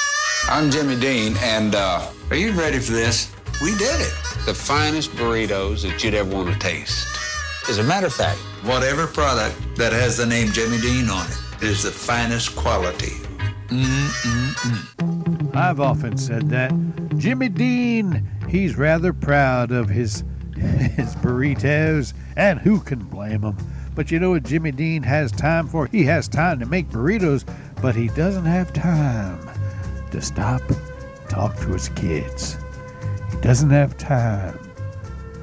I'm 0.48 0.70
Jimmy 0.70 0.98
Dean, 0.98 1.36
and 1.38 1.76
uh, 1.76 2.10
are 2.30 2.36
you 2.36 2.52
ready 2.52 2.80
for 2.80 2.92
this? 2.92 3.32
We 3.62 3.70
did 3.76 4.00
it. 4.00 4.12
The 4.46 4.54
finest 4.54 5.10
burritos 5.12 5.82
that 5.82 6.02
you'd 6.02 6.14
ever 6.14 6.34
want 6.34 6.52
to 6.52 6.58
taste. 6.58 7.06
As 7.68 7.78
a 7.78 7.84
matter 7.84 8.06
of 8.06 8.14
fact, 8.14 8.38
whatever 8.64 9.06
product 9.06 9.56
that 9.76 9.92
has 9.92 10.16
the 10.16 10.26
name 10.26 10.48
Jimmy 10.48 10.78
Dean 10.80 11.08
on 11.08 11.26
it 11.26 11.62
is 11.62 11.84
the 11.84 11.90
finest 11.90 12.54
quality. 12.56 13.12
Mm-mm-mm. 13.68 15.54
I've 15.56 15.80
often 15.80 16.16
said 16.16 16.50
that. 16.50 16.72
Jimmy 17.16 17.48
Dean, 17.48 18.28
he's 18.48 18.76
rather 18.76 19.12
proud 19.12 19.72
of 19.72 19.88
his 19.88 20.22
his 20.96 21.14
burritos, 21.16 22.14
and 22.36 22.58
who 22.58 22.80
can 22.80 23.00
blame 23.04 23.42
him? 23.42 23.56
But 23.94 24.10
you 24.10 24.18
know 24.18 24.30
what 24.30 24.42
Jimmy 24.42 24.72
Dean 24.72 25.02
has 25.02 25.32
time 25.32 25.68
for? 25.68 25.86
He 25.86 26.04
has 26.04 26.28
time 26.28 26.60
to 26.60 26.66
make 26.66 26.88
burritos, 26.88 27.44
but 27.80 27.94
he 27.94 28.08
doesn't 28.08 28.44
have 28.44 28.72
time 28.72 29.38
to 30.10 30.20
stop 30.20 30.62
talk 31.28 31.56
to 31.56 31.68
his 31.68 31.88
kids. 31.90 32.56
He 33.30 33.40
doesn't 33.40 33.70
have 33.70 33.96
time 33.98 34.58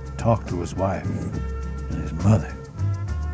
to 0.05 0.11
talk 0.17 0.47
to 0.47 0.59
his 0.59 0.75
wife 0.75 1.05
and 1.05 2.01
his 2.01 2.13
mother 2.23 2.55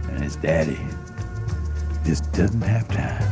and 0.09 0.23
his 0.23 0.35
daddy. 0.35 0.75
He 0.75 2.09
just 2.09 2.31
doesn't 2.33 2.61
have 2.61 2.87
time. 2.87 3.27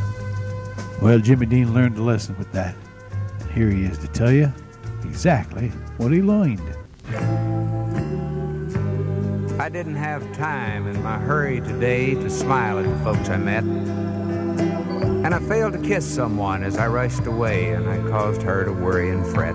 Well, 1.02 1.18
Jimmy 1.18 1.46
Dean 1.46 1.74
learned 1.74 1.98
a 1.98 2.02
lesson 2.02 2.36
with 2.38 2.50
that. 2.52 2.74
And 3.40 3.50
here 3.50 3.70
he 3.70 3.84
is 3.84 3.98
to 3.98 4.08
tell 4.08 4.32
you 4.32 4.52
exactly 5.04 5.68
what 5.96 6.12
he 6.12 6.22
learned. 6.22 6.60
I 9.68 9.70
didn't 9.70 9.96
have 9.96 10.32
time 10.32 10.86
in 10.86 11.02
my 11.02 11.18
hurry 11.18 11.60
today 11.60 12.14
to 12.14 12.30
smile 12.30 12.78
at 12.78 12.86
the 12.86 13.04
folks 13.04 13.28
I 13.28 13.36
met. 13.36 13.64
And 13.64 15.34
I 15.34 15.38
failed 15.40 15.74
to 15.74 15.78
kiss 15.78 16.06
someone 16.06 16.62
as 16.62 16.78
I 16.78 16.86
rushed 16.86 17.26
away, 17.26 17.74
and 17.74 17.86
I 17.86 17.98
caused 18.08 18.40
her 18.40 18.64
to 18.64 18.72
worry 18.72 19.10
and 19.10 19.26
fret. 19.26 19.54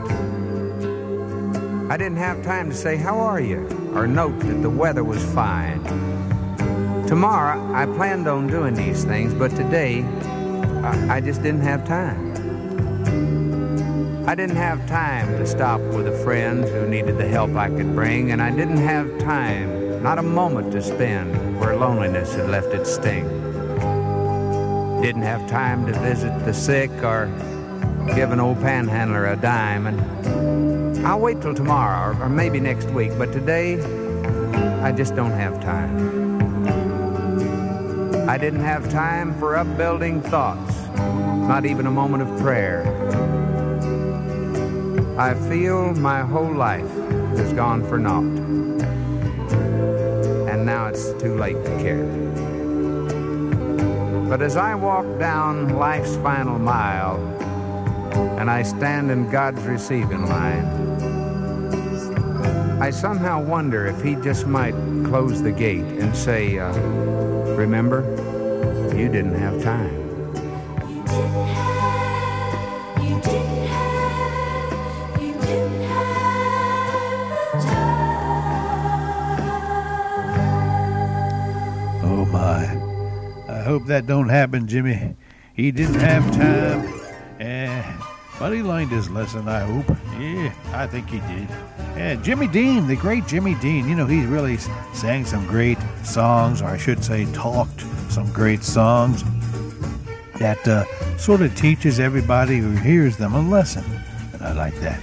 I 1.91 1.97
didn't 1.97 2.18
have 2.18 2.43
time 2.43 2.70
to 2.70 2.76
say, 2.76 2.95
How 2.95 3.18
are 3.18 3.41
you? 3.41 3.66
or 3.95 4.05
note 4.05 4.38
that 4.41 4.61
the 4.61 4.70
weather 4.70 5.03
was 5.03 5.26
fine. 5.34 5.84
Tomorrow, 7.07 7.74
I 7.74 7.88
planned 7.88 8.28
on 8.28 8.45
doing 8.45 8.76
these 8.76 9.03
things, 9.03 9.34
but 9.34 9.49
today, 9.55 10.03
I, 10.84 11.16
I 11.16 11.22
just 11.22 11.41
didn't 11.41 11.61
have 11.61 11.88
time. 11.88 12.34
I 14.28 14.36
didn't 14.36 14.57
have 14.57 14.88
time 14.88 15.39
to 15.39 15.47
stop 15.47 15.82
with 15.82 16.07
a 16.07 16.24
friend 16.24 16.64
who 16.66 16.88
needed 16.88 17.18
the 17.18 17.28
help 17.28 17.55
I 17.55 17.70
could 17.70 17.95
bring, 17.95 18.32
and 18.32 18.43
I 18.43 18.51
didn't 18.51 18.78
have 18.78 19.18
time, 19.18 19.83
not 20.04 20.20
a 20.20 20.22
moment 20.22 20.70
to 20.74 20.82
spend 20.82 21.58
where 21.62 21.78
loneliness 21.78 22.36
had 22.36 22.49
left 22.49 22.74
its 22.74 22.93
sting. 22.93 23.24
Didn't 25.01 25.22
have 25.22 25.47
time 25.47 25.86
to 25.86 25.93
visit 25.99 26.38
the 26.43 26.54
sick 26.54 26.91
or 27.01 27.28
give 28.14 28.32
an 28.32 28.41
old 28.41 28.60
panhandler 28.60 29.28
a 29.28 29.38
dime, 29.38 29.88
and 29.88 31.08
I'll 31.08 31.22
wait 31.22 31.41
till 31.41 31.54
tomorrow 31.54 32.12
or, 32.12 32.24
or 32.24 32.28
maybe 32.28 32.60
next 32.60 32.89
week, 32.89 33.12
but 33.18 33.32
today, 33.32 33.82
I 34.82 34.91
just 34.91 35.16
don't 35.16 35.32
have 35.32 35.62
time. 35.62 36.34
I 38.28 38.38
didn't 38.38 38.60
have 38.60 38.89
time 38.89 39.34
for 39.39 39.56
upbuilding 39.56 40.22
thoughts, 40.24 40.86
not 41.47 41.66
even 41.66 41.88
a 41.88 41.91
moment 41.91 42.24
of 42.24 42.39
prayer. 42.41 42.84
I 45.18 45.34
feel 45.47 45.93
my 45.93 46.24
whole 46.24 46.54
life 46.54 46.91
has 47.38 47.54
gone 47.54 47.88
for 47.88 47.97
naught. 47.97 48.83
Now 50.64 50.88
it's 50.88 51.11
too 51.22 51.36
late 51.36 51.61
to 51.66 51.78
care. 51.82 52.05
But 54.30 54.41
as 54.41 54.55
I 54.55 54.76
walk 54.76 55.20
down 55.20 55.76
life's 55.76 56.16
final 56.18 56.57
mile, 56.57 57.18
and 58.39 58.49
I 58.49 58.64
stand 58.64 59.11
in 59.11 59.30
God's 59.30 59.61
receiving 59.64 60.26
line, 60.26 60.66
I 62.82 62.91
somehow 62.91 63.43
wonder 63.43 63.88
if 63.88 64.01
He 64.01 64.16
just 64.16 64.47
might 64.47 64.76
close 65.03 65.41
the 65.41 65.51
gate 65.51 65.84
and 65.84 66.16
say, 66.16 66.57
uh, 66.59 66.72
Remember, 67.57 68.01
you 68.95 69.09
didn't 69.09 69.36
have 69.36 69.61
time. 69.61 70.03
Hope 83.84 83.90
that 83.90 84.08
don't 84.08 84.30
happen, 84.30 84.66
Jimmy. 84.66 85.14
He 85.54 85.70
didn't 85.70 86.00
have 86.00 86.24
time. 86.32 87.02
Eh, 87.42 87.84
but 88.40 88.54
he 88.54 88.62
learned 88.62 88.92
his 88.92 89.10
lesson, 89.10 89.50
I 89.50 89.60
hope. 89.60 89.98
Yeah, 90.18 90.54
I 90.72 90.88
think 90.88 91.10
he 91.10 91.20
did. 91.20 91.50
Yeah, 91.98 92.16
Jimmy 92.16 92.48
Dean, 92.48 92.88
the 92.88 92.96
great 92.96 93.28
Jimmy 93.28 93.56
Dean. 93.56 93.90
You 93.90 93.96
know, 93.96 94.06
he 94.06 94.26
really 94.26 94.56
sang 94.94 95.26
some 95.26 95.46
great 95.48 95.78
songs, 96.04 96.62
or 96.62 96.68
I 96.68 96.78
should 96.78 97.04
say, 97.04 97.26
talked 97.34 97.82
some 98.10 98.32
great 98.32 98.64
songs 98.64 99.22
that 100.40 100.66
uh, 100.66 100.86
sort 101.18 101.42
of 101.42 101.54
teaches 101.58 102.00
everybody 102.00 102.60
who 102.60 102.72
hears 102.72 103.18
them 103.18 103.34
a 103.34 103.42
lesson. 103.42 103.84
And 104.32 104.44
I 104.44 104.54
like 104.54 104.76
that. 104.80 105.02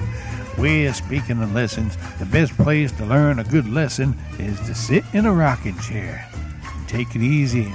Well, 0.56 0.94
speaking 0.94 1.42
of 1.42 1.52
lessons, 1.52 1.98
the 2.18 2.24
best 2.24 2.56
place 2.56 2.92
to 2.92 3.04
learn 3.04 3.40
a 3.40 3.44
good 3.44 3.68
lesson 3.68 4.16
is 4.38 4.58
to 4.60 4.74
sit 4.74 5.04
in 5.12 5.26
a 5.26 5.32
rocking 5.32 5.78
chair. 5.80 6.26
And 6.64 6.88
take 6.88 7.14
it 7.14 7.20
easy 7.20 7.70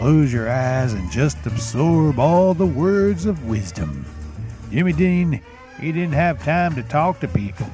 close 0.00 0.32
your 0.32 0.50
eyes 0.50 0.94
and 0.94 1.10
just 1.10 1.36
absorb 1.44 2.18
all 2.18 2.54
the 2.54 2.64
words 2.64 3.26
of 3.26 3.44
wisdom. 3.44 4.02
Jimmy 4.70 4.94
Dean, 4.94 5.42
he 5.78 5.92
didn't 5.92 6.14
have 6.14 6.42
time 6.42 6.74
to 6.74 6.82
talk 6.84 7.20
to 7.20 7.28
people. 7.28 7.66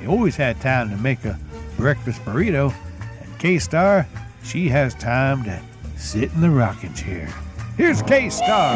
He 0.00 0.06
always 0.06 0.34
had 0.34 0.58
time 0.62 0.88
to 0.88 0.96
make 0.96 1.26
a 1.26 1.38
breakfast 1.76 2.24
burrito. 2.24 2.72
And 3.20 3.38
Kay 3.38 3.58
Starr, 3.58 4.06
she 4.42 4.70
has 4.70 4.94
time 4.94 5.44
to 5.44 5.60
sit 5.98 6.32
in 6.32 6.40
the 6.40 6.48
rocking 6.48 6.94
chair. 6.94 7.26
Here's 7.76 8.00
Kay 8.00 8.30
Starr. 8.30 8.74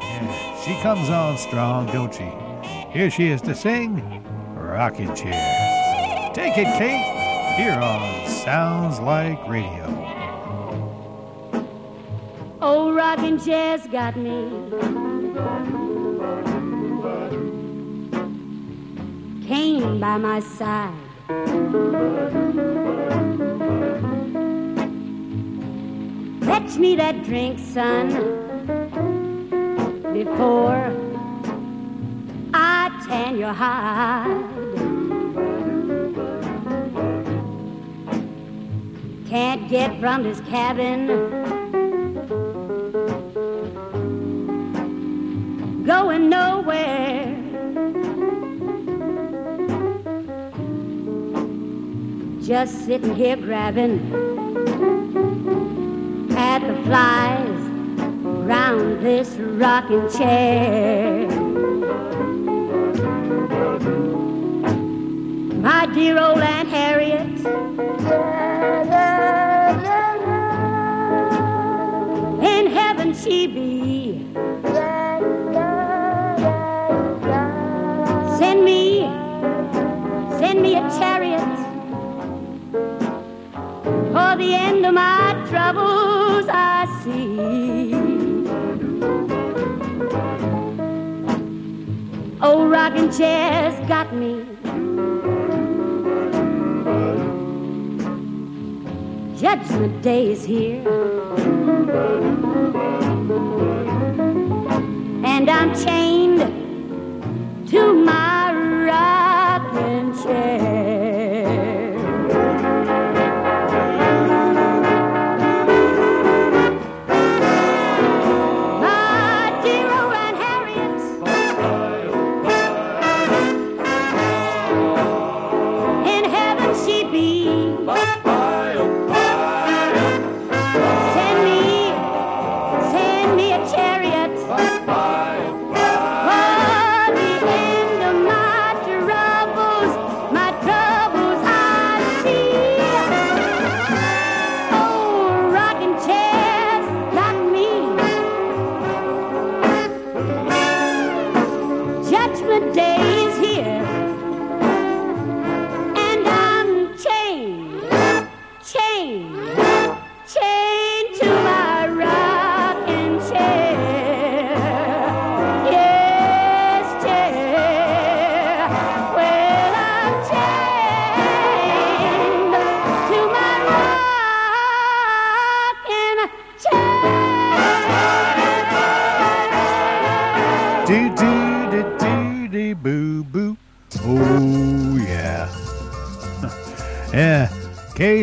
Yeah, 0.00 0.64
she 0.64 0.80
comes 0.80 1.10
on 1.10 1.38
strong, 1.38 1.86
don't 1.86 2.14
she? 2.14 2.30
Here 2.96 3.10
she 3.10 3.30
is 3.30 3.42
to 3.42 3.54
sing 3.56 4.22
Rocking 4.54 5.12
Chair. 5.16 6.30
Take 6.34 6.56
it, 6.56 6.78
Kate, 6.78 7.56
here 7.56 7.72
on 7.72 8.28
Sounds 8.28 9.00
Like 9.00 9.44
Radio. 9.48 10.07
Oh, 12.60 12.92
rockin' 12.92 13.38
chair's 13.38 13.86
got 13.86 14.16
me. 14.16 14.50
Came 19.46 20.00
by 20.00 20.18
my 20.18 20.40
side. 20.40 20.92
Fetch 26.42 26.78
me 26.78 26.96
that 26.96 27.22
drink, 27.22 27.60
son, 27.60 28.08
before 30.12 30.92
I 32.52 33.04
tan 33.06 33.38
your 33.38 33.52
hide. 33.52 34.44
Can't 39.28 39.68
get 39.70 40.00
from 40.00 40.24
this 40.24 40.40
cabin. 40.40 41.57
Going 45.88 46.28
nowhere. 46.28 47.34
Just 52.42 52.84
sitting 52.84 53.14
here 53.14 53.36
grabbing 53.36 53.94
at 56.36 56.58
the 56.58 56.74
flies 56.84 57.60
round 58.50 59.02
this 59.02 59.30
rocking 59.38 60.10
chair. 60.10 61.26
My 65.62 65.86
dear 65.94 66.18
old 66.18 66.37
of 84.88 84.94
my 84.94 85.34
troubles 85.48 86.46
I 86.48 86.86
see. 87.02 87.92
Oh, 92.40 92.68
rocking 92.68 93.10
chair's 93.10 93.76
got 93.86 94.14
me. 94.14 94.46
Judgment 99.36 100.02
Day 100.02 100.32
is 100.32 100.44
here. 100.44 100.82
And 105.24 105.50
I'm 105.50 105.74
chained 105.74 106.17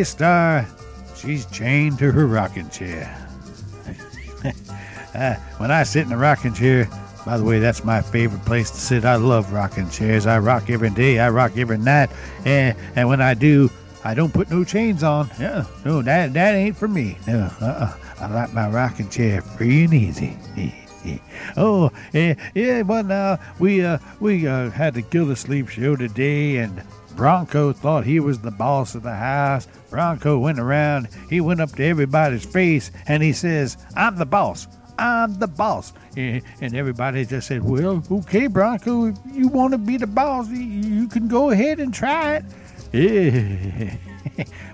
Starr, 0.06 0.66
she's 1.16 1.46
chained 1.46 1.98
to 1.98 2.12
her 2.12 2.26
rocking 2.26 2.70
chair. 2.70 3.04
uh, 5.14 5.34
when 5.58 5.70
I 5.70 5.82
sit 5.82 6.06
in 6.06 6.12
a 6.12 6.16
rocking 6.16 6.54
chair, 6.54 6.88
by 7.24 7.36
the 7.36 7.44
way, 7.44 7.58
that's 7.58 7.84
my 7.84 8.00
favorite 8.00 8.44
place 8.44 8.70
to 8.70 8.76
sit. 8.76 9.04
I 9.04 9.16
love 9.16 9.52
rocking 9.52 9.90
chairs. 9.90 10.26
I 10.26 10.38
rock 10.38 10.70
every 10.70 10.90
day. 10.90 11.18
I 11.18 11.28
rock 11.30 11.56
every 11.56 11.78
night. 11.78 12.08
And 12.44 12.76
and 12.94 13.08
when 13.08 13.20
I 13.20 13.34
do, 13.34 13.68
I 14.04 14.14
don't 14.14 14.32
put 14.32 14.48
no 14.48 14.62
chains 14.62 15.02
on. 15.02 15.28
Yeah, 15.40 15.64
no, 15.84 16.02
that 16.02 16.32
that 16.34 16.54
ain't 16.54 16.76
for 16.76 16.86
me. 16.86 17.18
No, 17.26 17.50
uh-uh. 17.60 17.96
I 18.20 18.26
like 18.28 18.54
my 18.54 18.68
rocking 18.68 19.08
chair 19.08 19.42
free 19.42 19.84
and 19.84 19.94
easy. 19.94 20.36
Oh, 21.56 21.92
yeah, 22.12 22.34
yeah. 22.54 22.82
Well, 22.82 23.04
now 23.04 23.38
we 23.60 23.84
uh 23.84 23.98
we 24.18 24.48
uh 24.48 24.70
had 24.70 24.94
the 24.94 25.02
Gildersleeve 25.02 25.70
show 25.70 25.94
today, 25.94 26.56
and 26.56 26.82
Bronco 27.16 27.72
thought 27.72 28.04
he 28.04 28.20
was 28.20 28.38
the 28.38 28.50
boss 28.50 28.94
of 28.94 29.02
the 29.02 29.14
house. 29.14 29.66
Bronco 29.90 30.38
went 30.38 30.58
around. 30.60 31.08
He 31.30 31.40
went 31.40 31.60
up 31.60 31.72
to 31.76 31.84
everybody's 31.84 32.44
face 32.44 32.90
and 33.08 33.22
he 33.22 33.32
says, 33.32 33.76
"I'm 33.96 34.16
the 34.16 34.26
boss. 34.26 34.68
I'm 34.98 35.38
the 35.38 35.48
boss." 35.48 35.92
And 36.16 36.42
everybody 36.74 37.24
just 37.24 37.48
said, 37.48 37.62
"Well, 37.64 38.02
okay, 38.10 38.46
Bronco. 38.46 39.06
If 39.06 39.16
you 39.32 39.48
want 39.48 39.72
to 39.72 39.78
be 39.78 39.96
the 39.96 40.06
boss, 40.06 40.48
you- 40.48 41.08
can 41.08 41.28
go 41.28 41.50
ahead 41.50 41.80
and 41.80 41.92
try 41.92 42.42
it." 42.92 43.98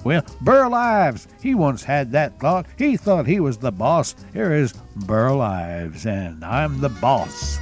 Well, 0.03 0.24
Burl 0.40 0.74
Ives, 0.74 1.28
he 1.40 1.55
once 1.55 1.84
had 1.84 2.11
that 2.12 2.40
thought. 2.40 2.66
He 2.76 2.97
thought 2.97 3.26
he 3.26 3.38
was 3.38 3.59
the 3.59 3.70
boss. 3.70 4.16
Here 4.32 4.53
is 4.53 4.72
Burl 4.97 5.40
Ives, 5.40 6.05
and 6.07 6.45
I'm 6.45 6.80
the 6.80 6.88
boss. 6.88 7.59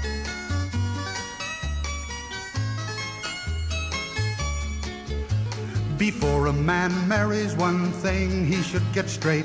Before 6.00 6.46
a 6.46 6.52
man 6.54 7.06
marries, 7.08 7.54
one 7.54 7.92
thing 7.92 8.46
he 8.46 8.62
should 8.62 8.90
get 8.94 9.10
straight. 9.10 9.44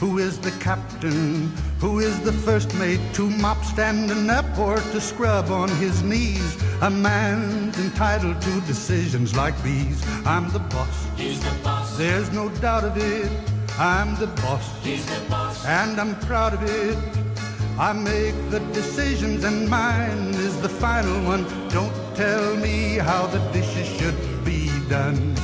Who 0.00 0.16
is 0.16 0.38
the 0.38 0.50
captain? 0.52 1.52
Who 1.78 1.98
is 1.98 2.18
the 2.20 2.32
first 2.32 2.74
mate 2.78 3.02
to 3.12 3.28
mop 3.28 3.62
standing 3.66 4.30
up 4.30 4.46
or 4.58 4.76
to 4.76 4.98
scrub 4.98 5.50
on 5.50 5.68
his 5.68 6.02
knees? 6.02 6.56
A 6.80 6.88
man's 6.88 7.78
entitled 7.78 8.40
to 8.40 8.60
decisions 8.62 9.36
like 9.36 9.62
these. 9.62 10.02
I'm 10.24 10.50
the 10.54 10.60
boss. 10.60 11.06
He's 11.18 11.38
the 11.44 11.54
boss. 11.62 11.98
There's 11.98 12.32
no 12.32 12.48
doubt 12.64 12.84
of 12.84 12.96
it. 12.96 13.30
I'm 13.78 14.14
the 14.14 14.28
boss. 14.40 14.64
He's 14.82 15.04
the 15.04 15.20
boss. 15.28 15.66
And 15.66 16.00
I'm 16.00 16.18
proud 16.20 16.54
of 16.54 16.62
it. 16.62 16.96
I 17.78 17.92
make 17.92 18.36
the 18.48 18.60
decisions 18.72 19.44
and 19.44 19.68
mine 19.68 20.32
is 20.48 20.58
the 20.62 20.70
final 20.70 21.22
one. 21.24 21.44
Don't 21.68 22.16
tell 22.16 22.56
me 22.56 22.96
how 22.96 23.26
the 23.26 23.40
dishes 23.52 23.86
should 23.98 24.44
be 24.46 24.70
done. 24.88 25.36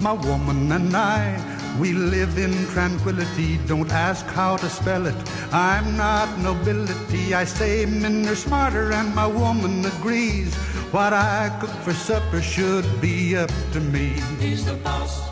My 0.00 0.12
woman 0.12 0.70
and 0.72 0.96
I, 0.96 1.36
we 1.80 1.92
live 1.92 2.38
in 2.38 2.52
tranquility. 2.68 3.58
Don't 3.66 3.90
ask 3.90 4.24
how 4.26 4.56
to 4.56 4.68
spell 4.70 5.06
it. 5.06 5.16
I'm 5.52 5.96
not 5.96 6.38
nobility. 6.38 7.34
I 7.34 7.44
say 7.44 7.84
men 7.84 8.26
are 8.28 8.36
smarter, 8.36 8.92
and 8.92 9.14
my 9.14 9.26
woman 9.26 9.84
agrees. 9.84 10.54
What 10.92 11.12
I 11.12 11.50
cook 11.60 11.70
for 11.84 11.92
supper 11.92 12.40
should 12.40 12.86
be 13.00 13.36
up 13.36 13.50
to 13.72 13.80
me. 13.80 14.14
He's 14.38 14.64
the 14.64 14.74
boss. 14.74 15.28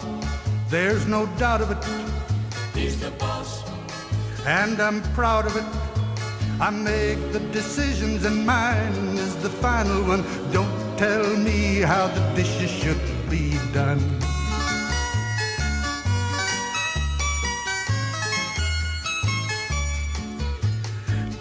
There's 0.68 1.06
no 1.06 1.26
doubt 1.38 1.60
of 1.60 1.70
it, 1.70 1.84
He's 2.74 2.98
the 3.00 3.10
boss. 3.12 3.62
and 4.46 4.80
I'm 4.80 5.00
proud 5.14 5.46
of 5.46 5.56
it. 5.56 5.64
I 6.60 6.70
make 6.70 7.20
the 7.32 7.40
decisions, 7.52 8.24
and 8.24 8.44
mine 8.44 9.16
is 9.16 9.36
the 9.36 9.48
final 9.50 10.02
one. 10.02 10.24
Don't 10.50 10.98
tell 10.98 11.36
me 11.36 11.80
how 11.80 12.08
the 12.08 12.20
dishes 12.34 12.70
should 12.70 13.00
be 13.30 13.56
done. 13.72 14.00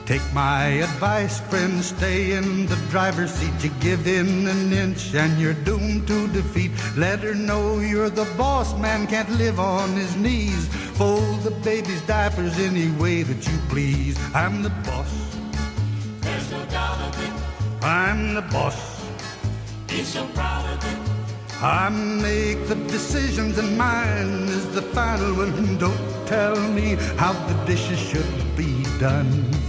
Take 0.06 0.22
my 0.34 0.66
advice, 0.86 1.40
friend, 1.40 1.84
stay 1.84 2.34
in 2.34 2.68
the 2.68 2.76
driver's 2.92 3.32
seat. 3.32 3.64
You 3.64 3.72
give 3.80 4.06
in 4.06 4.48
an 4.48 4.72
inch 4.72 5.16
and 5.16 5.42
you're 5.42 5.56
doomed 5.66 6.08
to 6.08 6.28
defeat. 6.28 6.70
Let 6.96 7.22
her 7.22 7.34
know 7.34 7.80
you're 7.80 8.12
the 8.12 8.32
boss, 8.38 8.78
man 8.78 9.08
can't 9.08 9.30
live 9.32 9.60
on 9.60 9.94
his 9.94 10.16
knees. 10.16 10.68
Fold 10.94 11.42
the 11.42 11.50
baby's 11.50 12.02
diapers 12.02 12.60
any 12.60 12.92
way 13.02 13.24
that 13.24 13.48
you 13.48 13.58
please. 13.68 14.16
I'm 14.36 14.62
the 14.62 14.70
boss, 14.86 15.12
There's 16.22 16.52
no 16.52 16.64
doubt 16.68 17.02
of 17.02 17.24
it. 17.24 17.84
I'm 17.84 18.36
the 18.36 18.44
boss. 18.44 19.04
He's 19.90 20.08
so 20.08 20.28
proud 20.36 20.70
of 20.70 20.86
it. 20.86 21.00
I 21.64 21.90
make 21.90 22.68
the 22.68 22.76
decisions 22.76 23.58
and 23.58 23.76
mine 23.76 24.50
is 24.50 24.68
the 24.76 24.84
final 24.84 25.34
one. 25.34 25.80
Don't 25.80 26.28
tell 26.28 26.56
me 26.74 26.94
how 27.18 27.34
the 27.34 27.56
dishes 27.66 27.98
should 27.98 28.56
be 28.56 28.84
done. 29.00 29.65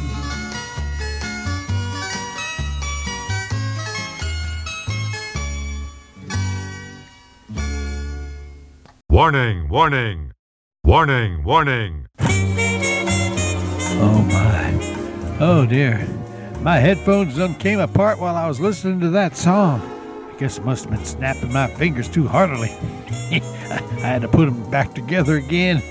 Warning, 9.17 9.69
warning, 9.71 10.33
warning, 10.85 11.43
warning. 11.43 12.07
Oh 13.99 14.29
my. 14.29 15.39
Oh 15.41 15.65
dear. 15.65 16.07
My 16.61 16.77
headphones 16.77 17.39
done 17.39 17.55
came 17.55 17.79
apart 17.79 18.19
while 18.19 18.37
I 18.37 18.47
was 18.47 18.61
listening 18.61 19.01
to 19.01 19.09
that 19.09 19.35
song. 19.35 19.81
I 20.31 20.39
guess 20.39 20.59
I 20.59 20.65
must 20.65 20.85
have 20.85 20.93
been 20.93 21.07
snapping 21.07 21.51
my 21.51 21.67
fingers 21.67 22.11
too 22.11 22.29
heartily. 22.29 22.69
I 23.33 23.81
had 24.03 24.21
to 24.21 24.29
put 24.29 24.45
them 24.45 24.71
back 24.71 24.95
together 24.95 25.37
again. 25.37 25.83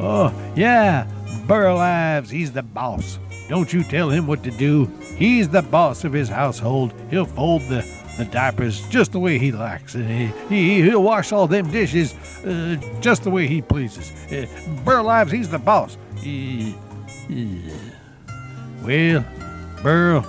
Oh, 0.00 0.34
yeah. 0.56 1.06
Burl 1.46 1.78
Ives, 1.78 2.30
he's 2.30 2.50
the 2.50 2.64
boss. 2.64 3.20
Don't 3.48 3.72
you 3.72 3.84
tell 3.84 4.10
him 4.10 4.26
what 4.26 4.42
to 4.42 4.50
do. 4.50 4.86
He's 5.16 5.48
the 5.48 5.62
boss 5.62 6.02
of 6.02 6.12
his 6.12 6.28
household. 6.28 6.92
He'll 7.10 7.26
fold 7.26 7.62
the, 7.68 7.82
the 8.16 8.24
diapers 8.24 8.86
just 8.88 9.12
the 9.12 9.20
way 9.20 9.38
he 9.38 9.52
likes. 9.52 9.92
He, 9.92 10.32
he, 10.48 10.82
he'll 10.82 11.02
wash 11.02 11.32
all 11.32 11.46
them 11.46 11.70
dishes 11.70 12.14
uh, 12.44 12.76
just 13.00 13.24
the 13.24 13.30
way 13.30 13.46
he 13.46 13.60
pleases. 13.62 14.10
Uh, 14.32 14.46
Burl 14.84 15.08
Ives, 15.08 15.32
he's 15.32 15.50
the 15.50 15.58
boss. 15.58 15.96
Uh, 16.18 16.72
well, 18.82 19.24
Burl, 19.82 20.20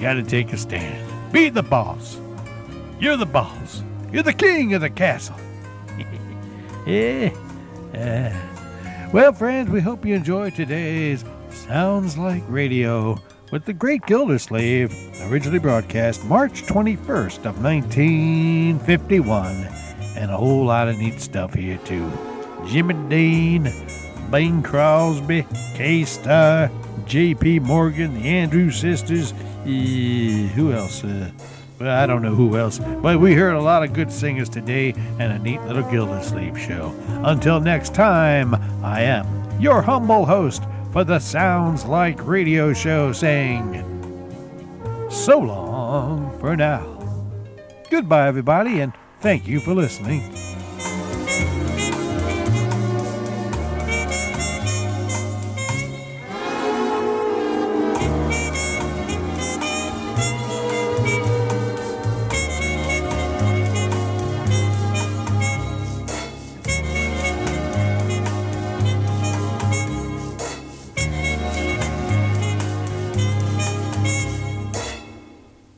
gotta 0.00 0.22
take 0.22 0.52
a 0.52 0.56
stand. 0.56 1.04
Be 1.32 1.48
the 1.48 1.62
boss. 1.62 2.18
You're 3.00 3.16
the 3.16 3.26
boss. 3.26 3.82
You're 4.12 4.22
the 4.22 4.32
king 4.32 4.74
of 4.74 4.80
the 4.80 4.90
castle. 4.90 5.36
yeah. 6.86 7.30
Uh, 7.88 8.30
well, 9.12 9.32
friends, 9.32 9.70
we 9.70 9.80
hope 9.80 10.04
you 10.04 10.14
enjoyed 10.14 10.54
today's 10.54 11.24
Sounds 11.50 12.18
Like 12.18 12.42
Radio 12.48 13.18
with 13.50 13.64
the 13.64 13.72
Great 13.72 14.04
Gildersleeve, 14.06 14.92
originally 15.30 15.58
broadcast 15.58 16.24
March 16.24 16.62
21st 16.64 17.46
of 17.46 17.62
1951, 17.62 19.68
and 20.16 20.30
a 20.30 20.36
whole 20.36 20.66
lot 20.66 20.88
of 20.88 20.98
neat 20.98 21.20
stuff 21.20 21.54
here 21.54 21.78
too. 21.84 22.10
Jimmy 22.66 22.94
Dean, 23.08 23.72
Bing 24.30 24.62
Crosby, 24.62 25.46
Kay 25.74 26.04
Starr, 26.04 26.70
J.P. 27.06 27.60
Morgan, 27.60 28.12
the 28.14 28.28
Andrews 28.28 28.78
Sisters, 28.78 29.32
eh, 29.64 30.48
who 30.48 30.72
else? 30.72 31.04
Uh, 31.04 31.30
well, 31.78 31.96
I 31.96 32.06
don't 32.06 32.22
know 32.22 32.34
who 32.34 32.58
else, 32.58 32.78
but 32.78 33.20
we 33.20 33.34
heard 33.34 33.54
a 33.54 33.62
lot 33.62 33.84
of 33.84 33.92
good 33.92 34.10
singers 34.10 34.48
today 34.48 34.94
and 35.18 35.32
a 35.32 35.38
neat 35.38 35.62
little 35.62 35.88
Gildersleeve 35.90 36.58
show. 36.58 36.92
Until 37.24 37.60
next 37.60 37.94
time, 37.94 38.54
I 38.84 39.02
am 39.02 39.26
your 39.60 39.82
humble 39.82 40.26
host 40.26 40.64
for 40.92 41.04
the 41.04 41.18
Sounds 41.18 41.84
Like 41.84 42.26
Radio 42.26 42.72
show 42.72 43.12
saying, 43.12 43.84
so 45.10 45.38
long 45.38 46.38
for 46.38 46.56
now. 46.56 46.94
Goodbye, 47.90 48.28
everybody, 48.28 48.80
and 48.80 48.92
thank 49.20 49.46
you 49.46 49.60
for 49.60 49.74
listening. 49.74 50.22